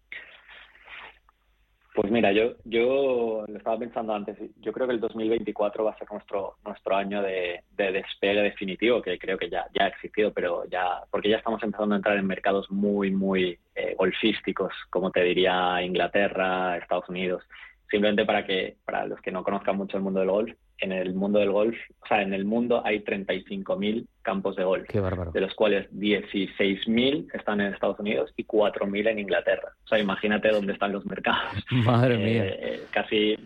Pues 1.96 2.12
mira, 2.12 2.30
yo, 2.30 2.52
yo 2.66 3.46
lo 3.48 3.56
estaba 3.56 3.78
pensando 3.78 4.12
antes. 4.12 4.36
Yo 4.60 4.70
creo 4.70 4.86
que 4.86 4.92
el 4.92 5.00
2024 5.00 5.82
va 5.82 5.92
a 5.92 5.98
ser 5.98 6.06
nuestro 6.12 6.56
nuestro 6.62 6.94
año 6.94 7.22
de, 7.22 7.64
despegue 7.74 8.42
definitivo, 8.42 9.00
que 9.00 9.18
creo 9.18 9.38
que 9.38 9.48
ya, 9.48 9.64
ya 9.74 9.84
ha 9.84 9.88
existido, 9.88 10.30
pero 10.30 10.66
ya 10.66 11.04
porque 11.10 11.30
ya 11.30 11.38
estamos 11.38 11.62
empezando 11.62 11.94
a 11.94 11.96
entrar 11.96 12.18
en 12.18 12.26
mercados 12.26 12.70
muy, 12.70 13.10
muy 13.12 13.58
eh, 13.74 13.94
golfísticos, 13.96 14.74
como 14.90 15.10
te 15.10 15.22
diría 15.22 15.80
Inglaterra, 15.80 16.76
Estados 16.76 17.08
Unidos. 17.08 17.42
Simplemente 17.90 18.24
para 18.24 18.44
que 18.44 18.76
para 18.84 19.06
los 19.06 19.20
que 19.20 19.30
no 19.30 19.44
conozcan 19.44 19.76
mucho 19.76 19.96
el 19.96 20.02
mundo 20.02 20.20
del 20.20 20.30
golf, 20.30 20.52
en 20.78 20.92
el 20.92 21.14
mundo 21.14 21.38
del 21.38 21.50
golf, 21.50 21.76
o 22.02 22.06
sea, 22.06 22.22
en 22.22 22.34
el 22.34 22.44
mundo 22.44 22.82
hay 22.84 23.00
35.000 23.00 24.06
campos 24.22 24.56
de 24.56 24.64
golf, 24.64 24.86
Qué 24.88 25.00
bárbaro. 25.00 25.30
de 25.32 25.40
los 25.40 25.54
cuales 25.54 25.90
16.000 25.92 27.28
están 27.32 27.60
en 27.60 27.72
Estados 27.72 27.98
Unidos 27.98 28.32
y 28.36 28.44
4.000 28.44 29.08
en 29.08 29.18
Inglaterra. 29.20 29.72
O 29.84 29.88
sea, 29.88 29.98
imagínate 29.98 30.48
dónde 30.50 30.72
están 30.72 30.92
los 30.92 31.06
mercados. 31.06 31.64
Madre 31.70 32.14
eh, 32.14 32.18
mía. 32.18 32.44
Eh, 32.46 32.82
casi 32.90 33.36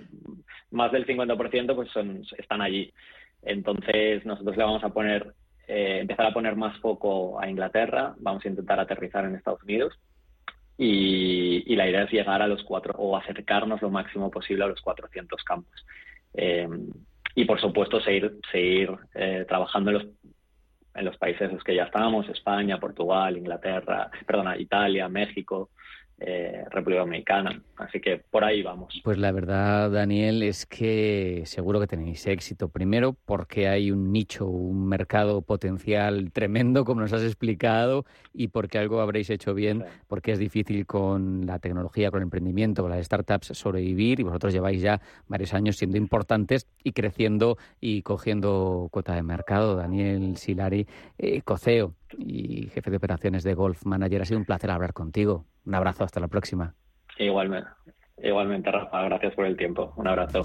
más 0.71 0.91
del 0.93 1.07
50% 1.07 1.75
pues 1.75 1.91
son, 1.91 2.23
están 2.39 2.63
allí. 2.63 2.93
Entonces, 3.43 4.25
nosotros 4.27 4.57
le 4.57 4.65
vamos 4.65 4.85
a 4.85 4.91
poner, 4.91 5.35
eh, 5.69 5.99
empezar 6.01 6.27
a 6.27 6.33
poner 6.33 6.57
más 6.57 6.79
foco 6.79 7.41
a 7.41 7.49
Inglaterra, 7.49 8.15
vamos 8.19 8.45
a 8.45 8.49
intentar 8.49 8.81
aterrizar 8.81 9.25
en 9.25 9.37
Estados 9.37 9.63
Unidos 9.63 9.99
y, 10.83 11.63
y 11.71 11.77
la 11.77 11.87
idea 11.87 12.05
es 12.05 12.11
llegar 12.11 12.41
a 12.41 12.49
los 12.49 12.65
cuatro 12.65 12.95
o 12.97 13.15
acercarnos 13.15 13.83
lo 13.83 13.91
máximo 13.91 14.31
posible 14.31 14.65
a 14.65 14.69
los 14.69 14.81
400 14.81 15.45
campos. 15.45 15.85
Eh, 16.33 16.67
y 17.35 17.45
por 17.45 17.61
supuesto 17.61 18.01
seguir, 18.01 18.39
seguir 18.51 18.91
eh, 19.15 19.45
trabajando 19.47 19.91
en 19.91 19.99
los, 19.99 20.07
en 20.95 21.05
los 21.05 21.19
países 21.19 21.43
en 21.43 21.57
los 21.57 21.65
que 21.65 21.75
ya 21.75 21.85
estábamos, 21.85 22.31
España, 22.31 22.81
Portugal, 22.81 23.37
Inglaterra, 23.37 24.11
perdona, 24.27 24.57
Italia, 24.57 25.07
México, 25.11 25.69
eh, 26.21 26.65
República 26.71 27.01
Dominicana. 27.01 27.63
Así 27.77 28.01
que 28.01 28.19
por 28.19 28.45
ahí 28.45 28.63
vamos. 28.63 29.01
Pues 29.03 29.17
la 29.17 29.33
verdad, 29.33 29.91
Daniel, 29.91 30.43
es 30.43 30.67
que 30.67 31.43
seguro 31.47 31.81
que 31.81 31.87
tenéis 31.87 32.27
éxito. 32.27 32.69
Primero, 32.69 33.17
porque 33.25 33.69
hay 33.69 33.91
un 33.91 34.13
nicho, 34.13 34.47
un 34.47 34.87
mercado 34.87 35.41
potencial 35.41 36.31
tremendo, 36.33 36.85
como 36.85 37.01
nos 37.01 37.13
has 37.15 37.23
explicado, 37.23 38.05
y 38.35 38.49
porque 38.49 38.79
algo 38.79 39.01
habréis 39.01 39.31
hecho 39.31 39.55
bien, 39.55 39.85
porque 40.09 40.33
es 40.33 40.39
difícil 40.39 40.87
con 40.87 41.47
la 41.47 41.59
tecnología, 41.59 42.11
con 42.11 42.19
el 42.19 42.25
emprendimiento, 42.25 42.83
con 42.83 42.91
las 42.91 43.05
startups 43.05 43.49
sobrevivir, 43.57 44.21
y 44.21 44.23
vosotros 44.23 44.53
lleváis 44.53 44.83
ya 44.83 45.01
varios 45.27 45.55
años 45.55 45.77
siendo 45.77 45.97
importantes 45.97 46.67
y 46.85 46.93
creciendo 46.93 47.57
y 47.81 48.03
cogiendo 48.03 48.89
cuota 48.91 49.15
de 49.15 49.23
mercado. 49.23 49.77
Daniel 49.77 50.37
Silari, 50.37 50.87
eh, 51.19 51.41
Coceo 51.43 51.95
y 52.19 52.69
jefe 52.69 52.91
de 52.91 52.97
operaciones 52.97 53.43
de 53.45 53.55
Golf 53.55 53.85
Manager, 53.85 54.23
ha 54.23 54.25
sido 54.25 54.39
un 54.39 54.45
placer 54.45 54.71
hablar 54.71 54.93
contigo. 54.93 55.47
Un 55.65 55.75
abrazo, 55.75 56.05
hasta 56.05 56.21
la 56.21 56.29
próxima. 56.29 56.75
Igualmente, 57.19 57.69
igualmente 58.23 58.71
Rafa, 58.71 59.03
gracias 59.03 59.35
por 59.35 59.47
el 59.47 59.57
tiempo. 59.57 59.93
Un 59.97 60.09
abrazo. 60.09 60.43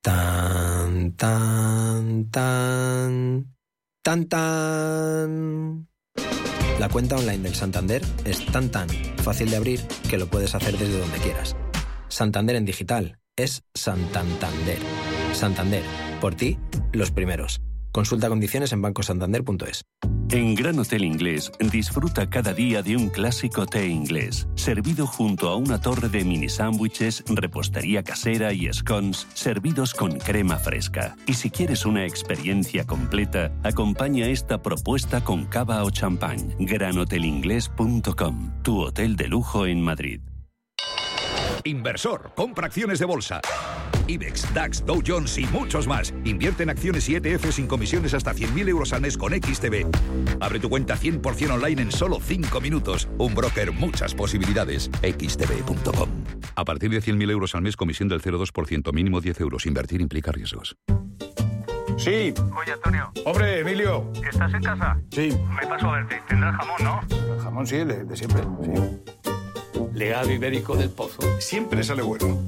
Tan, 0.00 1.12
tan, 1.16 2.30
tan, 2.30 3.44
tan, 4.02 4.28
tan. 4.28 5.88
La 6.78 6.88
cuenta 6.88 7.16
online 7.16 7.42
del 7.42 7.54
Santander 7.54 8.02
es 8.24 8.46
tan 8.46 8.70
tan 8.70 8.88
fácil 8.88 9.50
de 9.50 9.56
abrir 9.56 9.80
que 10.08 10.16
lo 10.16 10.26
puedes 10.26 10.54
hacer 10.54 10.76
desde 10.76 11.00
donde 11.00 11.18
quieras. 11.18 11.56
Santander 12.08 12.56
en 12.56 12.64
digital 12.64 13.18
es 13.36 13.64
Santander. 13.74 14.78
Santander, 15.32 15.82
por 16.20 16.34
ti, 16.34 16.58
los 16.92 17.10
primeros. 17.10 17.60
Consulta 17.92 18.28
condiciones 18.28 18.72
en 18.72 18.82
bancosantander.es. 18.82 19.84
En 20.30 20.54
Gran 20.54 20.78
Hotel 20.78 21.04
Inglés, 21.04 21.50
disfruta 21.72 22.28
cada 22.28 22.52
día 22.52 22.82
de 22.82 22.96
un 22.96 23.08
clásico 23.08 23.64
té 23.64 23.88
inglés, 23.88 24.46
servido 24.56 25.06
junto 25.06 25.48
a 25.48 25.56
una 25.56 25.80
torre 25.80 26.10
de 26.10 26.22
mini 26.22 26.50
sándwiches, 26.50 27.24
repostería 27.28 28.02
casera 28.02 28.52
y 28.52 28.70
scones, 28.70 29.26
servidos 29.32 29.94
con 29.94 30.18
crema 30.18 30.58
fresca. 30.58 31.16
Y 31.26 31.32
si 31.32 31.50
quieres 31.50 31.86
una 31.86 32.04
experiencia 32.04 32.84
completa, 32.84 33.52
acompaña 33.62 34.28
esta 34.28 34.60
propuesta 34.60 35.24
con 35.24 35.46
cava 35.46 35.82
o 35.82 35.90
champán. 35.90 36.54
GranHotelInglés.com, 36.58 38.62
tu 38.62 38.80
hotel 38.80 39.16
de 39.16 39.28
lujo 39.28 39.64
en 39.64 39.80
Madrid. 39.80 40.20
Inversor, 41.64 42.32
compra 42.34 42.66
acciones 42.66 42.98
de 42.98 43.04
bolsa. 43.04 43.40
IBEX, 44.06 44.52
DAX, 44.54 44.84
Dow 44.84 45.02
Jones 45.06 45.38
y 45.38 45.46
muchos 45.46 45.86
más. 45.86 46.14
Invierte 46.24 46.62
en 46.62 46.70
acciones 46.70 47.08
y 47.08 47.16
ETF 47.16 47.52
sin 47.52 47.66
comisiones 47.66 48.14
hasta 48.14 48.34
100.000 48.34 48.68
euros 48.68 48.92
al 48.92 49.02
mes 49.02 49.16
con 49.16 49.32
XTB. 49.32 49.86
Abre 50.40 50.58
tu 50.58 50.68
cuenta 50.68 50.96
100% 50.96 51.50
online 51.50 51.82
en 51.82 51.92
solo 51.92 52.18
5 52.20 52.60
minutos. 52.60 53.08
Un 53.18 53.34
broker, 53.34 53.72
muchas 53.72 54.14
posibilidades. 54.14 54.90
XTB.com. 55.02 56.08
A 56.56 56.64
partir 56.64 56.90
de 56.90 57.02
100.000 57.02 57.30
euros 57.30 57.54
al 57.54 57.62
mes, 57.62 57.76
comisión 57.76 58.08
del 58.08 58.22
0,2%, 58.22 58.92
mínimo 58.92 59.20
10 59.20 59.40
euros. 59.40 59.66
Invertir 59.66 60.00
implica 60.00 60.32
riesgos. 60.32 60.76
Sí. 61.98 62.32
Oye, 62.56 62.72
Antonio. 62.72 63.10
Hombre, 63.24 63.60
Emilio. 63.60 64.10
¿Estás 64.30 64.54
en 64.54 64.62
casa? 64.62 64.96
Sí. 65.10 65.36
Me 65.60 65.66
paso 65.66 65.88
a 65.90 65.96
verte. 65.96 66.20
Tendrás 66.28 66.56
jamón, 66.56 66.76
¿no? 66.84 67.00
El 67.34 67.40
jamón 67.40 67.66
sí, 67.66 67.76
el 67.76 68.08
de, 68.08 68.16
siempre. 68.16 68.42
Sí. 68.62 69.82
Legado 69.94 70.30
ibérico 70.30 70.76
del 70.76 70.90
pozo. 70.90 71.20
Siempre 71.40 71.82
sale 71.82 72.02
bueno. 72.02 72.38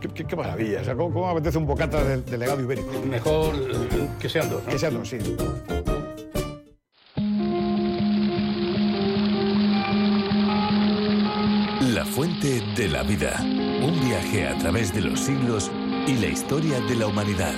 Qué, 0.00 0.08
qué- 0.08 0.24
qué 0.26 0.36
maravilla. 0.36 0.80
O 0.80 0.84
sea, 0.84 0.94
¿cómo, 0.96 1.28
apetece 1.28 1.58
un 1.58 1.66
bocata 1.66 2.02
de, 2.02 2.22
de 2.22 2.38
legado 2.38 2.60
ibérico? 2.60 2.90
Mejor 3.08 3.54
que 4.18 4.28
sean 4.28 4.50
dos, 4.50 4.62
¿no? 4.64 4.70
Que 4.70 4.78
sean 4.78 4.94
dos, 4.94 5.08
sí. 5.08 5.18
La 11.80 12.04
fuente 12.04 12.60
de 12.76 12.88
la 12.88 13.02
vida. 13.02 13.40
Un 13.40 13.98
viaje 14.06 14.46
a 14.46 14.56
través 14.58 14.94
de 14.94 15.00
los 15.00 15.20
siglos 15.20 15.70
y 16.06 16.14
la 16.16 16.26
historia 16.26 16.80
de 16.80 16.94
la 16.96 17.06
humanidad. 17.06 17.54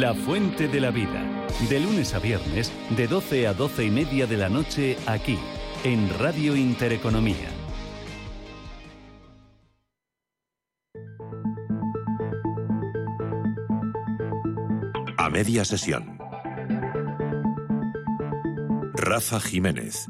La 0.00 0.14
Fuente 0.14 0.68
de 0.68 0.80
la 0.80 0.90
Vida. 0.90 1.22
De 1.68 1.78
lunes 1.78 2.14
a 2.14 2.18
viernes, 2.18 2.72
de 2.96 3.06
12 3.06 3.46
a 3.46 3.52
12 3.52 3.84
y 3.84 3.90
media 3.90 4.26
de 4.26 4.38
la 4.38 4.48
noche, 4.48 4.96
aquí, 5.06 5.38
en 5.84 6.08
Radio 6.18 6.56
Intereconomía. 6.56 7.50
A 15.18 15.28
media 15.28 15.62
sesión. 15.66 16.18
Rafa 18.94 19.40
Jiménez. 19.40 20.06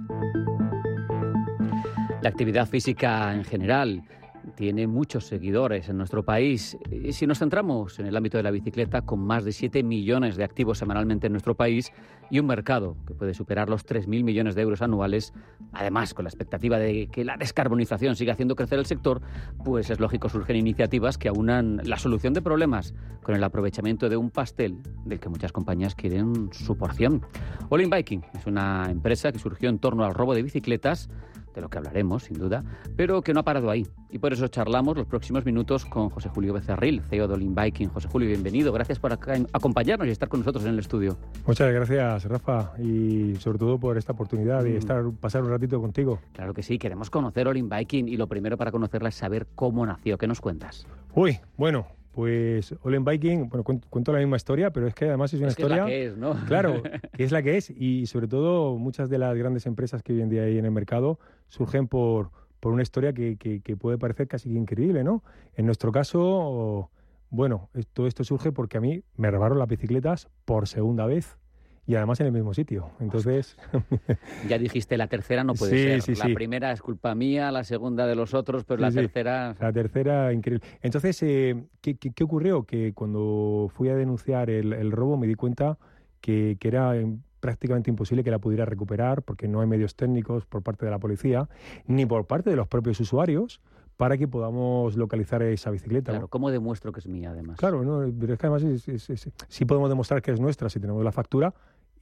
La 2.20 2.28
actividad 2.28 2.68
física 2.68 3.34
en 3.34 3.44
general 3.44 4.04
tiene 4.62 4.86
muchos 4.86 5.26
seguidores 5.26 5.88
en 5.88 5.98
nuestro 5.98 6.24
país. 6.24 6.78
Y 6.88 7.14
si 7.14 7.26
nos 7.26 7.40
centramos 7.40 7.98
en 7.98 8.06
el 8.06 8.16
ámbito 8.16 8.36
de 8.36 8.44
la 8.44 8.52
bicicleta, 8.52 9.02
con 9.02 9.18
más 9.18 9.44
de 9.44 9.50
7 9.50 9.82
millones 9.82 10.36
de 10.36 10.44
activos 10.44 10.78
semanalmente 10.78 11.26
en 11.26 11.32
nuestro 11.32 11.56
país 11.56 11.90
y 12.30 12.38
un 12.38 12.46
mercado 12.46 12.96
que 13.04 13.12
puede 13.12 13.34
superar 13.34 13.68
los 13.68 13.84
3.000 13.84 14.22
millones 14.22 14.54
de 14.54 14.62
euros 14.62 14.80
anuales, 14.80 15.32
además 15.72 16.14
con 16.14 16.26
la 16.26 16.28
expectativa 16.28 16.78
de 16.78 17.08
que 17.08 17.24
la 17.24 17.36
descarbonización 17.36 18.14
siga 18.14 18.34
haciendo 18.34 18.54
crecer 18.54 18.78
el 18.78 18.86
sector, 18.86 19.20
pues 19.64 19.90
es 19.90 19.98
lógico 19.98 20.28
surgen 20.28 20.54
iniciativas 20.54 21.18
que 21.18 21.26
aunan 21.26 21.80
la 21.82 21.98
solución 21.98 22.32
de 22.32 22.40
problemas 22.40 22.94
con 23.24 23.34
el 23.34 23.42
aprovechamiento 23.42 24.08
de 24.08 24.16
un 24.16 24.30
pastel 24.30 24.78
del 25.04 25.18
que 25.18 25.28
muchas 25.28 25.50
compañías 25.50 25.96
quieren 25.96 26.50
su 26.52 26.78
porción. 26.78 27.22
All 27.68 27.80
in 27.80 27.90
Biking 27.90 28.22
es 28.32 28.46
una 28.46 28.86
empresa 28.92 29.32
que 29.32 29.40
surgió 29.40 29.68
en 29.68 29.80
torno 29.80 30.04
al 30.04 30.14
robo 30.14 30.36
de 30.36 30.44
bicicletas 30.44 31.10
de 31.54 31.60
lo 31.60 31.68
que 31.68 31.78
hablaremos, 31.78 32.24
sin 32.24 32.38
duda, 32.38 32.64
pero 32.96 33.22
que 33.22 33.32
no 33.34 33.40
ha 33.40 33.42
parado 33.44 33.70
ahí. 33.70 33.86
Y 34.10 34.18
por 34.18 34.32
eso 34.32 34.48
charlamos 34.48 34.96
los 34.96 35.06
próximos 35.06 35.44
minutos 35.44 35.84
con 35.86 36.10
José 36.10 36.28
Julio 36.28 36.52
Becerril, 36.52 37.02
CEO 37.08 37.28
de 37.28 37.34
Olin 37.34 37.54
Biking. 37.54 37.88
José 37.88 38.08
Julio, 38.08 38.28
bienvenido. 38.28 38.72
Gracias 38.72 38.98
por 38.98 39.12
acompañarnos 39.12 40.06
y 40.08 40.10
estar 40.10 40.28
con 40.28 40.40
nosotros 40.40 40.64
en 40.64 40.70
el 40.72 40.78
estudio. 40.78 41.16
Muchas 41.46 41.72
gracias, 41.72 42.24
Rafa, 42.24 42.72
y 42.78 43.36
sobre 43.36 43.58
todo 43.58 43.78
por 43.78 43.96
esta 43.98 44.12
oportunidad 44.12 44.62
de 44.62 44.74
Mm. 44.74 44.76
estar, 44.78 45.04
pasar 45.20 45.42
un 45.42 45.50
ratito 45.50 45.80
contigo. 45.80 46.18
Claro 46.32 46.54
que 46.54 46.62
sí, 46.62 46.78
queremos 46.78 47.10
conocer 47.10 47.48
Olin 47.48 47.68
Biking 47.68 48.08
y 48.08 48.16
lo 48.16 48.26
primero 48.26 48.56
para 48.56 48.70
conocerla 48.70 49.08
es 49.08 49.14
saber 49.14 49.46
cómo 49.54 49.84
nació. 49.86 50.18
¿Qué 50.18 50.26
nos 50.26 50.40
cuentas? 50.40 50.86
Uy, 51.14 51.38
bueno, 51.56 51.86
pues 52.12 52.74
All 52.82 52.94
in 52.94 53.04
Biking, 53.04 53.48
bueno, 53.48 53.64
cuento, 53.64 53.88
cuento 53.90 54.12
la 54.12 54.18
misma 54.18 54.36
historia, 54.36 54.70
pero 54.72 54.86
es 54.86 54.94
que 54.94 55.06
además 55.06 55.32
es 55.34 55.40
una 55.40 55.48
Es 55.48 55.56
que 55.56 55.62
es 55.62 55.66
historia... 55.66 55.82
la 55.84 55.88
que 55.88 56.06
es, 56.06 56.16
¿no? 56.16 56.34
Claro, 56.46 56.82
que 57.16 57.24
es 57.24 57.32
la 57.32 57.42
que 57.42 57.56
es, 57.56 57.70
y 57.70 58.06
sobre 58.06 58.28
todo 58.28 58.76
muchas 58.78 59.08
de 59.10 59.18
las 59.18 59.36
grandes 59.36 59.66
empresas 59.66 60.02
que 60.02 60.12
hoy 60.12 60.20
en 60.20 60.28
día 60.28 60.42
hay 60.42 60.58
en 60.58 60.64
el 60.66 60.70
mercado 60.70 61.18
surgen 61.48 61.88
por, 61.88 62.30
por 62.60 62.72
una 62.72 62.82
historia 62.82 63.12
que, 63.12 63.36
que- 63.36 63.60
que 63.60 63.76
puede 63.76 63.98
parecer 63.98 64.28
casi 64.28 64.54
increíble, 64.56 65.02
¿no? 65.04 65.24
En 65.54 65.66
nuestro 65.66 65.90
caso, 65.90 66.90
bueno, 67.30 67.70
todo 67.94 68.06
esto 68.06 68.24
surge 68.24 68.52
porque 68.52 68.76
a 68.76 68.80
mí 68.80 69.02
me 69.16 69.30
robaron 69.30 69.58
las 69.58 69.68
bicicletas 69.68 70.28
por 70.44 70.68
segunda 70.68 71.06
vez 71.06 71.38
y 71.86 71.94
además 71.96 72.20
en 72.20 72.26
el 72.26 72.32
mismo 72.32 72.54
sitio. 72.54 72.90
Entonces... 73.00 73.56
Ya 74.48 74.58
dijiste, 74.58 74.96
la 74.96 75.06
tercera 75.08 75.44
no 75.44 75.54
puede 75.54 75.72
Sí, 75.72 75.82
ser. 75.84 76.02
sí, 76.02 76.14
la 76.14 76.26
sí. 76.26 76.34
primera 76.34 76.72
es 76.72 76.82
culpa 76.82 77.14
mía, 77.14 77.50
la 77.52 77.64
segunda 77.64 78.06
de 78.06 78.14
los 78.14 78.34
otros, 78.34 78.64
pero 78.64 78.80
la 78.80 78.90
tercera... 78.90 79.54
La 79.60 79.72
tercera, 79.72 80.32
increíble. 80.32 80.64
Entonces, 80.80 81.22
eh, 81.22 81.64
¿qué, 81.80 81.96
qué, 81.96 82.12
qué 82.12 82.24
ocurrió? 82.24 82.64
Que 82.64 82.92
cuando 82.92 83.68
fui 83.72 83.88
a 83.88 83.96
denunciar 83.96 84.50
el, 84.50 84.72
el 84.72 84.92
robo 84.92 85.16
me 85.16 85.26
di 85.26 85.34
cuenta 85.34 85.78
que, 86.20 86.56
que 86.60 86.68
era 86.68 86.96
eh, 86.96 87.06
prácticamente 87.40 87.90
imposible 87.90 88.22
que 88.22 88.30
la 88.30 88.38
pudiera 88.38 88.64
recuperar 88.64 89.22
porque 89.22 89.48
no 89.48 89.60
hay 89.60 89.66
medios 89.66 89.96
técnicos 89.96 90.46
por 90.46 90.62
parte 90.62 90.84
de 90.84 90.90
la 90.92 90.98
policía 91.00 91.48
ni 91.86 92.06
por 92.06 92.26
parte 92.26 92.50
de 92.50 92.56
los 92.56 92.68
propios 92.68 93.00
usuarios 93.00 93.60
para 93.96 94.16
que 94.16 94.26
podamos 94.26 94.96
localizar 94.96 95.42
esa 95.42 95.70
bicicleta. 95.70 96.12
¿no? 96.12 96.18
Claro, 96.18 96.28
¿cómo 96.28 96.50
demuestro 96.50 96.92
que 96.92 97.00
es 97.00 97.06
mía, 97.06 97.30
además? 97.30 97.58
Claro, 97.58 97.84
no, 97.84 98.10
pero 98.18 98.32
es 98.32 98.38
que 98.38 98.46
además 98.46 98.62
es- 98.64 98.88
es- 98.88 99.10
es- 99.10 99.30
sí 99.48 99.64
podemos 99.64 99.88
demostrar 99.90 100.22
que 100.22 100.32
es 100.32 100.40
nuestra 100.40 100.68
si 100.70 100.80
tenemos 100.80 101.04
la 101.04 101.12
factura 101.12 101.52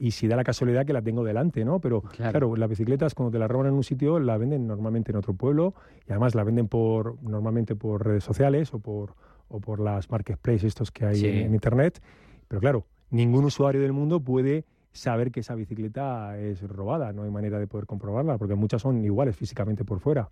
y 0.01 0.13
si 0.13 0.27
da 0.27 0.35
la 0.35 0.45
casualidad 0.45 0.87
que 0.87 0.93
la 0.95 1.03
tengo 1.03 1.23
delante, 1.23 1.65
¿no? 1.65 1.79
Pero 1.79 2.01
Claro. 2.01 2.31
claro, 2.33 2.57
las 2.57 2.69
bicicletas 2.71 3.15
cuando 3.15 3.31
te 3.31 3.39
la 3.39 3.47
roban 3.47 3.67
en 3.69 3.75
un 3.75 3.85
sitio 3.85 4.19
la 4.19 4.37
venden 4.39 4.67
normalmente 4.67 5.13
en 5.13 5.19
otro 5.19 5.35
pueblo 5.35 5.75
y 6.09 6.11
además 6.11 6.35
la 6.35 6.43
venden 6.43 6.69
por 6.69 7.23
normalmente 7.23 7.77
por 7.77 8.05
redes 8.07 8.25
sociales 8.25 8.73
o 8.75 8.79
por 8.81 9.15
o 9.53 9.61
por 9.61 9.79
las 9.81 10.11
marketplaces 10.11 10.65
estos 10.65 10.91
que 10.91 11.05
hay 11.05 11.17
Sí. 11.17 11.27
en, 11.29 11.37
en 11.39 11.55
internet. 11.55 12.01
Pero 12.49 12.61
claro, 12.61 12.87
ningún 13.11 13.45
usuario 13.45 13.81
del 13.83 13.93
mundo 13.93 14.21
puede 14.21 14.65
saber 14.93 15.31
que 15.33 15.41
esa 15.41 15.55
bicicleta 15.55 16.39
es 16.39 16.63
robada, 16.63 17.13
no 17.13 17.25
hay 17.25 17.31
manera 17.31 17.59
de 17.59 17.67
poder 17.67 17.85
comprobarla 17.87 18.39
porque 18.39 18.55
muchas 18.55 18.81
son 18.83 19.05
iguales 19.05 19.37
físicamente 19.37 19.85
por 19.85 20.01
fuera. 20.01 20.31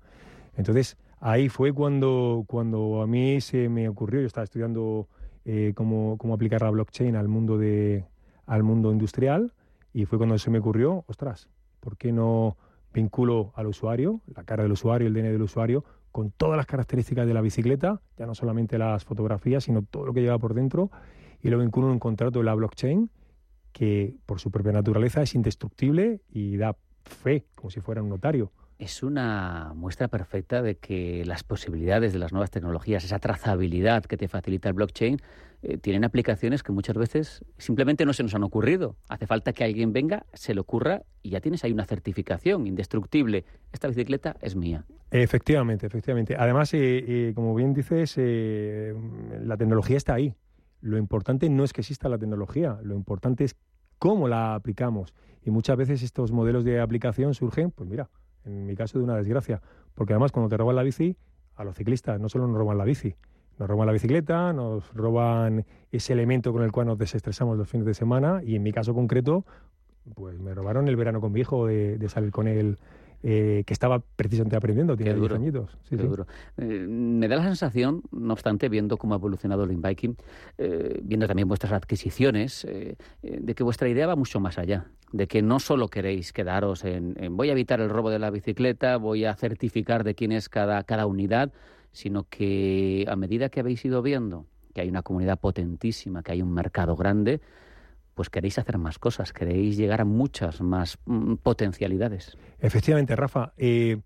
Entonces, 0.57 0.97
ahí 1.21 1.49
fue 1.49 1.73
cuando, 1.73 2.45
cuando 2.47 3.03
a 3.03 3.07
mí 3.07 3.41
se 3.41 3.69
me 3.69 3.89
ocurrió, 3.89 4.21
yo 4.21 4.27
estaba 4.27 4.45
estudiando 4.45 5.09
eh, 5.45 5.73
cómo, 5.77 6.17
cómo 6.19 6.35
aplicar 6.35 6.63
la 6.63 6.71
blockchain 6.71 7.15
al 7.17 7.29
mundo, 7.29 7.59
de, 7.59 8.05
al 8.47 8.63
mundo 8.63 8.91
industrial 8.93 9.53
y 9.93 10.05
fue 10.05 10.19
cuando 10.19 10.39
se 10.39 10.51
me 10.51 10.59
ocurrió, 10.59 11.05
ostras, 11.07 11.49
¿por 11.81 11.97
qué 11.97 12.13
no 12.13 12.57
vinculo 12.93 13.53
al 13.55 13.67
usuario, 13.67 14.21
la 14.35 14.45
cara 14.45 14.63
del 14.63 14.73
usuario, 14.73 15.09
el 15.09 15.15
DNA 15.15 15.31
del 15.31 15.43
usuario, 15.43 15.85
con 16.13 16.31
todas 16.31 16.57
las 16.57 16.67
características 16.67 17.27
de 17.27 17.35
la 17.35 17.41
bicicleta, 17.41 18.01
ya 18.17 18.27
no 18.27 18.35
solamente 18.35 18.79
las 18.79 19.05
fotografías, 19.05 19.65
sino 19.65 19.83
todo 19.83 20.07
lo 20.07 20.15
que 20.15 20.23
lleva 20.23 20.39
por 20.39 20.55
dentro, 20.55 20.91
y 21.43 21.51
lo 21.51 21.59
vinculo 21.59 21.87
en 21.89 21.95
un 21.95 21.99
contrato 21.99 22.41
de 22.41 22.45
la 22.45 22.55
blockchain 22.55 23.11
que 23.73 24.17
por 24.27 24.41
su 24.41 24.51
propia 24.51 24.73
naturaleza 24.73 25.23
es 25.23 25.35
indestructible 25.35 26.21
y 26.31 26.57
da 26.57 26.77
fe, 27.05 27.47
como 27.55 27.71
si 27.71 27.81
fuera 27.81 28.03
un 28.03 28.09
notario. 28.09 28.51
Es 28.79 29.03
una 29.03 29.73
muestra 29.75 30.07
perfecta 30.09 30.63
de 30.63 30.77
que 30.77 31.25
las 31.25 31.43
posibilidades 31.43 32.13
de 32.13 32.21
las 32.21 32.33
nuevas 32.33 32.51
tecnologías, 32.51 33.05
esa 33.05 33.19
trazabilidad 33.19 34.05
que 34.05 34.17
te 34.17 34.29
facilita 34.29 34.69
el 34.69 34.75
blockchain, 34.75 35.19
eh, 35.63 35.79
tienen 35.79 36.05
aplicaciones 36.05 36.63
que 36.63 36.71
muchas 36.71 36.97
veces 36.97 37.45
simplemente 37.57 38.07
no 38.07 38.13
se 38.13 38.23
nos 38.23 38.35
han 38.35 38.45
ocurrido. 38.45 38.97
Hace 39.09 39.27
falta 39.27 39.53
que 39.53 39.65
alguien 39.65 39.93
venga, 39.93 40.27
se 40.33 40.55
le 40.55 40.61
ocurra 40.61 41.03
y 41.23 41.31
ya 41.31 41.41
tienes 41.41 41.65
ahí 41.65 41.73
una 41.73 41.87
certificación 41.87 42.69
indestructible. 42.69 43.45
Esta 43.73 43.89
bicicleta 43.89 44.37
es 44.41 44.55
mía. 44.55 44.85
Efectivamente, 45.11 45.87
efectivamente. 45.87 46.37
Además, 46.39 46.73
eh, 46.75 46.79
eh, 47.07 47.33
como 47.35 47.55
bien 47.55 47.73
dices, 47.73 48.15
eh, 48.17 48.95
la 49.43 49.57
tecnología 49.57 49.97
está 49.97 50.15
ahí. 50.15 50.35
Lo 50.81 50.99
importante 50.99 51.49
no 51.49 51.65
es 51.65 51.73
que 51.73 51.81
exista 51.81 52.09
la 52.09 52.19
tecnología, 52.19 52.79
lo 52.83 52.95
importante 52.95 53.45
es 53.45 53.57
cómo 53.99 54.29
la 54.29 54.55
aplicamos. 54.55 55.15
Y 55.43 55.51
muchas 55.51 55.77
veces 55.77 56.03
estos 56.03 56.31
modelos 56.31 56.65
de 56.65 56.81
aplicación 56.81 57.35
surgen, 57.35 57.71
pues 57.71 57.89
mira, 57.89 58.11
en 58.45 58.67
mi 58.67 58.75
caso 58.75 58.99
de 58.99 59.05
una 59.05 59.17
desgracia, 59.17 59.61
porque 59.95 60.13
además 60.13 60.33
cuando 60.33 60.49
te 60.49 60.57
roban 60.57 60.77
la 60.77 60.83
bici, 60.83 61.17
a 61.57 61.65
los 61.65 61.77
ciclistas 61.77 62.21
no 62.21 62.29
solo 62.29 62.47
nos 62.47 62.57
roban 62.57 62.79
la 62.79 62.85
bici, 62.85 63.15
nos 63.59 63.69
roban 63.69 63.87
la 63.87 63.93
bicicleta, 63.93 64.53
nos 64.53 64.93
roban 64.95 65.65
ese 65.91 66.13
elemento 66.13 66.53
con 66.53 66.63
el 66.63 66.73
cual 66.73 66.87
nos 66.87 66.99
desestresamos 66.99 67.59
los 67.59 67.69
fines 67.69 67.87
de 67.87 67.95
semana 67.95 68.41
y 68.45 68.55
en 68.55 68.63
mi 68.63 68.73
caso 68.73 68.95
concreto, 68.95 69.45
pues 70.15 70.39
me 70.39 70.55
robaron 70.55 70.89
el 70.89 70.97
verano 70.97 71.21
con 71.21 71.33
mi 71.33 71.41
hijo 71.41 71.67
de, 71.67 71.99
de 71.99 72.09
salir 72.09 72.31
con 72.31 72.47
él, 72.47 72.79
eh, 73.23 73.65
que 73.67 73.73
estaba 73.73 74.01
precisamente 74.17 74.57
aprendiendo, 74.57 74.97
tiene 74.97 75.13
10 75.13 75.21
duro, 75.21 75.35
añitos. 75.35 75.71
Sí, 75.85 75.97
qué 75.97 76.03
sí. 76.03 76.09
duro. 76.09 76.27
Eh, 76.57 76.87
me 76.89 77.27
da 77.29 77.37
la 77.37 77.43
sensación, 77.43 78.03
no 78.13 78.33
obstante, 78.33 78.69
viendo 78.69 78.97
cómo 78.97 79.15
ha 79.15 79.17
evolucionado 79.17 79.65
el 79.65 79.77
Biking, 79.77 80.17
eh, 80.57 81.01
viendo 81.03 81.27
también 81.27 81.49
vuestras 81.49 81.73
adquisiciones, 81.73 82.67
de 83.23 83.55
que 83.55 83.63
vuestra 83.63 83.89
idea 83.89 84.07
va 84.07 84.17
mucho 84.17 84.41
más 84.41 84.59
allá. 84.59 84.87
De 85.13 85.27
que 85.27 85.43
no 85.43 85.59
solo 85.59 85.89
queréis 85.89 86.33
quedaros 86.33 86.85
en, 86.85 87.17
en 87.19 87.37
voy 87.37 87.49
a 87.49 87.53
evitar 87.53 87.81
el 87.81 87.89
robo 87.89 88.11
de 88.11 88.19
la 88.19 88.31
bicicleta, 88.31 88.99
voy 88.99 89.25
a 89.25 89.35
certificar 89.35 90.05
de 90.05 90.15
quién 90.15 90.33
es 90.33 90.49
cada, 90.49 90.85
cada 90.85 91.07
unidad, 91.07 91.53
sino 91.93 92.25
que 92.29 93.07
a 93.09 93.17
medida 93.17 93.49
que 93.49 93.61
habéis 93.61 93.85
ido 93.85 94.03
viendo 94.03 94.47
que 94.75 94.83
hay 94.83 94.89
una 94.91 95.03
comunidad 95.03 95.41
potentísima, 95.41 96.23
que 96.23 96.33
hay 96.33 96.43
un 96.43 96.53
mercado 96.53 96.95
grande, 96.95 97.41
pues 98.19 98.31
queréis 98.31 98.59
hacer 98.59 98.79
más 98.79 98.99
cosas, 98.99 99.33
queréis 99.33 99.77
llegar 99.77 100.01
a 100.01 100.05
muchas 100.05 100.61
más 100.61 100.99
mm, 101.07 101.35
potencialidades. 101.35 102.37
Efectivamente, 102.59 103.15
Rafa. 103.15 103.53
eh, 103.57 103.99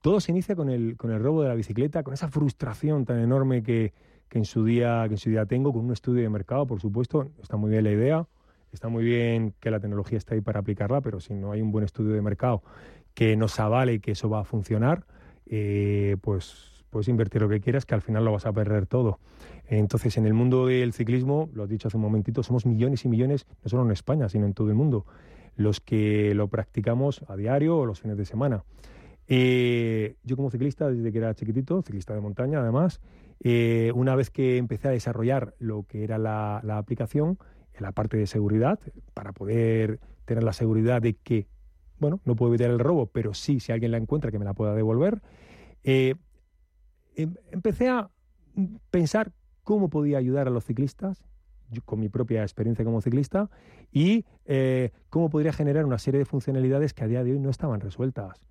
todo 0.00 0.20
se 0.20 0.30
inicia 0.30 0.54
con 0.54 0.70
el, 0.70 0.96
con 0.96 1.10
el 1.10 1.20
robo 1.20 1.42
de 1.42 1.48
la 1.48 1.56
bicicleta, 1.56 2.04
con 2.04 2.14
esa 2.14 2.28
frustración 2.28 3.04
tan 3.04 3.18
enorme 3.18 3.64
que, 3.64 3.94
que, 4.28 4.38
en 4.38 4.44
su 4.44 4.64
día, 4.64 5.02
que 5.08 5.14
en 5.14 5.18
su 5.18 5.28
día 5.28 5.44
tengo, 5.44 5.72
con 5.72 5.84
un 5.84 5.92
estudio 5.92 6.22
de 6.22 6.28
mercado, 6.28 6.68
por 6.68 6.80
supuesto. 6.80 7.32
Está 7.42 7.56
muy 7.56 7.72
bien 7.72 7.82
la 7.82 7.90
idea, 7.90 8.28
está 8.72 8.88
muy 8.88 9.02
bien 9.02 9.54
que 9.58 9.72
la 9.72 9.80
tecnología 9.80 10.18
está 10.18 10.36
ahí 10.36 10.40
para 10.40 10.60
aplicarla, 10.60 11.00
pero 11.00 11.18
si 11.18 11.34
no 11.34 11.50
hay 11.50 11.62
un 11.62 11.72
buen 11.72 11.84
estudio 11.84 12.12
de 12.12 12.22
mercado 12.22 12.62
que 13.12 13.36
nos 13.36 13.58
avale 13.58 13.98
que 13.98 14.12
eso 14.12 14.30
va 14.30 14.42
a 14.42 14.44
funcionar, 14.44 15.04
eh, 15.46 16.16
pues 16.20 16.84
puedes 16.90 17.08
invertir 17.08 17.42
lo 17.42 17.48
que 17.48 17.60
quieras, 17.60 17.86
que 17.86 17.96
al 17.96 18.02
final 18.02 18.24
lo 18.24 18.30
vas 18.30 18.46
a 18.46 18.52
perder 18.52 18.86
todo. 18.86 19.18
Entonces, 19.78 20.18
en 20.18 20.26
el 20.26 20.34
mundo 20.34 20.66
del 20.66 20.92
ciclismo, 20.92 21.48
lo 21.54 21.62
has 21.62 21.68
dicho 21.70 21.88
hace 21.88 21.96
un 21.96 22.02
momentito, 22.02 22.42
somos 22.42 22.66
millones 22.66 23.06
y 23.06 23.08
millones, 23.08 23.46
no 23.64 23.70
solo 23.70 23.84
en 23.84 23.90
España, 23.90 24.28
sino 24.28 24.44
en 24.44 24.52
todo 24.52 24.68
el 24.68 24.74
mundo, 24.74 25.06
los 25.56 25.80
que 25.80 26.34
lo 26.34 26.48
practicamos 26.48 27.24
a 27.26 27.36
diario 27.36 27.78
o 27.78 27.86
los 27.86 28.00
fines 28.00 28.18
de 28.18 28.26
semana. 28.26 28.64
Eh, 29.28 30.16
yo 30.24 30.36
como 30.36 30.50
ciclista, 30.50 30.90
desde 30.90 31.10
que 31.10 31.16
era 31.16 31.34
chiquitito, 31.34 31.80
ciclista 31.80 32.12
de 32.12 32.20
montaña 32.20 32.60
además, 32.60 33.00
eh, 33.40 33.92
una 33.94 34.14
vez 34.14 34.28
que 34.28 34.58
empecé 34.58 34.88
a 34.88 34.90
desarrollar 34.90 35.54
lo 35.58 35.84
que 35.84 36.04
era 36.04 36.18
la, 36.18 36.58
aplicación, 36.76 37.38
en 37.72 37.82
la 37.82 37.92
parte 37.92 38.18
de 38.18 38.26
seguridad, 38.26 38.78
para 39.14 39.32
poder 39.32 40.00
tener 40.26 40.44
la 40.44 40.52
seguridad 40.52 41.00
de 41.00 41.14
que, 41.14 41.46
bueno, 41.98 42.20
no 42.26 42.36
puedo 42.36 42.52
evitar 42.52 42.70
el 42.70 42.78
robo, 42.78 43.06
pero 43.06 43.32
sí, 43.32 43.58
si 43.58 43.72
alguien 43.72 43.92
la 43.92 43.96
encuentra, 43.96 44.30
que 44.30 44.38
me 44.38 44.44
la 44.44 44.52
pueda 44.52 44.74
devolver, 44.74 45.22
eh, 45.82 46.14
em, 47.16 47.36
empecé 47.52 47.88
a 47.88 48.10
pensar 48.90 49.32
cómo 49.64 49.88
podía 49.88 50.18
ayudar 50.18 50.46
a 50.48 50.50
los 50.50 50.64
ciclistas 50.64 51.24
con 51.84 52.00
mi 52.00 52.08
propia 52.08 52.42
experiencia 52.42 52.84
como 52.84 53.00
ciclista 53.00 53.48
y 53.90 54.26
cómo 55.08 55.30
podría 55.30 55.52
generar 55.52 55.86
una 55.86 55.98
serie 55.98 56.18
de 56.18 56.26
funcionalidades 56.26 56.92
que 56.92 57.04
a 57.04 57.06
día 57.06 57.24
de 57.24 57.32
hoy 57.32 57.38
no 57.38 57.48
estaban 57.48 57.80
resueltas. 57.80 58.42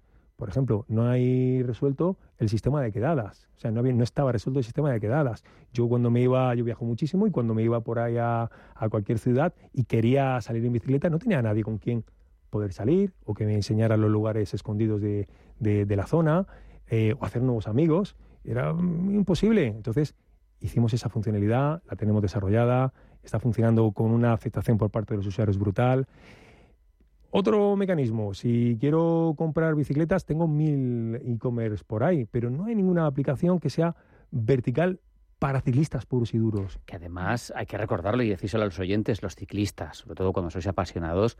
Por 0.41 0.49
ejemplo, 0.49 0.86
no 0.88 1.07
hay 1.07 1.62
resuelto 1.62 2.18
el 2.39 2.49
sistema 2.49 2.82
de 2.82 2.91
quedadas. 2.91 3.47
O 3.57 3.59
sea, 3.59 3.70
no, 3.70 3.84
no 3.84 4.03
estaba 4.03 4.32
resuelto 4.32 4.57
el 4.57 4.64
sistema 4.64 4.91
de 4.91 4.99
quedadas. 4.99 5.43
Yo 5.72 5.88
cuando 5.88 6.09
me 6.09 6.20
iba, 6.20 6.55
yo 6.55 6.64
viajo 6.64 6.84
muchísimo 6.84 7.28
y 7.28 7.30
cuando 7.30 7.53
me 7.53 7.62
iba 7.62 7.82
por 7.82 7.99
ahí 7.99 8.18
a, 8.18 8.49
cualquier 8.89 9.20
ciudad 9.20 9.53
y 9.72 9.84
quería 9.84 10.41
salir 10.41 10.66
en 10.66 10.74
bicicleta, 10.74 11.12
no 11.12 11.20
tenía 11.20 11.38
a 11.38 11.41
nadie 11.43 11.62
con 11.62 11.78
quien 11.78 12.05
poder 12.49 12.74
salir 12.74 13.14
o 13.24 13.36
que 13.36 13.45
me 13.45 13.53
enseñara 13.53 13.97
los 13.97 14.09
lugares 14.09 14.55
escondidos 14.55 14.99
de, 14.99 15.28
la 15.59 16.07
zona 16.07 16.47
eh, 16.89 17.14
o 17.20 17.24
hacer 17.24 17.43
nuevos 17.43 17.68
amigos. 17.68 18.16
Era 18.43 18.72
imposible. 18.72 19.68
Entonces, 19.68 20.16
hicimos 20.62 20.93
esa 20.93 21.09
funcionalidad, 21.09 21.82
la 21.89 21.95
tenemos 21.97 22.22
desarrollada, 22.22 22.93
está 23.24 23.39
funcionando 23.39 23.91
con 23.91 24.12
una 24.12 24.34
aceptación 24.34 24.78
por 24.78 24.89
parte 24.89 25.14
de 25.14 25.18
los 25.18 25.28
usuarios 25.28 25.57
brutal. 25.57 26.07
Otro 27.32 27.76
mecanismo, 27.76 28.34
si 28.34 28.78
quiero 28.80 29.34
comprar 29.38 29.76
bicicletas, 29.76 30.26
tengo 30.26 30.47
mil 30.47 31.16
e-commerce 31.16 31.84
por 31.86 32.03
ahí, 32.03 32.26
pero 32.26 32.49
no 32.49 32.66
hay 32.66 32.76
ninguna 32.76 33.05
aplicación 33.05 33.59
que 33.59 33.70
sea 33.70 33.95
vertical 34.32 34.99
para 35.39 35.62
ciclistas 35.62 36.05
puros 36.05 36.34
y 36.34 36.38
duros. 36.38 36.80
Que 36.86 36.97
además 36.97 37.51
hay 37.55 37.66
que 37.66 37.78
recordarlo 37.78 38.22
y 38.22 38.30
decírselo 38.30 38.64
a 38.64 38.68
los 38.68 38.80
oyentes, 38.80 39.24
los 39.24 39.36
ciclistas, 39.36 39.97
sobre 39.97 40.16
todo 40.16 40.34
cuando 40.34 40.51
sois 40.51 40.68
apasionados, 40.68 41.38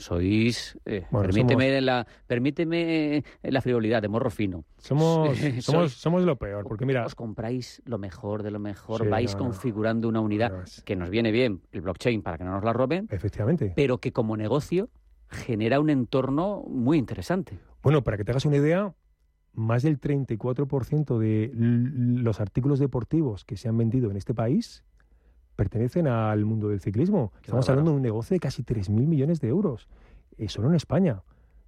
sois 0.00 0.78
eh, 0.84 1.04
permíteme 1.10 1.80
la 1.80 2.06
permíteme 2.26 3.22
la 3.42 3.60
frivolidad 3.60 4.02
de 4.02 4.08
morro 4.08 4.30
fino. 4.30 4.64
Somos 4.78 5.36
somos, 5.60 5.92
somos 5.92 6.22
lo 6.22 6.36
peor 6.36 6.64
porque 6.66 6.86
mira 6.86 7.04
os 7.04 7.14
compráis 7.14 7.82
lo 7.84 7.98
mejor 7.98 8.42
de 8.42 8.50
lo 8.50 8.58
mejor 8.58 9.08
vais 9.08 9.36
configurando 9.36 10.08
una 10.08 10.20
unidad 10.20 10.64
que 10.84 10.96
nos 10.96 11.10
viene 11.10 11.30
bien 11.30 11.62
el 11.72 11.82
blockchain 11.82 12.22
para 12.22 12.38
que 12.38 12.44
no 12.44 12.52
nos 12.52 12.64
la 12.64 12.72
roben 12.72 13.06
efectivamente. 13.10 13.72
pero 13.76 13.98
que 13.98 14.12
como 14.12 14.36
negocio 14.36 14.88
genera 15.28 15.80
un 15.80 15.90
entorno 15.90 16.64
muy 16.66 16.98
interesante. 16.98 17.58
Bueno, 17.82 18.02
para 18.02 18.16
que 18.16 18.24
te 18.24 18.32
hagas 18.32 18.44
una 18.44 18.56
idea, 18.56 18.94
más 19.52 19.82
del 19.82 20.00
34% 20.00 21.18
de 21.18 21.50
los 21.54 22.40
artículos 22.40 22.78
deportivos 22.78 23.44
que 23.44 23.56
se 23.56 23.68
han 23.68 23.76
vendido 23.76 24.10
en 24.10 24.16
este 24.16 24.34
país 24.34 24.84
pertenecen 25.60 26.06
al 26.06 26.46
mundo 26.46 26.70
del 26.70 26.80
ciclismo. 26.80 27.34
Estamos 27.42 27.68
hablando 27.68 27.90
de 27.90 27.98
un 27.98 28.02
negocio 28.02 28.34
de 28.34 28.40
casi 28.40 28.62
3.000 28.62 29.06
millones 29.06 29.42
de 29.42 29.48
euros, 29.48 29.88
eh, 30.38 30.48
solo 30.48 30.70
en 30.70 30.74
España. 30.74 31.20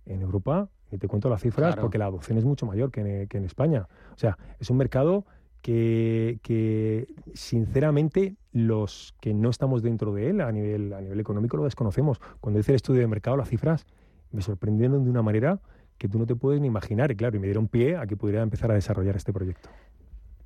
En 0.06 0.22
Europa, 0.22 0.70
y 0.90 0.96
te 0.96 1.08
cuento 1.08 1.28
las 1.28 1.42
cifras, 1.42 1.76
porque 1.76 1.98
la 1.98 2.06
adopción 2.06 2.38
es 2.38 2.46
mucho 2.46 2.64
mayor 2.64 2.90
que 2.90 3.26
que 3.28 3.36
en 3.36 3.44
España. 3.44 3.86
O 4.14 4.18
sea, 4.18 4.38
es 4.58 4.70
un 4.70 4.78
mercado 4.78 5.26
que, 5.60 7.06
sinceramente 7.34 8.36
los 8.52 9.14
que 9.20 9.34
no 9.34 9.50
estamos 9.50 9.82
dentro 9.82 10.14
de 10.14 10.30
él 10.30 10.40
a 10.40 10.50
nivel, 10.50 10.94
a 10.94 11.02
nivel 11.02 11.20
económico 11.20 11.58
lo 11.58 11.64
desconocemos. 11.64 12.18
Cuando 12.40 12.60
hice 12.60 12.72
el 12.72 12.76
estudio 12.76 13.02
de 13.02 13.08
mercado, 13.08 13.36
las 13.36 13.50
cifras 13.50 13.84
me 14.30 14.40
sorprendieron 14.40 15.04
de 15.04 15.10
una 15.10 15.20
manera 15.20 15.60
que 15.98 16.08
tú 16.08 16.18
no 16.18 16.24
te 16.24 16.34
puedes 16.34 16.62
ni 16.62 16.66
imaginar. 16.66 17.10
Y 17.10 17.16
claro, 17.16 17.36
y 17.36 17.40
me 17.40 17.46
dieron 17.46 17.68
pie 17.68 17.98
a 17.98 18.06
que 18.06 18.16
pudiera 18.16 18.42
empezar 18.42 18.70
a 18.70 18.74
desarrollar 18.74 19.16
este 19.16 19.34
proyecto. 19.34 19.68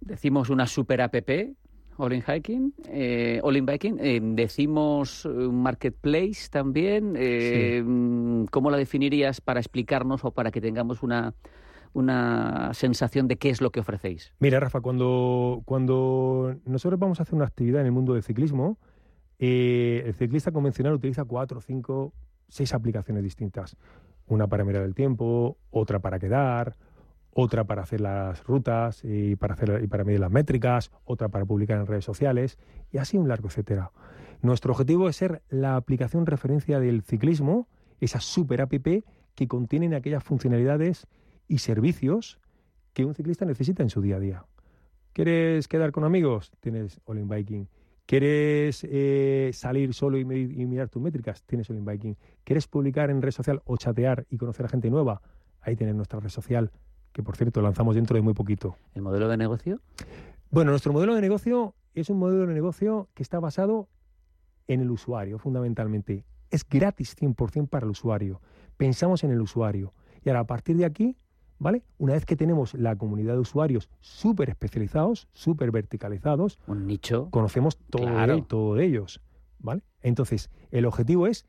Decimos 0.01 0.51
una 0.51 0.67
super 0.67 1.01
app, 1.01 1.15
All 1.99 2.13
in 2.13 2.23
Hiking, 2.23 2.75
eh, 2.89 3.41
All 3.43 3.57
in 3.57 3.67
Biking. 3.67 3.99
Eh, 4.01 4.21
decimos 4.23 5.25
un 5.25 5.63
marketplace 5.63 6.49
también. 6.51 7.15
Eh, 7.17 7.83
¿Cómo 8.51 8.71
la 8.71 8.77
definirías 8.77 9.41
para 9.41 9.61
explicarnos 9.61 10.25
o 10.25 10.31
para 10.31 10.51
que 10.51 10.61
tengamos 10.61 11.03
una, 11.03 11.35
una 11.93 12.75
sensación 12.75 13.29
de 13.29 13.37
qué 13.37 13.51
es 13.51 13.61
lo 13.61 13.71
que 13.71 13.81
ofrecéis? 13.81 14.33
Mira, 14.39 14.61
Rafa, 14.61 14.81
cuando, 14.81 15.63
cuando 15.65 16.57
nosotros 16.67 17.01
vamos 17.01 17.21
a 17.21 17.23
hacer 17.23 17.35
una 17.35 17.47
actividad 17.47 17.81
en 17.81 17.87
el 17.87 17.93
mundo 17.93 18.15
del 18.15 18.23
ciclismo, 18.23 18.79
eh, 19.39 20.03
el 20.07 20.15
ciclista 20.15 20.53
convencional 20.53 20.95
utiliza 20.95 21.25
cuatro, 21.25 21.61
cinco, 21.61 22.13
seis 22.49 22.75
aplicaciones 22.75 23.23
distintas. 23.23 23.77
Una 24.27 24.47
para 24.47 24.65
mirar 24.65 24.83
el 24.83 24.95
tiempo, 24.95 25.57
otra 25.71 26.01
para 26.01 26.19
quedar, 26.19 26.77
otra 27.39 27.65
para 27.65 27.83
hacer 27.83 28.01
las 28.01 28.43
rutas 28.45 29.03
y 29.05 29.37
para, 29.37 29.53
hacer, 29.53 29.81
y 29.85 29.87
para 29.89 30.05
medir 30.05 30.21
las 30.21 30.31
métricas, 30.31 30.91
otra 31.05 31.29
para 31.29 31.45
publicar 31.45 31.79
en 31.79 31.87
redes 31.87 32.05
sociales 32.05 32.59
y 32.91 32.97
así 32.97 33.19
un 33.19 33.29
largo 33.29 33.49
etcétera. 33.49 33.93
Nuestro 34.41 34.73
objetivo 34.73 35.07
es 35.11 35.17
ser 35.17 35.43
la 35.51 35.77
aplicación 35.77 36.25
referencia 36.25 36.81
del 36.81 37.03
ciclismo, 37.03 37.69
esa 38.01 38.21
super 38.21 38.63
app 38.63 38.73
que 39.35 39.49
contienen 39.49 39.93
aquellas 39.93 40.25
funcionalidades 40.25 41.07
y 41.47 41.59
servicios 41.59 42.41
que 42.95 43.05
un 43.05 43.15
ciclista 43.15 43.45
necesita 43.45 43.83
en 43.83 43.91
su 43.91 44.01
día 44.01 44.17
a 44.17 44.21
día. 44.21 44.45
¿Quieres 45.13 45.69
quedar 45.69 45.93
con 45.93 46.05
amigos? 46.05 46.53
Tienes 46.61 47.01
All 47.05 47.19
in 47.19 47.29
Biking. 47.29 47.69
¿Quieres 48.07 48.87
eh, 48.89 49.51
salir 49.53 49.93
solo 49.93 50.17
y, 50.17 50.25
mirar 50.25 50.89
tus 50.89 51.03
métricas? 51.03 51.43
Tienes 51.43 51.69
All 51.69 51.77
in 51.77 51.85
Biking. 51.85 52.17
¿Quieres 52.45 52.67
publicar 52.67 53.11
en 53.11 53.21
red 53.21 53.31
social 53.31 53.61
o 53.67 53.77
chatear 53.77 54.25
y 54.31 54.39
conocer 54.39 54.65
a 54.65 54.69
gente 54.71 54.89
nueva? 54.89 55.21
Ahí 55.61 55.77
tienes 55.77 55.97
nuestra 55.97 56.21
red 56.21 56.31
social, 56.31 56.71
que 57.17 57.23
por 57.23 57.35
cierto 57.35 57.63
lanzamos 57.63 57.95
dentro 57.95 58.15
de 58.15 58.21
muy 58.21 58.35
poquito. 58.35 58.77
¿El 58.95 59.01
modelo 59.01 59.27
de 59.27 59.39
negocio? 59.39 59.81
Bueno, 60.51 60.71
nuestro 60.71 60.93
modelo 60.93 61.15
de 61.15 61.23
negocio 61.23 61.75
es 61.95 62.11
un 62.11 62.19
modelo 62.19 62.47
de 62.47 62.53
negocio 62.53 63.09
que 63.15 63.23
está 63.23 63.41
basado 63.41 63.89
en 64.69 64.83
el 64.83 64.91
usuario, 64.91 65.39
fundamentalmente. 65.39 66.27
Es 66.51 66.69
gratis 66.69 67.17
100% 67.19 67.71
para 67.71 67.87
el 67.87 67.93
usuario. 67.93 68.43
Pensamos 68.77 69.25
en 69.25 69.31
el 69.31 69.41
usuario. 69.41 69.95
Y 70.27 70.29
ahora, 70.29 70.41
a 70.41 70.47
partir 70.47 70.77
de 70.77 70.85
aquí, 70.85 71.17
¿vale? 71.59 71.85
Una 71.97 72.13
vez 72.13 72.27
que 72.27 72.37
tenemos 72.37 72.75
la 72.75 72.97
comunidad 72.97 73.33
de 73.33 73.41
usuarios 73.41 73.89
súper 74.01 74.51
especializados, 74.51 75.27
súper 75.33 75.71
verticalizados, 75.71 76.59
un 76.67 76.87
nicho, 76.87 77.31
conocemos 77.31 77.79
todo, 77.89 78.27
de, 78.27 78.43
todo 78.43 78.75
de 78.75 78.85
ellos, 78.85 79.23
¿vale? 79.59 79.81
Entonces, 80.03 80.51
el 80.71 80.85
objetivo 80.85 81.27
es 81.27 81.47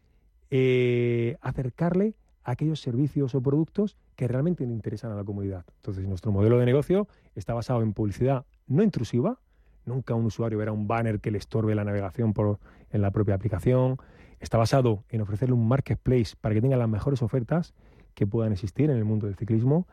eh, 0.49 1.35
acercarle 1.41 2.15
aquellos 2.47 2.79
servicios 2.79 3.35
o 3.35 3.41
productos 3.41 3.97
que 4.15 4.25
realmente 4.25 4.65
le 4.65 4.71
interesan 4.71 5.11
a 5.11 5.15
la 5.15 5.25
comunidad. 5.25 5.65
Entonces, 5.75 6.07
nuestro 6.07 6.31
modelo 6.31 6.57
de 6.57 6.65
negocio 6.65 7.07
está 7.35 7.53
basado 7.53 7.81
en 7.81 7.91
publicidad 7.91 8.45
no 8.67 8.83
intrusiva, 8.83 9.39
nunca 9.85 10.15
un 10.15 10.25
usuario 10.25 10.57
verá 10.57 10.71
un 10.71 10.87
banner 10.87 11.19
que 11.19 11.29
le 11.29 11.37
estorbe 11.37 11.75
la 11.75 11.83
navegación 11.83 12.33
por, 12.33 12.59
en 12.89 13.01
la 13.01 13.11
propia 13.11 13.35
aplicación, 13.35 13.97
está 14.39 14.57
basado 14.57 15.03
en 15.09 15.19
ofrecerle 15.19 15.55
un 15.55 15.67
marketplace 15.67 16.35
para 16.39 16.55
que 16.55 16.61
tenga 16.61 16.77
las 16.77 16.87
mejores 16.87 17.21
ofertas 17.21 17.73
que 18.13 18.25
puedan 18.25 18.53
existir 18.53 18.89
en 18.89 18.97
el 18.97 19.03
mundo 19.03 19.27
del 19.27 19.35
ciclismo. 19.35 19.85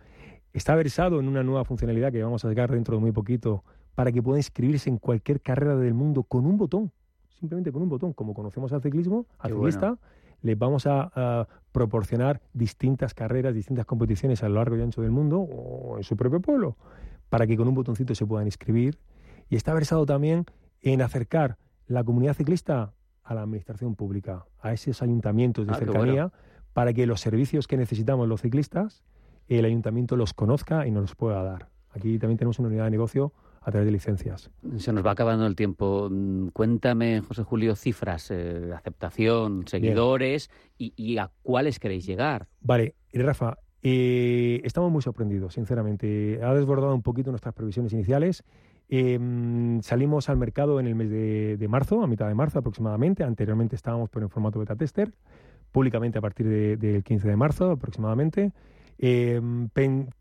Está 0.52 0.76
versado 0.76 1.18
en 1.18 1.26
una 1.26 1.42
nueva 1.42 1.64
funcionalidad 1.64 2.12
que 2.12 2.22
vamos 2.22 2.44
a 2.44 2.48
sacar 2.48 2.70
dentro 2.70 2.94
de 2.94 3.00
muy 3.00 3.10
poquito 3.10 3.64
para 3.96 4.12
que 4.12 4.22
pueda 4.22 4.38
inscribirse 4.38 4.88
en 4.88 4.98
cualquier 4.98 5.40
carrera 5.40 5.74
del 5.74 5.94
mundo 5.94 6.22
con 6.22 6.46
un 6.46 6.56
botón, 6.56 6.92
simplemente 7.40 7.72
con 7.72 7.82
un 7.82 7.88
botón. 7.88 8.12
Como 8.12 8.32
conocemos 8.32 8.72
al 8.72 8.80
ciclismo, 8.80 9.26
al 9.38 9.52
ciclista, 9.54 9.98
les 10.44 10.58
vamos 10.58 10.86
a, 10.86 11.48
proporcionar 11.72 12.40
distintas 12.52 13.14
carreras, 13.14 13.52
distintas 13.52 13.84
competiciones 13.84 14.44
a 14.44 14.48
lo 14.48 14.56
largo 14.56 14.76
y 14.76 14.82
ancho 14.82 15.02
del 15.02 15.10
mundo 15.10 15.40
o 15.40 15.96
en 15.96 16.04
su 16.04 16.16
propio 16.16 16.40
pueblo, 16.40 16.76
para 17.30 17.48
que 17.48 17.56
con 17.56 17.66
un 17.66 17.74
botoncito 17.74 18.14
se 18.14 18.24
puedan 18.24 18.46
inscribir. 18.46 19.00
Y 19.48 19.56
está 19.56 19.74
versado 19.74 20.06
también 20.06 20.44
en 20.82 21.02
acercar 21.02 21.56
la 21.88 22.04
comunidad 22.04 22.34
ciclista 22.34 22.92
a 23.24 23.34
la 23.34 23.42
administración 23.42 23.96
pública, 23.96 24.44
a 24.60 24.72
esos 24.72 25.02
ayuntamientos 25.02 25.66
de 25.66 25.72
ah, 25.72 25.76
cercanía 25.76 26.32
para 26.74 26.92
que 26.92 27.06
los 27.06 27.20
servicios 27.20 27.66
que 27.66 27.76
necesitamos 27.76 28.28
los 28.28 28.42
ciclistas, 28.42 29.02
el 29.48 29.64
ayuntamiento 29.64 30.16
los 30.16 30.32
conozca 30.32 30.86
y 30.86 30.92
nos 30.92 31.02
los 31.02 31.14
pueda 31.16 31.42
dar. 31.42 31.70
Aquí 31.90 32.20
también 32.20 32.38
tenemos 32.38 32.60
una 32.60 32.68
unidad 32.68 32.84
de 32.84 32.90
negocio 32.92 33.32
a 33.64 33.70
través 33.70 33.86
de 33.86 33.92
licencias. 33.92 34.50
Se 34.76 34.92
nos 34.92 35.04
va 35.04 35.12
acabando 35.12 35.46
el 35.46 35.56
tiempo. 35.56 36.08
Mm, 36.10 36.48
cuéntame, 36.48 37.22
José 37.22 37.42
Julio, 37.42 37.74
cifras, 37.76 38.28
de 38.28 38.74
aceptación, 38.74 39.66
seguidores 39.66 40.50
y, 40.76 41.16
a 41.16 41.30
cuáles 41.42 41.78
queréis 41.78 42.06
llegar. 42.06 42.46
Vale, 42.60 42.94
Rafa, 43.12 43.58
Eh, 43.86 44.62
estamos 44.64 44.90
muy 44.90 45.02
sorprendidos, 45.02 45.52
sinceramente. 45.52 46.40
Ha 46.42 46.54
desbordado 46.54 46.94
un 46.94 47.02
poquito 47.02 47.30
nuestras 47.30 47.54
previsiones 47.54 47.92
iniciales. 47.92 48.42
Em, 48.88 49.82
salimos 49.82 50.30
al 50.30 50.38
mercado 50.38 50.80
en 50.80 50.86
el 50.86 50.94
mes 50.94 51.10
de, 51.10 51.68
marzo, 51.68 52.02
a 52.02 52.06
mitad 52.06 52.26
de 52.28 52.34
marzo 52.34 52.58
aproximadamente. 52.58 53.24
Anteriormente 53.24 53.76
estábamos 53.76 54.08
por 54.08 54.22
en 54.22 54.30
formato 54.30 54.58
beta 54.58 54.74
tester, 54.74 55.12
públicamente 55.70 56.16
a 56.16 56.22
partir 56.22 56.78
del 56.78 57.04
15 57.04 57.28
de 57.28 57.36
marzo 57.36 57.72
aproximadamente. 57.72 58.52
Em, 58.98 59.68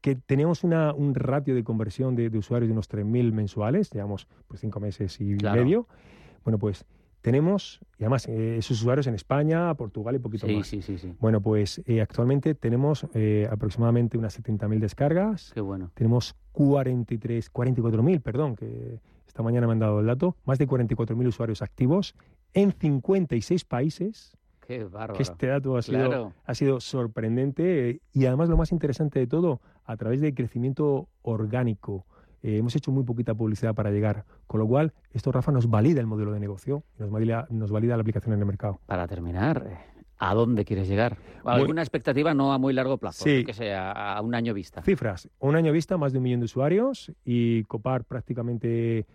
que 0.02 0.16
teníamos 0.16 0.64
una, 0.64 0.94
un 0.94 1.14
ratio 1.16 1.56
de 1.56 1.64
conversión 1.64 2.16
de, 2.16 2.28
usuarios 2.38 2.68
de 2.68 2.74
unos 2.74 2.90
3.000 2.90 3.32
mensuales, 3.32 3.90
digamos, 3.90 4.28
pues 4.48 4.62
cinco 4.62 4.80
meses 4.80 5.20
y 5.22 5.36
medio. 5.36 5.88
Bueno, 6.44 6.58
pues 6.58 6.86
tenemos, 7.24 7.80
y 7.98 8.04
además, 8.04 8.28
eh, 8.28 8.58
esos 8.58 8.82
usuarios 8.82 9.08
en 9.08 9.16
España, 9.16 9.74
Portugal 9.76 10.16
y 10.16 10.20
poquito 10.20 10.46
más. 10.46 10.68
Sí, 10.68 10.82
sí, 10.82 10.98
sí. 10.98 11.14
Bueno, 11.22 11.40
pues 11.40 11.82
eh, 11.86 12.02
actualmente 12.02 12.54
tenemos 12.54 13.08
eh, 13.14 13.48
aproximadamente 13.50 14.18
unas 14.18 14.38
70.000 14.38 14.80
descargas. 14.80 15.52
Qué 15.54 15.62
bueno. 15.62 15.90
Tenemos 15.94 16.36
43, 16.52 17.54
44.000, 17.54 18.22
perdón, 18.22 18.58
que 18.58 19.00
esta 19.26 19.42
mañana 19.42 19.68
me 19.68 19.74
han 19.74 19.80
dado 19.80 20.02
el 20.02 20.06
dato, 20.06 20.36
más 20.44 20.58
de 20.58 20.68
44.000 20.68 21.28
usuarios 21.28 21.62
activos 21.62 22.14
en 22.54 22.74
56 22.74 23.64
países. 23.64 24.38
Qué 24.68 24.84
bárbaro. 24.84 25.14
Que 25.16 25.24
este 25.24 25.48
dato 25.48 25.78
ha 25.78 25.82
sido, 25.82 26.34
ha 26.46 26.56
sido 26.56 26.80
sorprendente 26.80 28.02
y 28.14 28.26
además 28.26 28.50
lo 28.50 28.58
más 28.58 28.72
interesante 28.72 29.20
de 29.20 29.28
todo, 29.28 29.62
a 29.86 29.98
través 29.98 30.22
del 30.22 30.34
crecimiento 30.34 31.08
orgánico. 31.22 32.06
Eh, 32.42 32.58
hemos 32.58 32.76
hecho 32.76 32.92
muy 32.92 33.04
poquita 33.04 33.34
publicidad 33.34 33.74
para 33.74 33.92
llegar, 33.92 34.26
con 34.48 34.60
lo 34.60 34.68
cual 34.68 34.94
esto, 35.12 35.32
Rafa, 35.32 35.52
nos 35.52 35.70
valida 35.70 36.02
el 36.02 36.08
modelo 36.08 36.34
de 36.34 36.40
negocio, 36.40 36.84
nos 36.98 37.10
valida, 37.10 37.48
nos 37.50 37.72
valida 37.72 37.96
la 37.96 38.02
aplicación 38.02 38.34
en 38.34 38.40
el 38.40 38.46
mercado. 38.46 38.80
Para 38.86 39.08
terminar, 39.08 39.66
¿a 40.18 40.34
dónde 40.34 40.66
quieres 40.66 40.90
llegar? 40.90 41.18
¿Alguna 41.46 41.82
expectativa 41.82 42.34
no 42.34 42.52
a 42.52 42.58
muy 42.58 42.74
largo 42.74 42.98
plazo? 42.98 43.24
Sí. 43.24 43.46
Que 43.46 43.54
sea 43.54 43.92
a 43.92 44.22
un 44.22 44.36
año 44.36 44.54
vista. 44.54 44.82
Cifras, 44.82 45.30
un 45.40 45.56
año 45.56 45.72
vista, 45.72 45.98
más 45.98 46.12
de 46.12 46.20
un 46.20 46.24
millón 46.24 46.42
de 46.42 46.46
usuarios 46.46 47.14
y 47.24 47.64
copar 47.64 48.04
prácticamente 48.04 49.06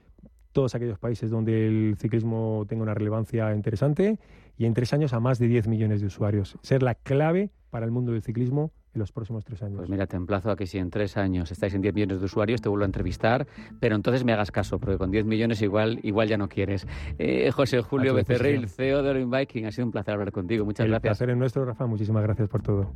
todos 0.58 0.74
aquellos 0.74 0.98
países 0.98 1.30
donde 1.30 1.68
el 1.68 1.96
ciclismo 1.98 2.66
tenga 2.68 2.82
una 2.82 2.92
relevancia 2.92 3.54
interesante 3.54 4.18
y 4.56 4.64
en 4.64 4.74
tres 4.74 4.92
años 4.92 5.12
a 5.12 5.20
más 5.20 5.38
de 5.38 5.46
10 5.46 5.68
millones 5.68 6.00
de 6.00 6.08
usuarios. 6.08 6.58
Ser 6.62 6.82
la 6.82 6.96
clave 6.96 7.52
para 7.70 7.86
el 7.86 7.92
mundo 7.92 8.10
del 8.10 8.22
ciclismo 8.22 8.72
en 8.92 8.98
los 8.98 9.12
próximos 9.12 9.44
tres 9.44 9.62
años. 9.62 9.76
Pues 9.76 9.88
mira, 9.88 10.08
te 10.08 10.16
emplazo 10.16 10.50
a 10.50 10.56
que 10.56 10.66
si 10.66 10.78
en 10.78 10.90
tres 10.90 11.16
años 11.16 11.52
estáis 11.52 11.74
en 11.74 11.82
10 11.82 11.94
millones 11.94 12.18
de 12.18 12.24
usuarios, 12.24 12.60
te 12.60 12.68
vuelvo 12.68 12.82
a 12.82 12.86
entrevistar, 12.86 13.46
pero 13.78 13.94
entonces 13.94 14.24
me 14.24 14.32
hagas 14.32 14.50
caso, 14.50 14.80
porque 14.80 14.98
con 14.98 15.12
10 15.12 15.26
millones 15.26 15.62
igual, 15.62 16.00
igual 16.02 16.26
ya 16.26 16.38
no 16.38 16.48
quieres. 16.48 16.88
Eh, 17.20 17.52
José 17.52 17.80
Julio 17.80 18.12
Becerril, 18.12 18.68
CEO 18.68 19.04
de 19.04 19.26
Viking, 19.26 19.64
ha 19.64 19.70
sido 19.70 19.86
un 19.86 19.92
placer 19.92 20.14
hablar 20.14 20.32
contigo. 20.32 20.64
Muchas 20.64 20.86
el 20.86 20.90
gracias. 20.90 21.04
El 21.04 21.18
placer 21.18 21.30
es 21.30 21.36
nuestro, 21.36 21.64
Rafa. 21.66 21.86
Muchísimas 21.86 22.24
gracias 22.24 22.48
por 22.48 22.62
todo. 22.62 22.92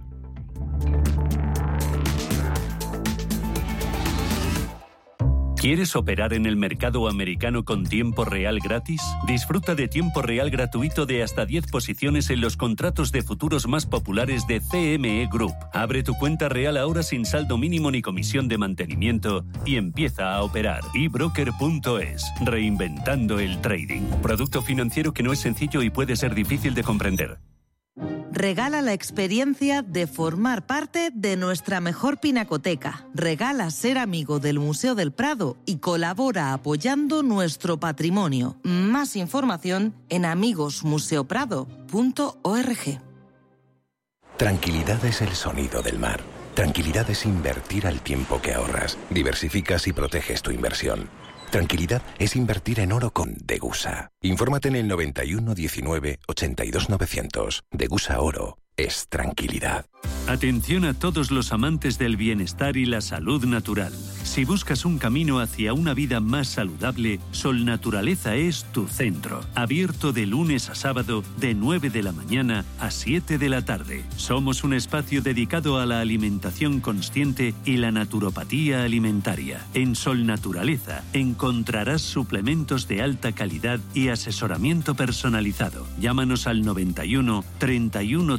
¿Quieres 5.62 5.94
operar 5.94 6.32
en 6.32 6.44
el 6.44 6.56
mercado 6.56 7.08
americano 7.08 7.64
con 7.64 7.84
tiempo 7.84 8.24
real 8.24 8.58
gratis? 8.58 9.00
Disfruta 9.28 9.76
de 9.76 9.86
tiempo 9.86 10.20
real 10.20 10.50
gratuito 10.50 11.06
de 11.06 11.22
hasta 11.22 11.46
10 11.46 11.68
posiciones 11.68 12.30
en 12.30 12.40
los 12.40 12.56
contratos 12.56 13.12
de 13.12 13.22
futuros 13.22 13.68
más 13.68 13.86
populares 13.86 14.48
de 14.48 14.60
CME 14.60 15.28
Group. 15.30 15.54
Abre 15.72 16.02
tu 16.02 16.14
cuenta 16.14 16.48
real 16.48 16.76
ahora 16.76 17.04
sin 17.04 17.24
saldo 17.24 17.58
mínimo 17.58 17.92
ni 17.92 18.02
comisión 18.02 18.48
de 18.48 18.58
mantenimiento 18.58 19.44
y 19.64 19.76
empieza 19.76 20.34
a 20.34 20.42
operar. 20.42 20.80
ebroker.es, 20.94 22.24
reinventando 22.44 23.38
el 23.38 23.60
trading. 23.60 24.02
Producto 24.20 24.62
financiero 24.62 25.14
que 25.14 25.22
no 25.22 25.32
es 25.32 25.38
sencillo 25.38 25.84
y 25.84 25.90
puede 25.90 26.16
ser 26.16 26.34
difícil 26.34 26.74
de 26.74 26.82
comprender 26.82 27.38
regala 28.32 28.82
la 28.82 28.92
experiencia 28.92 29.82
de 29.82 30.06
formar 30.06 30.66
parte 30.66 31.10
de 31.12 31.36
nuestra 31.36 31.80
mejor 31.80 32.18
pinacoteca. 32.18 33.06
Regala 33.14 33.70
ser 33.70 33.98
amigo 33.98 34.40
del 34.40 34.58
Museo 34.58 34.94
del 34.94 35.12
Prado 35.12 35.56
y 35.66 35.78
colabora 35.78 36.52
apoyando 36.52 37.22
nuestro 37.22 37.78
patrimonio. 37.78 38.56
Más 38.62 39.16
información 39.16 39.94
en 40.08 40.24
amigosmuseoprado.org. 40.24 43.00
Tranquilidad 44.36 45.04
es 45.04 45.20
el 45.20 45.34
sonido 45.34 45.82
del 45.82 45.98
mar. 45.98 46.20
Tranquilidad 46.54 47.08
es 47.10 47.24
invertir 47.24 47.86
al 47.86 48.00
tiempo 48.00 48.42
que 48.42 48.54
ahorras. 48.54 48.98
Diversificas 49.10 49.86
y 49.86 49.92
proteges 49.92 50.42
tu 50.42 50.50
inversión. 50.50 51.08
Tranquilidad 51.52 52.00
es 52.18 52.34
invertir 52.34 52.80
en 52.80 52.92
oro 52.92 53.10
con 53.10 53.36
Degusa. 53.44 54.10
Infórmate 54.22 54.68
en 54.68 54.76
el 54.76 54.88
91 54.88 55.54
19 55.54 56.18
82 56.26 56.88
900. 56.88 57.64
Degusa 57.70 58.20
Oro 58.22 58.61
es 58.76 59.08
tranquilidad. 59.08 59.86
Atención 60.28 60.84
a 60.84 60.94
todos 60.94 61.30
los 61.30 61.52
amantes 61.52 61.98
del 61.98 62.16
bienestar 62.16 62.76
y 62.76 62.86
la 62.86 63.00
salud 63.00 63.44
natural. 63.44 63.92
Si 64.22 64.44
buscas 64.44 64.84
un 64.84 64.98
camino 64.98 65.40
hacia 65.40 65.74
una 65.74 65.94
vida 65.94 66.20
más 66.20 66.48
saludable, 66.48 67.18
Sol 67.32 67.64
Naturaleza 67.64 68.36
es 68.36 68.64
tu 68.72 68.86
centro. 68.86 69.40
Abierto 69.56 70.12
de 70.12 70.26
lunes 70.26 70.70
a 70.70 70.76
sábado 70.76 71.24
de 71.38 71.54
9 71.54 71.90
de 71.90 72.02
la 72.04 72.12
mañana 72.12 72.64
a 72.78 72.92
7 72.92 73.36
de 73.36 73.48
la 73.48 73.64
tarde. 73.64 74.04
Somos 74.16 74.62
un 74.62 74.74
espacio 74.74 75.22
dedicado 75.22 75.78
a 75.78 75.86
la 75.86 76.00
alimentación 76.00 76.80
consciente 76.80 77.52
y 77.64 77.76
la 77.78 77.90
naturopatía 77.90 78.84
alimentaria. 78.84 79.66
En 79.74 79.96
Sol 79.96 80.24
Naturaleza 80.24 81.02
encontrarás 81.12 82.00
suplementos 82.00 82.86
de 82.86 83.02
alta 83.02 83.32
calidad 83.32 83.80
y 83.92 84.08
asesoramiento 84.08 84.94
personalizado. 84.94 85.86
Llámanos 86.00 86.46
al 86.46 86.62
91 86.62 87.44
31 87.58 88.38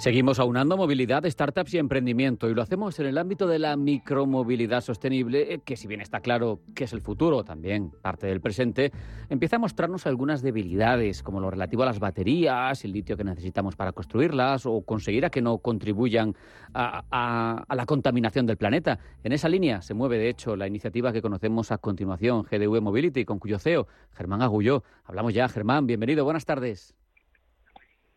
Seguimos 0.00 0.38
aunando 0.38 0.78
movilidad, 0.78 1.26
startups 1.26 1.74
y 1.74 1.78
emprendimiento 1.78 2.48
y 2.48 2.54
lo 2.54 2.62
hacemos 2.62 2.98
en 2.98 3.04
el 3.04 3.18
ámbito 3.18 3.46
de 3.46 3.58
la 3.58 3.76
micromovilidad 3.76 4.80
sostenible, 4.80 5.52
eh, 5.52 5.60
que 5.62 5.76
si 5.76 5.86
bien 5.88 6.00
está 6.00 6.20
claro 6.20 6.60
que 6.74 6.84
es 6.84 6.94
el 6.94 7.02
futuro, 7.02 7.44
también 7.44 7.90
parte 8.00 8.26
del 8.26 8.40
presente, 8.40 8.92
empieza 9.28 9.56
a 9.56 9.58
mostrarnos 9.58 10.06
algunas 10.06 10.40
debilidades, 10.40 11.22
como 11.22 11.38
lo 11.38 11.50
relativo 11.50 11.82
a 11.82 11.84
las 11.84 11.98
baterías, 11.98 12.82
el 12.82 12.92
litio 12.92 13.14
que 13.18 13.24
necesitamos 13.24 13.76
para 13.76 13.92
construirlas 13.92 14.64
o 14.64 14.80
conseguir 14.86 15.26
a 15.26 15.30
que 15.30 15.42
no 15.42 15.58
contribuyan 15.58 16.34
a, 16.72 17.66
la 17.68 17.84
contaminación 17.84 18.46
del 18.46 18.56
planeta. 18.56 19.00
En 19.22 19.32
esa 19.32 19.50
línea 19.50 19.82
se 19.82 19.92
mueve, 19.92 20.16
de 20.16 20.30
hecho, 20.30 20.56
la 20.56 20.66
iniciativa 20.66 21.12
que 21.12 21.20
conocemos 21.20 21.72
a 21.72 21.76
continuación, 21.76 22.44
GDV 22.44 22.80
Mobility, 22.80 23.26
con 23.26 23.38
cuyo 23.38 23.58
CEO, 23.58 23.86
Germán 24.12 24.40
Agulló. 24.40 24.82
Hablamos 25.04 25.34
ya, 25.34 25.46
Germán, 25.46 25.86
bienvenido, 25.86 26.24
buenas 26.24 26.46
tardes. 26.46 26.96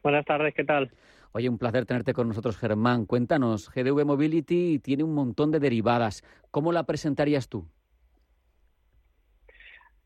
Buenas 0.02 0.24
tardes, 0.24 0.54
¿qué 0.54 0.64
tal? 0.64 0.90
Oye, 1.36 1.50
un 1.50 1.58
placer 1.58 1.86
tenerte 1.86 2.14
con 2.14 2.28
nosotros, 2.28 2.58
Germán. 2.58 3.06
Cuéntanos, 3.06 3.70
GDV 3.72 4.06
Mobility 4.06 4.78
tiene 4.78 5.04
un 5.04 5.16
montón 5.16 5.52
de 5.52 5.60
derivadas. 5.60 6.24
¿Cómo 6.52 6.72
la 6.72 6.84
presentarías 6.84 7.50
tú? 7.50 7.68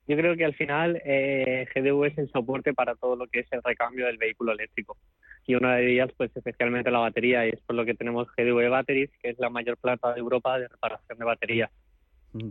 Yo 0.07 0.15
creo 0.15 0.37
que 0.37 0.45
al 0.45 0.55
final 0.55 1.01
eh, 1.03 1.67
GDV 1.75 2.05
es 2.05 2.17
el 2.17 2.31
soporte 2.31 2.73
para 2.73 2.95
todo 2.95 3.17
lo 3.17 3.27
que 3.27 3.41
es 3.41 3.47
el 3.51 3.61
recambio 3.61 4.05
del 4.05 4.17
vehículo 4.17 4.53
eléctrico. 4.53 4.95
Y 5.45 5.55
una 5.55 5.75
de 5.75 5.91
ellas, 5.91 6.09
pues 6.15 6.31
especialmente 6.33 6.91
la 6.91 6.99
batería, 6.99 7.45
y 7.45 7.49
es 7.49 7.61
por 7.61 7.75
lo 7.75 7.83
que 7.83 7.93
tenemos 7.93 8.29
GDV 8.37 8.69
Batteries, 8.69 9.11
que 9.21 9.31
es 9.31 9.39
la 9.39 9.49
mayor 9.49 9.75
planta 9.75 10.13
de 10.13 10.21
Europa 10.21 10.57
de 10.57 10.69
reparación 10.69 11.17
de 11.19 11.25
baterías. 11.25 11.71
Mm 12.31 12.49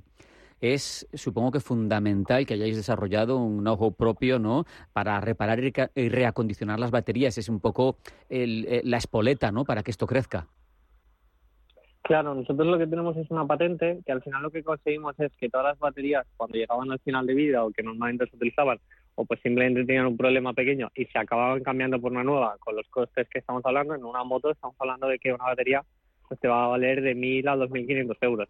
es, 0.60 1.08
supongo 1.14 1.52
que 1.52 1.60
fundamental 1.60 2.46
que 2.46 2.54
hayáis 2.54 2.76
desarrollado 2.76 3.38
un 3.38 3.58
know-how 3.58 3.94
propio, 3.94 4.38
¿no? 4.38 4.64
Para 4.92 5.20
reparar 5.20 5.60
y 5.62 6.08
reacondicionar 6.08 6.78
las 6.78 6.90
baterías. 6.90 7.38
Es 7.38 7.48
un 7.48 7.60
poco 7.60 7.98
eh, 8.28 8.80
la 8.84 8.96
espoleta, 8.96 9.52
¿no? 9.52 9.64
Para 9.64 9.82
que 9.82 9.90
esto 9.90 10.06
crezca. 10.06 10.48
Claro, 12.06 12.36
nosotros 12.36 12.68
lo 12.68 12.78
que 12.78 12.86
tenemos 12.86 13.16
es 13.16 13.28
una 13.32 13.44
patente 13.44 13.98
que 14.06 14.12
al 14.12 14.22
final 14.22 14.40
lo 14.40 14.52
que 14.52 14.62
conseguimos 14.62 15.18
es 15.18 15.32
que 15.38 15.48
todas 15.48 15.66
las 15.66 15.78
baterías, 15.80 16.24
cuando 16.36 16.56
llegaban 16.56 16.92
al 16.92 17.00
final 17.00 17.26
de 17.26 17.34
vida 17.34 17.64
o 17.64 17.72
que 17.72 17.82
normalmente 17.82 18.26
se 18.30 18.36
utilizaban, 18.36 18.78
o 19.16 19.24
pues 19.24 19.40
simplemente 19.40 19.84
tenían 19.84 20.06
un 20.06 20.16
problema 20.16 20.52
pequeño 20.52 20.88
y 20.94 21.06
se 21.06 21.18
acababan 21.18 21.64
cambiando 21.64 22.00
por 22.00 22.12
una 22.12 22.22
nueva 22.22 22.56
con 22.60 22.76
los 22.76 22.86
costes 22.90 23.28
que 23.28 23.40
estamos 23.40 23.62
hablando, 23.64 23.96
en 23.96 24.04
una 24.04 24.22
moto 24.22 24.52
estamos 24.52 24.76
hablando 24.78 25.08
de 25.08 25.18
que 25.18 25.32
una 25.32 25.46
batería 25.46 25.82
pues, 26.28 26.38
te 26.38 26.46
va 26.46 26.66
a 26.66 26.68
valer 26.68 27.02
de 27.02 27.16
1.000 27.16 27.48
a 27.48 27.56
2.500 27.56 28.16
euros. 28.20 28.48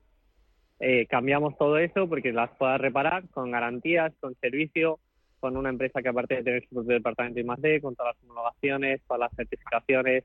Eh, 0.78 1.06
cambiamos 1.06 1.56
todo 1.56 1.78
eso 1.78 2.08
porque 2.08 2.32
las 2.32 2.50
puedas 2.56 2.80
reparar 2.80 3.28
con 3.30 3.50
garantías, 3.50 4.12
con 4.20 4.34
servicio, 4.36 4.98
con 5.40 5.56
una 5.56 5.70
empresa 5.70 6.02
que 6.02 6.08
aparte 6.08 6.36
de 6.36 6.42
tener 6.42 6.62
su 6.68 6.74
propio 6.74 6.94
departamento 6.94 7.40
de 7.40 7.46
I+D, 7.46 7.80
con 7.80 7.94
todas 7.94 8.14
las 8.14 8.24
homologaciones, 8.24 9.00
todas 9.06 9.20
las 9.20 9.34
certificaciones, 9.34 10.24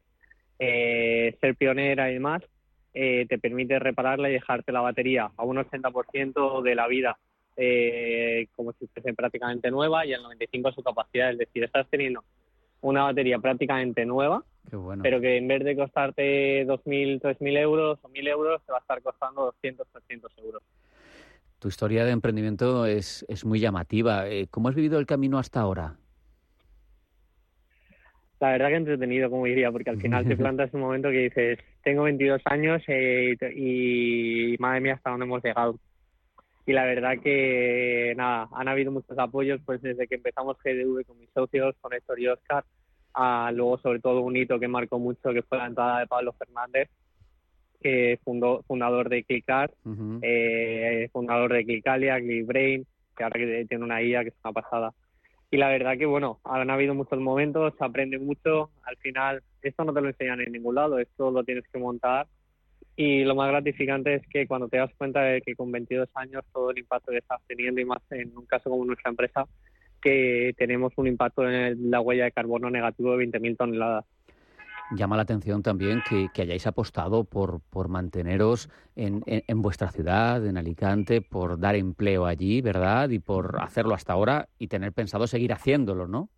eh, 0.60 1.38
ser 1.40 1.56
pionera 1.56 2.10
y 2.10 2.16
demás, 2.16 2.44
eh, 2.94 3.26
te 3.30 3.40
permite 3.40 3.80
repararla 3.80 4.30
y 4.30 4.34
dejarte 4.34 4.72
la 4.72 4.82
batería 4.82 5.32
a 5.36 5.44
un 5.44 5.58
80% 5.58 6.62
de 6.62 6.76
la 6.76 6.88
vida 6.88 7.18
eh, 7.58 8.48
como 8.56 8.74
si 8.74 8.88
fuese 8.88 9.14
prácticamente 9.14 9.72
nueva 9.72 10.06
y 10.06 10.14
el 10.14 10.22
95% 10.24 10.76
su 10.76 10.84
capacidad. 10.84 11.32
Es 11.32 11.38
decir, 11.38 11.64
estás 11.64 11.88
teniendo 11.90 12.24
una 12.82 13.04
batería 13.04 13.40
prácticamente 13.40 14.06
nueva, 14.06 14.44
pero 15.02 15.22
que 15.22 15.38
en 15.38 15.48
vez 15.48 15.64
de 15.64 15.76
costarte 15.76 16.66
2.000, 16.66 17.22
3.000 17.22 17.58
euros 17.58 18.00
o 18.02 18.10
1.000 18.10 18.28
euros, 18.28 18.62
te 18.66 18.72
va 18.72 18.80
a 18.80 18.82
estar 18.82 19.02
costando 19.02 19.46
200, 19.46 19.88
300 19.88 20.32
euros. 20.40 20.64
Tu 21.60 21.68
historia 21.68 22.06
de 22.06 22.12
emprendimiento 22.12 22.86
es, 22.86 23.26
es 23.30 23.46
muy 23.46 23.60
llamativa. 23.60 24.28
Eh, 24.28 24.48
¿Cómo 24.50 24.70
has 24.70 24.76
vivido 24.76 24.98
el 25.00 25.06
camino 25.06 25.38
hasta 25.38 25.60
ahora? 25.62 25.96
La 28.40 28.50
verdad 28.54 28.70
que 28.70 28.76
entretenido, 28.76 29.30
como 29.30 29.46
diría, 29.46 29.72
porque 29.72 29.92
al 29.92 30.02
final 30.02 30.28
te 30.28 30.36
plantas 30.38 30.74
un 30.74 30.82
momento 30.82 31.10
que 31.10 31.30
dices, 31.30 31.60
tengo 31.84 32.04
22 32.04 32.42
años 32.46 32.82
eh, 32.88 33.38
y 33.56 34.56
madre 34.58 34.82
mía, 34.82 34.94
hasta 34.96 35.12
dónde 35.12 35.26
hemos 35.26 35.44
llegado. 35.44 35.78
Y 36.72 36.74
la 36.74 36.86
verdad 36.86 37.20
que, 37.22 38.14
nada, 38.16 38.48
han 38.54 38.70
habido 38.70 38.94
muchos 38.94 39.20
apoyos, 39.20 39.60
pues 39.66 39.82
desde 39.82 40.08
que 40.08 40.16
empezamos 40.16 40.56
GDV 40.64 41.04
con 41.06 41.20
mis 41.20 41.30
socios, 41.32 41.76
con 41.82 41.92
Héctor 41.92 42.18
y 42.18 42.30
Oscar, 42.30 42.64
a 43.14 43.52
luego 43.54 43.78
sobre 43.80 44.00
todo 44.00 44.22
un 44.22 44.38
hito 44.38 44.58
que 44.58 44.70
marcó 44.70 44.98
mucho, 44.98 45.34
que 45.34 45.42
fue 45.42 45.58
la 45.58 45.66
entrada 45.66 46.00
de 46.00 46.08
Pablo 46.08 46.32
Fernández, 46.32 46.90
que 47.82 48.22
fundó, 48.24 48.64
fundador 48.64 49.10
de 49.10 49.26
Clickart, 49.26 49.74
eh, 50.22 51.10
fundador 51.12 51.52
de 51.52 51.66
Clickalia, 51.66 52.22
ClickBrain, 52.22 52.88
que 53.18 53.24
ahora 53.26 53.38
que 53.38 53.66
tiene 53.68 53.84
una 53.84 54.02
IA 54.02 54.24
que 54.24 54.30
es 54.30 54.36
una 54.42 54.54
pasada. 54.54 54.94
Y 55.50 55.58
la 55.58 55.68
verdad 55.68 55.98
que, 55.98 56.06
bueno, 56.06 56.40
han 56.46 56.70
habido 56.70 56.96
muchos 56.96 57.20
momentos, 57.20 57.74
se 57.78 57.84
aprende 57.84 58.18
mucho. 58.18 58.70
Al 58.84 58.96
final, 58.96 59.44
esto 59.62 59.84
no 59.84 59.94
te 59.94 60.00
lo 60.00 60.08
enseñan 60.08 60.40
en 60.40 60.54
ningún 60.54 60.76
lado, 60.76 61.00
esto 61.00 61.32
lo 61.32 61.44
tienes 61.44 61.66
que 61.68 61.80
montar. 61.80 62.28
Y 63.04 63.24
lo 63.24 63.34
más 63.34 63.50
gratificante 63.50 64.14
es 64.14 64.22
que 64.28 64.46
cuando 64.46 64.68
te 64.68 64.78
das 64.78 64.92
cuenta 64.96 65.22
de 65.22 65.42
que 65.42 65.56
con 65.56 65.72
22 65.72 66.08
años 66.14 66.44
todo 66.54 66.70
el 66.70 66.78
impacto 66.78 67.12
que 67.12 67.18
estás 67.18 67.40
teniendo, 67.48 67.82
y 67.82 67.86
más 67.86 68.04
en 68.12 68.38
un 68.38 68.46
caso 68.46 68.70
como 68.70 68.86
nuestra 68.86 69.10
empresa, 69.10 69.46
que 70.00 70.54
tenemos 70.56 70.94
un 70.98 71.08
impacto 71.08 71.50
en 71.50 71.90
la 71.90 72.00
huella 72.00 72.26
de 72.26 72.32
carbono 72.32 72.70
negativo 72.70 73.18
de 73.18 73.26
20.000 73.26 73.58
toneladas. 73.58 74.06
Llama 74.96 75.16
la 75.16 75.24
atención 75.24 75.64
también 75.64 76.04
que, 76.08 76.30
hayáis 76.44 76.68
apostado 76.68 77.24
por, 77.24 77.62
por 77.72 77.88
manteneros 77.88 78.70
en, 78.96 79.24
en, 79.26 79.62
vuestra 79.64 79.90
ciudad, 79.90 80.46
en 80.46 80.58
Alicante, 80.58 81.24
por 81.24 81.60
dar 81.60 81.76
empleo 81.76 82.28
allí, 82.28 82.62
¿verdad? 82.62 83.10
Y 83.10 83.18
por 83.18 83.58
hacerlo 83.64 83.96
hasta 83.96 84.14
ahora 84.14 84.48
y 84.60 84.68
tener 84.68 84.94
pensado 84.94 85.26
seguir 85.26 85.54
haciéndolo, 85.54 86.06
¿no? 86.06 86.30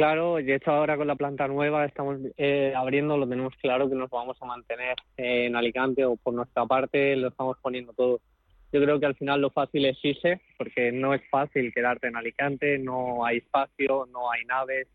Claro, 0.00 0.36
de 0.36 0.54
hecho 0.54 0.70
ahora 0.70 0.96
con 0.96 1.08
la 1.08 1.14
planta 1.14 1.46
nueva 1.46 1.84
estamos 1.84 2.20
eh, 2.38 2.72
abriendo, 2.74 3.18
lo 3.18 3.28
tenemos 3.28 3.54
claro 3.56 3.86
que 3.86 3.94
nos 3.94 4.08
vamos 4.08 4.34
a 4.40 4.46
mantener 4.46 4.96
en 5.18 5.54
Alicante 5.54 6.06
o 6.06 6.16
por 6.16 6.32
nuestra 6.32 6.64
parte 6.64 7.14
lo 7.16 7.28
estamos 7.28 7.58
poniendo 7.60 7.92
todo. 7.92 8.18
Yo 8.72 8.80
creo 8.80 8.98
que 8.98 9.04
al 9.04 9.14
final 9.14 9.42
lo 9.42 9.50
fácil 9.50 9.84
es 9.84 10.02
irse, 10.02 10.40
porque 10.56 10.90
no 10.90 11.12
es 11.12 11.20
fácil 11.28 11.70
quedarte 11.74 12.06
en 12.06 12.16
Alicante, 12.16 12.78
no 12.78 13.26
hay 13.26 13.36
espacio, 13.36 14.08
no 14.10 14.30
hay 14.30 14.42
naves, 14.46 14.88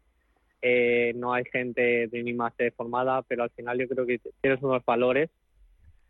eh, 0.63 1.13
no 1.15 1.33
hay 1.33 1.43
gente 1.51 2.07
de 2.07 2.23
ni 2.23 2.35
formada, 2.75 3.21
pero 3.21 3.43
al 3.43 3.51
final 3.51 3.77
yo 3.77 3.87
creo 3.87 4.07
que 4.07 4.19
tienes 4.41 4.63
unos 4.63 4.83
valores 4.85 5.29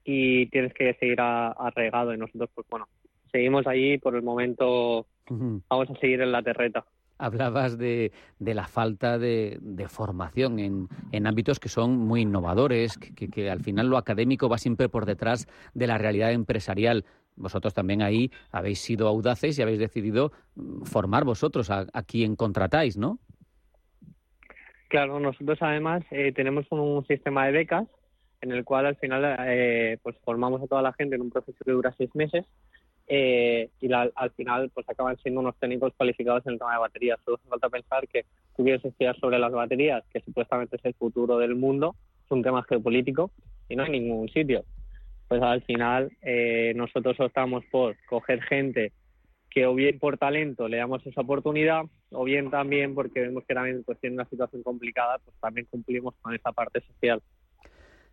y 0.05 0.45
tienes 0.45 0.73
que 0.73 0.93
seguir 0.93 1.19
arraigado 1.19 2.13
y 2.13 2.17
nosotros 2.17 2.49
pues 2.55 2.65
bueno, 2.69 2.87
seguimos 3.29 3.67
ahí 3.67 3.97
por 3.97 4.15
el 4.15 4.21
momento, 4.21 5.05
vamos 5.27 5.89
a 5.89 5.99
seguir 5.99 6.21
en 6.21 6.31
la 6.31 6.41
terreta. 6.41 6.85
Hablabas 7.18 7.78
de, 7.78 8.11
la 8.39 8.68
falta 8.68 9.18
de, 9.18 9.59
formación 9.88 10.59
en, 10.59 11.28
ámbitos 11.28 11.59
que 11.59 11.70
son 11.70 11.97
muy 11.97 12.22
innovadores, 12.22 12.97
que, 12.97 13.30
que, 13.30 13.49
al 13.49 13.61
final 13.61 13.88
lo 13.88 13.97
académico 13.97 14.49
va 14.49 14.57
siempre 14.57 14.89
por 14.89 15.05
detrás 15.05 15.47
de 15.74 15.88
la 15.88 15.97
realidad 15.97 16.32
empresarial. 16.32 17.05
Vosotros 17.36 17.74
también 17.74 18.01
ahí 18.01 18.32
habéis 18.51 18.80
sido 18.80 19.07
audaces 19.07 19.57
y 19.57 19.61
habéis 19.61 19.80
decidido 19.80 20.32
mm, 20.55 20.84
formar 20.84 21.26
vosotros 21.26 21.70
a, 21.70 21.86
a 21.91 22.03
quien 22.03 22.36
contratáis, 22.36 22.97
¿no? 22.97 23.20
Claro, 24.88 25.20
nosotros 25.20 25.57
además 25.61 26.03
eh, 26.11 26.32
tenemos 26.32 26.66
un 26.70 27.05
sistema 27.05 27.45
de 27.45 27.51
becas 27.51 27.88
en 28.41 28.51
el 28.51 28.63
cual 28.63 28.86
al 28.86 28.95
final 28.95 29.38
eh, 29.47 29.97
pues 30.03 30.16
formamos 30.24 30.61
a 30.61 30.68
toda 30.68 30.82
la 30.82 30.93
gente 30.93 31.16
en 31.16 31.22
un 31.22 31.32
proceso 31.32 31.57
que 31.66 31.72
dura 31.72 31.93
seis 31.97 32.13
meses 32.13 32.45
eh, 33.08 33.70
y 33.80 33.91
al 33.91 34.32
final 34.36 34.70
pues 34.74 34.89
acaban 34.89 35.18
siendo 35.18 35.41
unos 35.41 35.56
técnicos 35.58 35.93
cualificados 35.95 36.45
en 36.45 36.53
el 36.53 36.60
tema 36.60 36.74
de 36.74 36.80
baterías. 36.80 37.20
Solo 37.24 37.38
hace 37.38 37.49
falta 37.49 37.70
pensar 37.70 38.08
que 38.08 38.26
tú 38.56 38.64
quieres 38.64 38.84
estudiar 38.84 39.20
sobre 39.20 39.39
las 39.39 39.51
baterías, 39.51 40.03
que 40.12 40.22
supuestamente 40.22 40.78
es 40.78 40.86
el 40.86 40.93
futuro 40.95 41.38
del 41.38 41.56
mundo, 41.56 41.95
es 42.24 42.32
un 42.32 42.43
tema 42.43 42.64
geopolítico 42.64 43.32
y 43.70 43.76
no 43.76 43.84
hay 43.84 43.91
ningún 43.91 44.30
sitio. 44.30 44.64
Pues 45.28 45.41
al 45.41 45.64
final 45.64 46.12
nosotros 46.76 47.20
optamos 47.20 47.64
por 47.72 47.95
coger 48.08 48.41
gente 48.43 48.93
que 49.56 49.66
o 49.66 49.74
bien 49.74 49.97
por 49.99 50.18
talento 50.18 50.68
le 50.68 50.78
damos 50.78 51.06
esa 51.08 51.22
oportunidad 51.22 51.84
o 52.12 52.26
bien 52.26 52.51
también 52.51 52.93
porque 52.93 53.22
vemos 53.22 53.45
que 53.47 53.53
también 53.53 53.84
pues, 53.86 53.97
tiene 54.01 54.16
una 54.16 54.26
situación 54.26 54.62
complicada, 54.64 55.18
pues 55.24 55.36
también 55.39 55.66
cumplimos 55.72 56.14
con 56.22 56.36
esa 56.36 56.51
parte 56.51 56.82
social. 56.82 57.24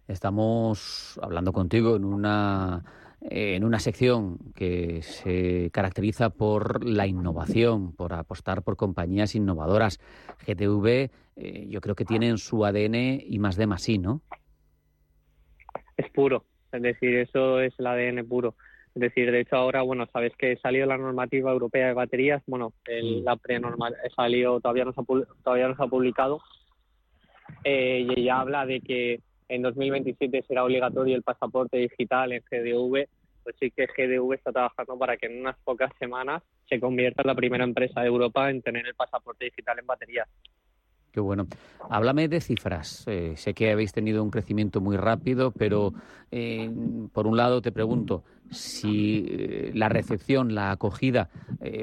Estamos 0.07 1.19
hablando 1.21 1.53
contigo 1.53 1.97
en 1.97 2.05
una 2.05 2.85
en 3.31 3.65
una 3.65 3.79
sección 3.79 4.39
que 4.55 5.03
se 5.03 5.71
caracteriza 5.71 6.31
por 6.31 6.85
la 6.85 7.07
innovación, 7.07 7.93
por 7.95 8.13
apostar 8.15 8.63
por 8.63 8.77
compañías 8.77 9.35
innovadoras. 9.35 10.01
GTV, 10.47 11.11
eh, 11.37 11.67
yo 11.69 11.81
creo 11.81 11.95
que 11.95 12.05
tiene 12.05 12.29
en 12.29 12.39
su 12.39 12.65
ADN 12.65 13.21
y 13.25 13.39
más 13.39 13.57
de 13.57 13.67
más 13.67 13.83
sí, 13.83 13.99
¿no? 13.99 14.23
Es 15.97 16.11
puro, 16.11 16.45
es 16.73 16.83
decir, 16.83 17.17
eso 17.17 17.61
es 17.61 17.73
el 17.79 17.87
ADN 17.87 18.27
puro. 18.27 18.55
Es 18.95 19.01
decir, 19.01 19.31
de 19.31 19.41
hecho 19.41 19.57
ahora, 19.57 19.83
bueno, 19.83 20.07
sabes 20.13 20.33
que 20.37 20.57
salió 20.57 20.85
la 20.85 20.99
normativa 20.99 21.51
europea 21.51 21.87
de 21.87 21.95
baterías, 21.95 22.43
bueno, 22.47 22.75
el, 22.87 23.25
la 23.25 23.37
prenormal 23.37 23.97
salió, 24.15 24.61
todavía 24.61 24.85
no 24.85 24.93
se 24.93 25.01
ha, 25.01 25.05
todavía 25.43 25.69
no 25.69 25.77
se 25.77 25.83
ha 25.83 25.87
publicado, 25.87 26.43
eh, 27.65 28.07
y 28.07 28.21
ella 28.21 28.41
habla 28.41 28.67
de 28.67 28.81
que 28.81 29.21
en 29.55 29.61
2027 29.61 30.45
será 30.49 30.65
obligatorio 30.65 31.15
el 31.15 31.23
pasaporte 31.23 31.77
digital 31.77 32.33
en 32.33 32.43
GDV, 32.51 33.07
pues 33.43 33.57
sí 33.61 33.71
que 33.71 33.87
GDV 33.87 34.33
está 34.33 34.51
trabajando 34.51 34.99
para 34.99 35.19
que 35.19 35.27
en 35.27 35.41
unas 35.41 35.57
pocas 35.63 35.93
semanas 35.99 36.43
se 36.71 36.81
convierta 36.81 37.21
en 37.21 37.27
la 37.27 37.35
primera 37.35 37.63
empresa 37.63 38.01
de 38.01 38.07
Europa 38.07 38.49
en 38.49 38.63
tener 38.63 38.87
el 38.87 38.95
pasaporte 38.95 39.45
digital 39.45 39.79
en 39.79 39.87
baterías. 39.87 40.29
Qué 41.11 41.21
bueno. 41.21 41.47
Háblame 41.91 42.29
de 42.29 42.41
cifras. 42.41 43.05
Eh, 43.07 43.35
sé 43.37 43.53
que 43.53 43.71
habéis 43.71 43.93
tenido 43.93 44.23
un 44.23 44.31
crecimiento 44.31 44.81
muy 44.81 44.97
rápido, 44.97 45.51
pero 45.51 45.93
eh, 46.31 46.71
por 47.13 47.27
un 47.27 47.37
lado 47.37 47.61
te 47.61 47.73
pregunto 47.73 48.25
si 48.51 49.27
eh, 49.29 49.73
la 49.75 49.91
recepción, 49.91 50.55
la 50.55 50.71
acogida 50.71 51.29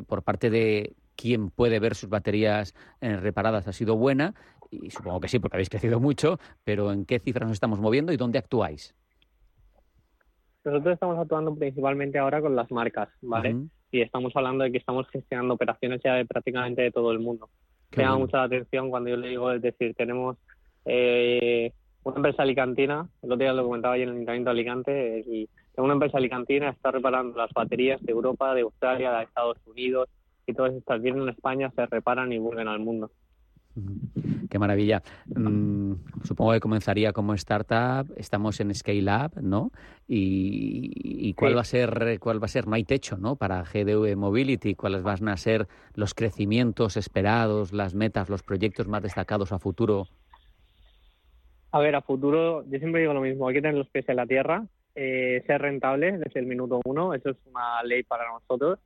por 0.07 0.23
parte 0.23 0.49
de 0.49 0.95
quien 1.15 1.51
puede 1.51 1.79
ver 1.79 1.93
sus 1.93 2.09
baterías 2.09 2.73
reparadas 2.99 3.67
ha 3.67 3.73
sido 3.73 3.95
buena. 3.95 4.33
Y 4.71 4.89
supongo 4.91 5.19
que 5.19 5.27
sí, 5.27 5.39
porque 5.39 5.57
habéis 5.57 5.69
crecido 5.69 5.99
mucho, 5.99 6.39
pero 6.63 6.91
¿en 6.91 7.05
qué 7.05 7.19
cifras 7.19 7.47
nos 7.47 7.55
estamos 7.55 7.79
moviendo 7.79 8.11
y 8.13 8.17
dónde 8.17 8.39
actuáis? 8.39 8.95
Nosotros 10.63 10.93
estamos 10.93 11.17
actuando 11.17 11.55
principalmente 11.55 12.19
ahora 12.19 12.41
con 12.41 12.55
las 12.55 12.69
marcas, 12.71 13.09
¿vale? 13.21 13.55
Y 13.91 14.01
estamos 14.01 14.35
hablando 14.35 14.63
de 14.63 14.71
que 14.71 14.77
estamos 14.77 15.07
gestionando 15.09 15.55
operaciones 15.55 16.01
ya 16.03 16.13
de 16.13 16.25
prácticamente 16.25 16.81
de 16.83 16.91
todo 16.91 17.11
el 17.11 17.19
mundo 17.19 17.49
me 17.97 18.03
llama 18.03 18.19
mucha 18.19 18.37
la 18.37 18.43
atención 18.43 18.89
cuando 18.89 19.09
yo 19.09 19.17
le 19.17 19.29
digo, 19.29 19.51
es 19.51 19.61
decir, 19.61 19.95
tenemos 19.95 20.37
eh, 20.85 21.73
una 22.03 22.17
empresa 22.17 22.43
alicantina, 22.43 23.07
el 23.21 23.31
otro 23.31 23.43
día 23.43 23.53
lo 23.53 23.65
comentaba 23.65 23.97
yo 23.97 24.03
en 24.03 24.09
el 24.09 24.15
Ayuntamiento 24.15 24.49
de 24.49 24.51
Alicante, 24.51 25.19
y 25.27 25.49
una 25.77 25.93
empresa 25.93 26.17
alicantina 26.17 26.69
está 26.69 26.91
reparando 26.91 27.37
las 27.37 27.51
baterías 27.51 28.01
de 28.01 28.11
Europa, 28.11 28.53
de 28.53 28.61
Australia, 28.61 29.11
de 29.11 29.23
Estados 29.23 29.57
Unidos, 29.65 30.09
y 30.45 30.53
todas 30.53 30.73
estas 30.73 31.01
vienen 31.01 31.23
en 31.23 31.29
España, 31.29 31.71
se 31.75 31.85
reparan 31.85 32.31
y 32.31 32.37
vuelven 32.37 32.67
al 32.67 32.79
mundo. 32.79 33.11
Qué 34.49 34.59
maravilla. 34.59 35.01
Mm, 35.27 35.93
supongo 36.23 36.53
que 36.53 36.59
comenzaría 36.59 37.13
como 37.13 37.33
startup. 37.35 38.11
Estamos 38.17 38.59
en 38.59 38.73
Scale 38.73 39.05
Up, 39.05 39.41
¿no? 39.41 39.71
Y, 40.07 41.33
cuál 41.35 41.55
va 41.55 41.61
a 41.61 41.65
ser, 41.65 42.19
cuál 42.19 42.41
va 42.41 42.45
a 42.45 42.49
ser, 42.49 42.67
no 42.67 42.75
hay 42.75 42.83
techo, 42.83 43.17
¿no? 43.17 43.35
Para 43.35 43.63
GDV 43.63 44.15
Mobility, 44.15 44.75
cuáles 44.75 45.03
van 45.03 45.29
a 45.29 45.37
ser 45.37 45.67
los 45.93 46.13
crecimientos 46.13 46.97
esperados, 46.97 47.71
las 47.71 47.93
metas, 47.93 48.29
los 48.29 48.43
proyectos 48.43 48.87
más 48.87 49.03
destacados 49.03 49.51
a 49.51 49.59
futuro. 49.59 50.07
A 51.71 51.79
ver, 51.79 51.95
a 51.95 52.01
futuro, 52.01 52.63
yo 52.67 52.79
siempre 52.79 53.01
digo 53.01 53.13
lo 53.13 53.21
mismo. 53.21 53.47
Hay 53.47 53.55
que 53.55 53.61
tener 53.61 53.77
los 53.77 53.89
pies 53.89 54.09
en 54.09 54.15
la 54.15 54.25
tierra, 54.25 54.65
eh, 54.95 55.43
ser 55.45 55.61
rentable 55.61 56.17
desde 56.17 56.39
el 56.39 56.47
minuto 56.47 56.81
uno. 56.85 57.13
Eso 57.13 57.29
es 57.29 57.37
una 57.45 57.83
ley 57.83 58.03
para 58.03 58.27
nosotros 58.27 58.79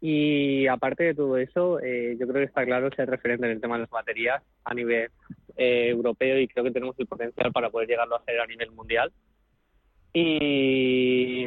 y 0.00 0.66
aparte 0.66 1.04
de 1.04 1.14
todo 1.14 1.36
eso, 1.36 1.80
eh, 1.80 2.16
yo 2.18 2.26
creo 2.26 2.40
que 2.40 2.48
está 2.48 2.64
claro 2.64 2.90
ser 2.94 3.08
referente 3.10 3.46
en 3.46 3.52
el 3.52 3.60
tema 3.60 3.76
de 3.76 3.82
las 3.82 3.90
baterías 3.90 4.42
a 4.64 4.74
nivel 4.74 5.10
eh, 5.56 5.88
europeo 5.88 6.38
y 6.38 6.48
creo 6.48 6.64
que 6.64 6.70
tenemos 6.70 6.98
el 6.98 7.06
potencial 7.06 7.52
para 7.52 7.70
poder 7.70 7.88
llegarlo 7.88 8.16
a 8.16 8.18
hacer 8.18 8.40
a 8.40 8.46
nivel 8.46 8.70
mundial. 8.72 9.12
Y, 10.12 11.46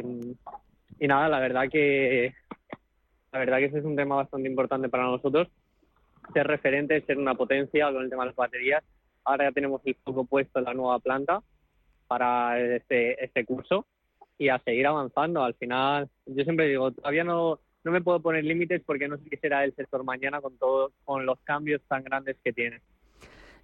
y 0.98 1.08
nada, 1.08 1.28
la 1.28 1.40
verdad 1.40 1.68
que 1.70 2.34
la 3.32 3.38
verdad 3.38 3.58
que 3.58 3.64
ese 3.66 3.78
es 3.78 3.84
un 3.84 3.96
tema 3.96 4.16
bastante 4.16 4.48
importante 4.48 4.88
para 4.88 5.04
nosotros, 5.04 5.48
ser 6.34 6.46
referente, 6.46 7.00
ser 7.02 7.18
una 7.18 7.34
potencia 7.34 7.90
con 7.90 8.02
el 8.02 8.10
tema 8.10 8.24
de 8.24 8.28
las 8.28 8.36
baterías 8.36 8.84
ahora 9.24 9.48
ya 9.48 9.52
tenemos 9.52 9.80
el 9.84 9.96
foco 10.04 10.24
puesto 10.24 10.58
en 10.58 10.64
la 10.64 10.74
nueva 10.74 10.98
planta 10.98 11.42
para 12.06 12.58
este, 12.60 13.22
este 13.22 13.44
curso 13.44 13.86
y 14.38 14.48
a 14.48 14.58
seguir 14.60 14.86
avanzando. 14.86 15.42
Al 15.42 15.54
final, 15.54 16.08
yo 16.26 16.44
siempre 16.44 16.68
digo, 16.68 16.90
todavía 16.90 17.24
no, 17.24 17.60
no 17.84 17.92
me 17.92 18.00
puedo 18.00 18.20
poner 18.20 18.44
límites 18.44 18.82
porque 18.84 19.08
no 19.08 19.16
sé 19.18 19.28
qué 19.28 19.36
será 19.36 19.64
el 19.64 19.74
sector 19.74 20.04
mañana 20.04 20.40
con 20.40 20.56
todo, 20.56 20.92
con 21.04 21.26
los 21.26 21.38
cambios 21.40 21.82
tan 21.88 22.04
grandes 22.04 22.36
que 22.42 22.52
tiene. 22.52 22.80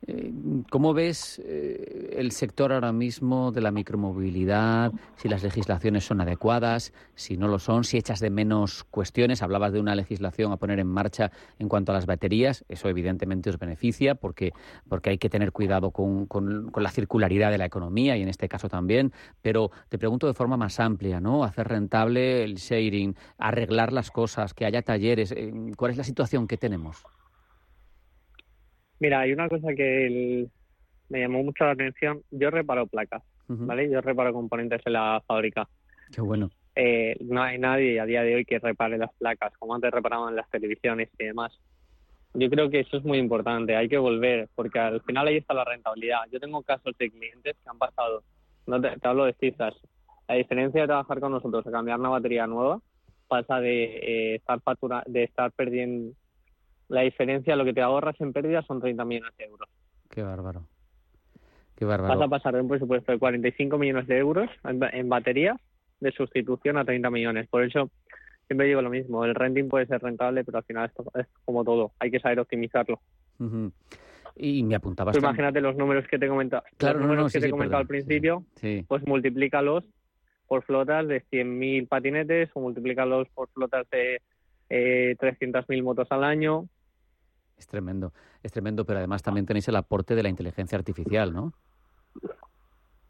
Eh, 0.07 0.33
¿Cómo 0.71 0.95
ves 0.95 1.41
eh, 1.45 2.15
el 2.17 2.31
sector 2.33 2.73
ahora 2.73 2.93
mismo 2.93 3.51
de 3.51 3.61
la 3.61 3.73
micromovilidad? 3.73 4.93
Si 5.17 5.29
las 5.29 5.43
legislaciones 5.43 6.05
son 6.05 6.21
adecuadas, 6.21 6.93
si 7.15 7.37
no 7.37 7.49
lo 7.49 7.59
son, 7.59 7.85
si 7.85 7.99
echas 7.99 8.21
de 8.21 8.31
menos 8.31 8.85
cuestiones. 8.85 9.43
Hablabas 9.43 9.73
de 9.73 9.81
una 9.81 9.95
legislación 9.95 10.53
a 10.53 10.57
poner 10.57 10.79
en 10.79 10.87
marcha 10.87 11.33
en 11.59 11.69
cuanto 11.69 11.93
a 11.93 11.97
las 11.97 12.07
baterías. 12.07 12.65
Eso 12.69 12.89
evidentemente 12.89 13.51
os 13.51 13.59
beneficia 13.59 14.15
porque, 14.15 14.53
porque 14.89 15.11
hay 15.11 15.19
que 15.19 15.29
tener 15.29 15.53
cuidado 15.53 15.91
con, 15.91 16.27
con, 16.27 16.71
la 16.75 16.91
circularidad 16.91 17.51
de 17.51 17.59
la 17.59 17.65
economía 17.65 18.17
y 18.17 18.23
en 18.23 18.29
este 18.29 18.49
caso 18.49 18.69
también. 18.69 19.13
Pero 19.43 19.73
te 19.89 19.99
pregunto 19.99 20.29
de 20.29 20.35
forma 20.35 20.57
más 20.57 20.79
amplia, 20.79 21.21
¿no? 21.21 21.43
Hacer 21.43 21.67
rentable 21.67 22.45
el 22.45 22.55
sharing, 22.55 23.17
arreglar 23.37 23.93
las 23.93 24.11
cosas, 24.11 24.55
que 24.55 24.65
haya 24.65 24.83
talleres. 24.83 25.33
Eh, 25.33 25.53
¿Cuál 25.77 25.91
es 25.91 25.97
la 25.97 26.05
situación 26.05 26.47
que 26.47 26.57
tenemos? 26.57 27.05
Mira, 29.01 29.21
hay 29.21 29.33
una 29.33 29.49
cosa 29.49 29.75
que 29.75 30.49
me 31.09 31.21
llamó 31.21 31.43
mucho 31.43 31.65
la 31.65 31.73
atención. 31.73 32.23
Yo 32.31 32.51
reparo 32.51 32.87
placas, 32.87 33.23
¿vale? 33.47 33.91
Yo 33.91 34.01
reparo 34.01 34.33
componentes 34.33 34.83
en 34.85 34.93
la 34.93 35.23
fábrica. 35.27 35.69
Qué 36.13 36.21
bueno. 36.21 36.51
Eh, 36.75 37.17
no 37.21 37.43
hay 37.43 37.59
nadie 37.59 37.99
a 37.99 38.07
día 38.07 38.23
de 38.23 38.37
hoy 38.37 38.45
que 38.45 38.59
repare 38.59 38.99
las 38.99 39.13
placas, 39.15 39.53
como 39.59 39.75
antes 39.75 39.91
reparaban 39.91 40.37
las 40.37 40.49
televisiones 40.51 41.09
y 41.19 41.25
demás. 41.25 41.53
Yo 42.35 42.49
creo 42.51 42.71
que 42.71 42.81
eso 42.81 42.99
es 42.99 43.05
muy 43.05 43.19
importante, 43.19 43.75
hay 43.75 43.89
que 43.89 43.99
volver, 43.99 44.49
porque 44.55 44.79
al 44.79 45.03
final 45.03 45.27
ahí 45.27 45.39
está 45.39 45.55
la 45.55 45.65
rentabilidad. 45.65 46.21
Yo 46.31 46.39
tengo 46.39 46.63
casos 46.63 46.97
de 46.99 47.11
clientes 47.11 47.57
que 47.57 47.71
han 47.71 47.79
pasado, 47.79 48.23
no 48.67 48.81
te, 48.81 48.91
hablo 49.03 49.25
de 49.25 49.33
cifras, 49.35 49.75
la 50.29 50.37
diferencia 50.37 50.83
de 50.83 50.87
trabajar 50.87 51.21
con 51.21 51.33
nosotros 51.33 51.67
a 51.67 51.71
cambiar 51.71 51.99
una 51.99 52.11
batería 52.11 52.47
nueva 52.47 52.81
pasa 53.27 53.61
de 53.61 53.85
eh, 53.85 54.35
estar 54.37 54.61
factura, 54.61 55.03
de 55.07 55.25
estar 55.25 55.51
perdiendo 55.53 56.15
la 56.89 57.03
diferencia, 57.03 57.57
lo 57.57 57.65
que 57.65 57.73
te 57.73 57.83
ahorras 57.83 58.21
en 58.21 58.33
pérdida 58.33 58.63
son 58.63 58.81
30 58.81 59.05
millones 59.05 59.33
de 59.37 59.45
euros. 59.45 59.69
Qué 60.09 60.23
bárbaro. 60.23 60.65
Qué 61.77 61.85
bárbaro. 61.85 62.19
Vas 62.19 62.27
a 62.27 62.31
pasar 62.31 62.55
de 62.55 62.63
un 62.63 62.69
presupuesto 62.69 63.13
de 63.13 63.19
45 63.19 63.79
millones 63.79 64.07
de 64.07 64.19
euros 64.19 64.51
en, 64.65 65.09
baterías 65.09 65.57
de 66.01 66.11
sustitución 66.13 66.77
a 66.79 66.85
30 66.85 67.11
millones. 67.11 67.47
Por 67.49 67.63
eso 67.63 67.91
siempre 68.47 68.67
digo 68.67 68.83
lo 68.83 68.91
mismo, 68.91 69.25
el 69.25 69.35
renting 69.35 69.69
puede 69.69 69.87
ser 69.87 70.03
rentable, 70.03 70.43
pero 70.45 70.59
al 70.59 70.65
final 70.65 70.87
esto 70.87 71.05
es 71.15 71.27
como 71.45 71.65
todo, 71.65 71.93
hay 71.99 72.11
que 72.11 72.19
saber 72.19 72.41
optimizarlo. 72.41 73.01
Y 74.35 74.63
me 74.63 74.75
apuntabas. 74.75 75.13
Pues 75.13 75.23
imagínate 75.23 75.61
los 75.61 75.77
números 75.77 76.07
que 76.09 76.19
te 76.19 76.27
he 76.27 76.29
comentado, 76.29 76.63
claro, 76.79 76.99
los 76.99 77.09
números 77.09 77.33
que 77.33 77.41
te 77.41 77.47
he 77.47 77.51
comentado 77.51 77.81
al 77.81 77.87
principio, 77.87 78.45
pues 78.89 79.07
multiplícalos 79.07 79.85
por 80.49 80.65
flotas 80.65 81.07
de 81.07 81.23
100.000 81.31 81.87
patinetes 81.87 82.51
o 82.55 82.61
multiplícalos 82.61 83.29
por 83.35 83.51
flotas 83.51 83.89
de 83.91 84.23
eh, 84.71 85.15
300.000 85.19 85.83
motos 85.83 86.09
al 86.11 86.25
año. 86.25 86.67
Es 87.59 87.67
tremendo, 87.67 88.13
es 88.43 88.53
tremendo, 88.53 88.85
pero 88.85 88.99
además 88.99 89.23
también 89.23 89.47
tenéis 89.47 89.69
el 89.69 89.77
aporte 89.77 90.15
de 90.15 90.23
la 90.23 90.29
inteligencia 90.29 90.79
artificial, 90.79 91.33
¿no? 91.33 91.53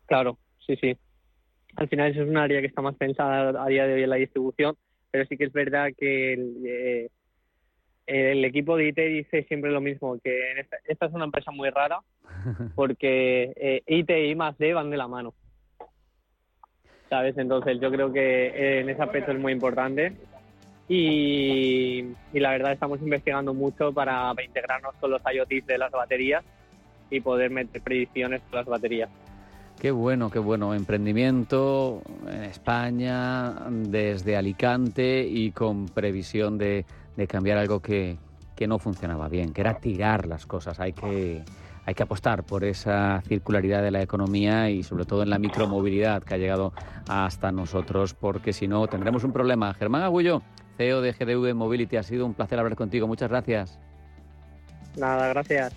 Claro, 0.06 0.38
sí, 0.66 0.76
sí. 0.76 0.96
Al 1.76 1.88
final 1.88 2.10
eso 2.10 2.22
es 2.22 2.28
un 2.28 2.38
área 2.38 2.60
que 2.60 2.66
está 2.66 2.80
más 2.80 2.96
pensada 2.96 3.62
a 3.62 3.68
día 3.68 3.86
de 3.86 3.94
hoy 3.94 4.02
en 4.02 4.10
la 4.10 4.16
distribución, 4.16 4.76
pero 5.10 5.26
sí 5.26 5.36
que 5.36 5.44
es 5.44 5.52
verdad 5.52 5.90
que 5.96 6.32
el, 6.32 6.66
eh, 6.66 7.10
el 8.06 8.44
equipo 8.44 8.76
de 8.76 8.88
IT 8.88 8.96
dice 8.96 9.44
siempre 9.44 9.70
lo 9.70 9.82
mismo, 9.82 10.18
que 10.18 10.64
esta, 10.86 11.06
es 11.06 11.12
una 11.12 11.26
empresa 11.26 11.50
muy 11.50 11.68
rara 11.68 12.00
porque 12.74 13.52
eh, 13.54 13.82
IT 13.86 14.10
y 14.10 14.34
más 14.34 14.56
D 14.56 14.72
van 14.72 14.90
de 14.90 14.96
la 14.96 15.08
mano. 15.08 15.34
¿Sabes? 17.10 17.36
Entonces 17.38 17.78
yo 17.80 17.90
creo 17.90 18.12
que 18.12 18.80
en 18.80 18.88
ese 18.88 19.02
aspecto 19.02 19.32
es 19.32 19.38
muy 19.38 19.52
importante 19.52 20.16
y, 20.88 22.14
la 22.32 22.50
verdad 22.50 22.72
estamos 22.72 23.00
investigando 23.02 23.52
mucho 23.52 23.92
para, 23.92 24.32
integrarnos 24.44 24.94
con 25.00 25.10
los 25.10 25.22
IoT 25.22 25.66
de 25.66 25.78
las 25.78 25.90
baterías 25.92 26.44
y 27.10 27.20
poder 27.20 27.50
meter 27.50 27.82
predicciones 27.82 28.40
con 28.48 28.58
las 28.58 28.66
baterías. 28.66 29.10
Qué 29.78 29.90
bueno, 29.90 30.30
qué 30.30 30.38
bueno. 30.38 30.74
Emprendimiento 30.74 32.02
en 32.26 32.44
España, 32.44 33.54
desde 33.70 34.36
Alicante 34.36 35.24
y 35.24 35.52
con 35.52 35.86
previsión 35.86 36.58
de, 36.58 36.84
cambiar 37.28 37.58
algo 37.58 37.80
que, 37.80 38.16
que, 38.56 38.66
no 38.66 38.78
funcionaba 38.78 39.28
bien, 39.28 39.52
que 39.52 39.60
era 39.60 39.78
tirar 39.78 40.26
las 40.26 40.46
cosas. 40.46 40.80
Hay 40.80 40.94
que, 40.94 41.44
hay 41.84 41.94
que 41.94 42.02
apostar 42.02 42.44
por 42.44 42.64
esa 42.64 43.22
circularidad 43.22 43.82
de 43.82 43.90
la 43.90 44.02
economía 44.02 44.68
y 44.68 44.82
sobre 44.82 45.04
todo 45.04 45.22
en 45.22 45.30
la 45.30 45.38
micromovilidad 45.38 46.22
que 46.22 46.34
ha 46.34 46.38
llegado 46.38 46.72
hasta 47.08 47.52
nosotros, 47.52 48.14
porque 48.14 48.52
si 48.52 48.66
no 48.66 48.86
tendremos 48.88 49.22
un 49.22 49.32
problema. 49.32 49.72
Germán 49.74 50.02
Agullo, 50.02 50.42
CEO 50.78 51.02
de 51.02 51.12
GDV 51.12 51.54
Mobility. 51.54 51.96
Ha 51.96 52.02
sido 52.02 52.24
un 52.24 52.32
placer 52.32 52.58
hablar 52.58 52.76
contigo. 52.76 53.06
Muchas 53.06 53.28
gracias. 53.28 53.78
Nada, 54.96 55.28
gracias. 55.28 55.74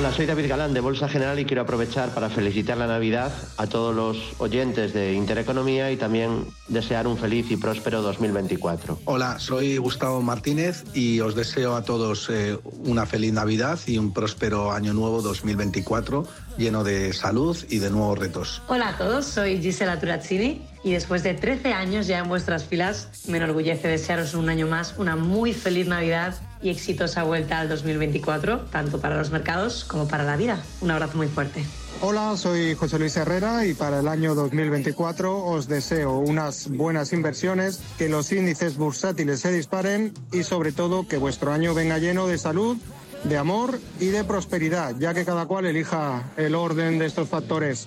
Hola, 0.00 0.14
soy 0.14 0.24
David 0.24 0.48
Galán 0.48 0.72
de 0.72 0.80
Bolsa 0.80 1.10
General 1.10 1.38
y 1.38 1.44
quiero 1.44 1.60
aprovechar 1.60 2.08
para 2.14 2.30
felicitar 2.30 2.78
la 2.78 2.86
Navidad 2.86 3.30
a 3.58 3.66
todos 3.66 3.94
los 3.94 4.16
oyentes 4.38 4.94
de 4.94 5.12
Intereconomía 5.12 5.92
y 5.92 5.98
también 5.98 6.46
desear 6.68 7.06
un 7.06 7.18
feliz 7.18 7.50
y 7.50 7.58
próspero 7.58 8.00
2024. 8.00 9.00
Hola, 9.04 9.38
soy 9.38 9.76
Gustavo 9.76 10.22
Martínez 10.22 10.84
y 10.94 11.20
os 11.20 11.34
deseo 11.34 11.76
a 11.76 11.82
todos 11.82 12.30
eh, 12.30 12.58
una 12.86 13.04
feliz 13.04 13.34
Navidad 13.34 13.78
y 13.86 13.98
un 13.98 14.14
próspero 14.14 14.72
año 14.72 14.94
nuevo 14.94 15.20
2024 15.20 16.26
lleno 16.56 16.82
de 16.82 17.12
salud 17.12 17.58
y 17.68 17.78
de 17.78 17.90
nuevos 17.90 18.18
retos. 18.18 18.62
Hola 18.68 18.88
a 18.88 18.96
todos, 18.96 19.26
soy 19.26 19.60
Gisela 19.60 20.00
Turazzini 20.00 20.62
y 20.82 20.92
después 20.92 21.22
de 21.22 21.34
13 21.34 21.72
años 21.72 22.06
ya 22.06 22.18
en 22.18 22.28
vuestras 22.28 22.64
filas, 22.64 23.08
me 23.28 23.36
enorgullece 23.36 23.88
desearos 23.88 24.34
un 24.34 24.48
año 24.48 24.66
más 24.66 24.94
una 24.98 25.16
muy 25.16 25.52
feliz 25.52 25.86
Navidad 25.86 26.34
y 26.62 26.70
exitosa 26.70 27.22
vuelta 27.22 27.58
al 27.58 27.68
2024, 27.68 28.66
tanto 28.70 29.00
para 29.00 29.16
los 29.16 29.30
mercados 29.30 29.84
como 29.84 30.08
para 30.08 30.24
la 30.24 30.36
vida. 30.36 30.62
Un 30.80 30.90
abrazo 30.90 31.16
muy 31.16 31.28
fuerte. 31.28 31.64
Hola, 32.02 32.34
soy 32.36 32.74
José 32.74 32.98
Luis 32.98 33.16
Herrera 33.16 33.66
y 33.66 33.74
para 33.74 34.00
el 34.00 34.08
año 34.08 34.34
2024 34.34 35.44
os 35.44 35.68
deseo 35.68 36.18
unas 36.18 36.68
buenas 36.68 37.12
inversiones, 37.12 37.80
que 37.98 38.08
los 38.08 38.32
índices 38.32 38.78
bursátiles 38.78 39.40
se 39.40 39.52
disparen 39.52 40.14
y 40.32 40.42
sobre 40.42 40.72
todo 40.72 41.06
que 41.06 41.18
vuestro 41.18 41.52
año 41.52 41.74
venga 41.74 41.98
lleno 41.98 42.26
de 42.26 42.38
salud, 42.38 42.78
de 43.24 43.36
amor 43.36 43.78
y 43.98 44.06
de 44.06 44.24
prosperidad, 44.24 44.94
ya 44.98 45.12
que 45.12 45.26
cada 45.26 45.44
cual 45.44 45.66
elija 45.66 46.32
el 46.38 46.54
orden 46.54 46.98
de 46.98 47.04
estos 47.04 47.28
factores. 47.28 47.86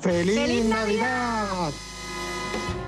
¡Feliz, 0.00 0.64
Navidad! 0.64 1.70
Thank 2.54 2.76
you. 2.76 2.83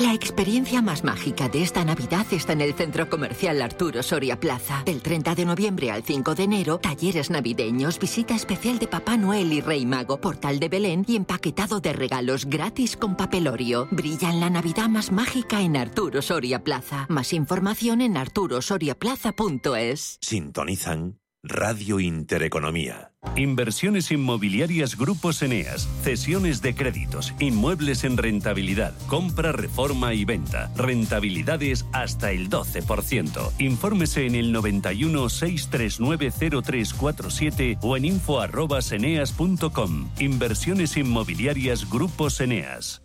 La 0.00 0.14
experiencia 0.14 0.80
más 0.80 1.04
mágica 1.04 1.50
de 1.50 1.62
esta 1.62 1.84
Navidad 1.84 2.26
está 2.30 2.54
en 2.54 2.62
el 2.62 2.72
Centro 2.72 3.10
Comercial 3.10 3.60
Arturo 3.60 4.02
Soria 4.02 4.40
Plaza. 4.40 4.82
Del 4.86 5.02
30 5.02 5.34
de 5.34 5.44
noviembre 5.44 5.90
al 5.90 6.02
5 6.02 6.34
de 6.34 6.44
enero, 6.44 6.78
talleres 6.78 7.28
navideños, 7.28 7.98
visita 7.98 8.34
especial 8.34 8.78
de 8.78 8.88
Papá 8.88 9.18
Noel 9.18 9.52
y 9.52 9.60
Rey 9.60 9.84
Mago, 9.84 10.18
portal 10.18 10.58
de 10.58 10.70
Belén 10.70 11.04
y 11.06 11.16
empaquetado 11.16 11.80
de 11.80 11.92
regalos 11.92 12.46
gratis 12.46 12.96
con 12.96 13.14
papelorio. 13.14 13.88
Brilla 13.90 14.30
en 14.30 14.40
la 14.40 14.48
Navidad 14.48 14.88
más 14.88 15.12
mágica 15.12 15.60
en 15.60 15.76
Arturo 15.76 16.22
Soria 16.22 16.64
Plaza. 16.64 17.04
Más 17.10 17.34
información 17.34 18.00
en 18.00 18.16
arturosoriaplaza.es. 18.16 20.16
Sintonizan 20.22 21.19
Radio 21.42 22.00
Intereconomía. 22.00 23.12
Inversiones 23.34 24.10
inmobiliarias 24.10 24.98
Grupos 24.98 25.40
Eneas, 25.40 25.88
cesiones 26.02 26.60
de 26.60 26.74
créditos, 26.74 27.32
inmuebles 27.40 28.04
en 28.04 28.18
rentabilidad, 28.18 28.92
compra, 29.06 29.50
reforma 29.50 30.12
y 30.12 30.26
venta, 30.26 30.70
rentabilidades 30.76 31.86
hasta 31.92 32.30
el 32.30 32.50
12%. 32.50 33.52
Infórmese 33.58 34.26
en 34.26 34.34
el 34.34 34.52
91 34.52 35.30
639 35.30 36.30
0347 36.62 37.78
o 37.80 37.96
en 37.96 38.04
info@eneas.com. 38.04 40.10
Inversiones 40.18 40.98
inmobiliarias 40.98 41.88
Grupos 41.88 42.38
Eneas. 42.42 43.00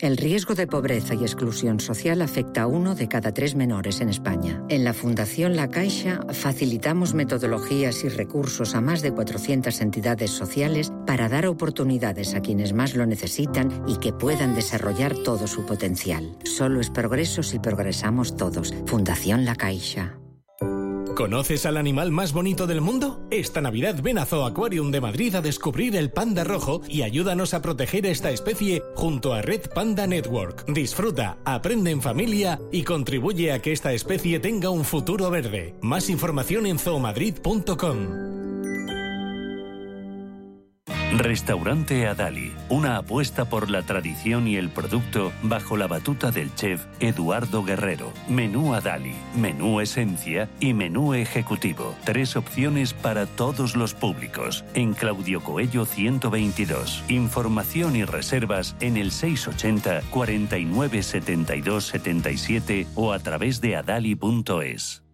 El 0.00 0.16
riesgo 0.16 0.54
de 0.54 0.66
pobreza 0.66 1.14
y 1.14 1.22
exclusión 1.22 1.78
social 1.78 2.20
afecta 2.20 2.62
a 2.62 2.66
uno 2.66 2.94
de 2.94 3.08
cada 3.08 3.32
tres 3.32 3.54
menores 3.54 4.00
en 4.00 4.08
España. 4.08 4.62
En 4.68 4.82
la 4.84 4.92
Fundación 4.92 5.54
La 5.54 5.70
Caixa 5.70 6.20
facilitamos 6.32 7.14
metodologías 7.14 8.02
y 8.04 8.08
recursos 8.08 8.74
a 8.74 8.80
más 8.80 9.02
de 9.02 9.12
400 9.12 9.80
entidades 9.80 10.32
sociales 10.32 10.92
para 11.06 11.28
dar 11.28 11.46
oportunidades 11.46 12.34
a 12.34 12.40
quienes 12.40 12.72
más 12.72 12.96
lo 12.96 13.06
necesitan 13.06 13.84
y 13.86 13.98
que 13.98 14.12
puedan 14.12 14.54
desarrollar 14.54 15.14
todo 15.14 15.46
su 15.46 15.64
potencial. 15.64 16.36
Solo 16.44 16.80
es 16.80 16.90
progreso 16.90 17.42
si 17.42 17.60
progresamos 17.60 18.36
todos. 18.36 18.74
Fundación 18.86 19.44
La 19.44 19.54
Caixa. 19.54 20.18
¿Conoces 21.14 21.64
al 21.64 21.76
animal 21.76 22.10
más 22.10 22.32
bonito 22.32 22.66
del 22.66 22.80
mundo? 22.80 23.24
Esta 23.30 23.60
Navidad 23.60 24.02
ven 24.02 24.18
a 24.18 24.26
Zoo 24.26 24.44
Aquarium 24.44 24.90
de 24.90 25.00
Madrid 25.00 25.32
a 25.36 25.40
descubrir 25.40 25.94
el 25.94 26.10
panda 26.10 26.42
rojo 26.42 26.80
y 26.88 27.02
ayúdanos 27.02 27.54
a 27.54 27.62
proteger 27.62 28.04
esta 28.06 28.32
especie 28.32 28.82
junto 28.96 29.32
a 29.32 29.40
Red 29.40 29.70
Panda 29.72 30.08
Network. 30.08 30.66
Disfruta, 30.66 31.38
aprende 31.44 31.92
en 31.92 32.02
familia 32.02 32.60
y 32.72 32.82
contribuye 32.82 33.52
a 33.52 33.62
que 33.62 33.70
esta 33.70 33.92
especie 33.92 34.40
tenga 34.40 34.70
un 34.70 34.84
futuro 34.84 35.30
verde. 35.30 35.76
Más 35.82 36.10
información 36.10 36.66
en 36.66 36.80
zoomadrid.com. 36.80 38.53
Restaurante 41.16 42.08
Adali, 42.08 42.52
una 42.68 42.96
apuesta 42.96 43.44
por 43.44 43.70
la 43.70 43.82
tradición 43.82 44.48
y 44.48 44.56
el 44.56 44.68
producto 44.68 45.32
bajo 45.44 45.76
la 45.76 45.86
batuta 45.86 46.32
del 46.32 46.52
chef 46.56 46.84
Eduardo 46.98 47.62
Guerrero. 47.62 48.12
Menú 48.28 48.74
Adali, 48.74 49.14
menú 49.36 49.80
esencia 49.80 50.48
y 50.58 50.74
menú 50.74 51.14
ejecutivo. 51.14 51.94
Tres 52.04 52.34
opciones 52.34 52.94
para 52.94 53.26
todos 53.26 53.76
los 53.76 53.94
públicos. 53.94 54.64
En 54.74 54.92
Claudio 54.92 55.40
Coello 55.40 55.84
122. 55.84 57.04
Información 57.08 57.94
y 57.94 58.04
reservas 58.04 58.74
en 58.80 58.96
el 58.96 59.12
680 59.12 60.02
49 60.10 61.02
72 61.02 61.84
77 61.84 62.88
o 62.96 63.12
a 63.12 63.20
través 63.20 63.60
de 63.60 63.76
adali.es. 63.76 65.04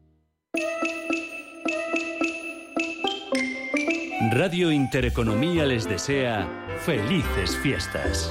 Radio 4.29 4.71
Intereconomía 4.71 5.65
les 5.65 5.89
desea 5.89 6.47
felices 6.85 7.57
fiestas. 7.63 8.31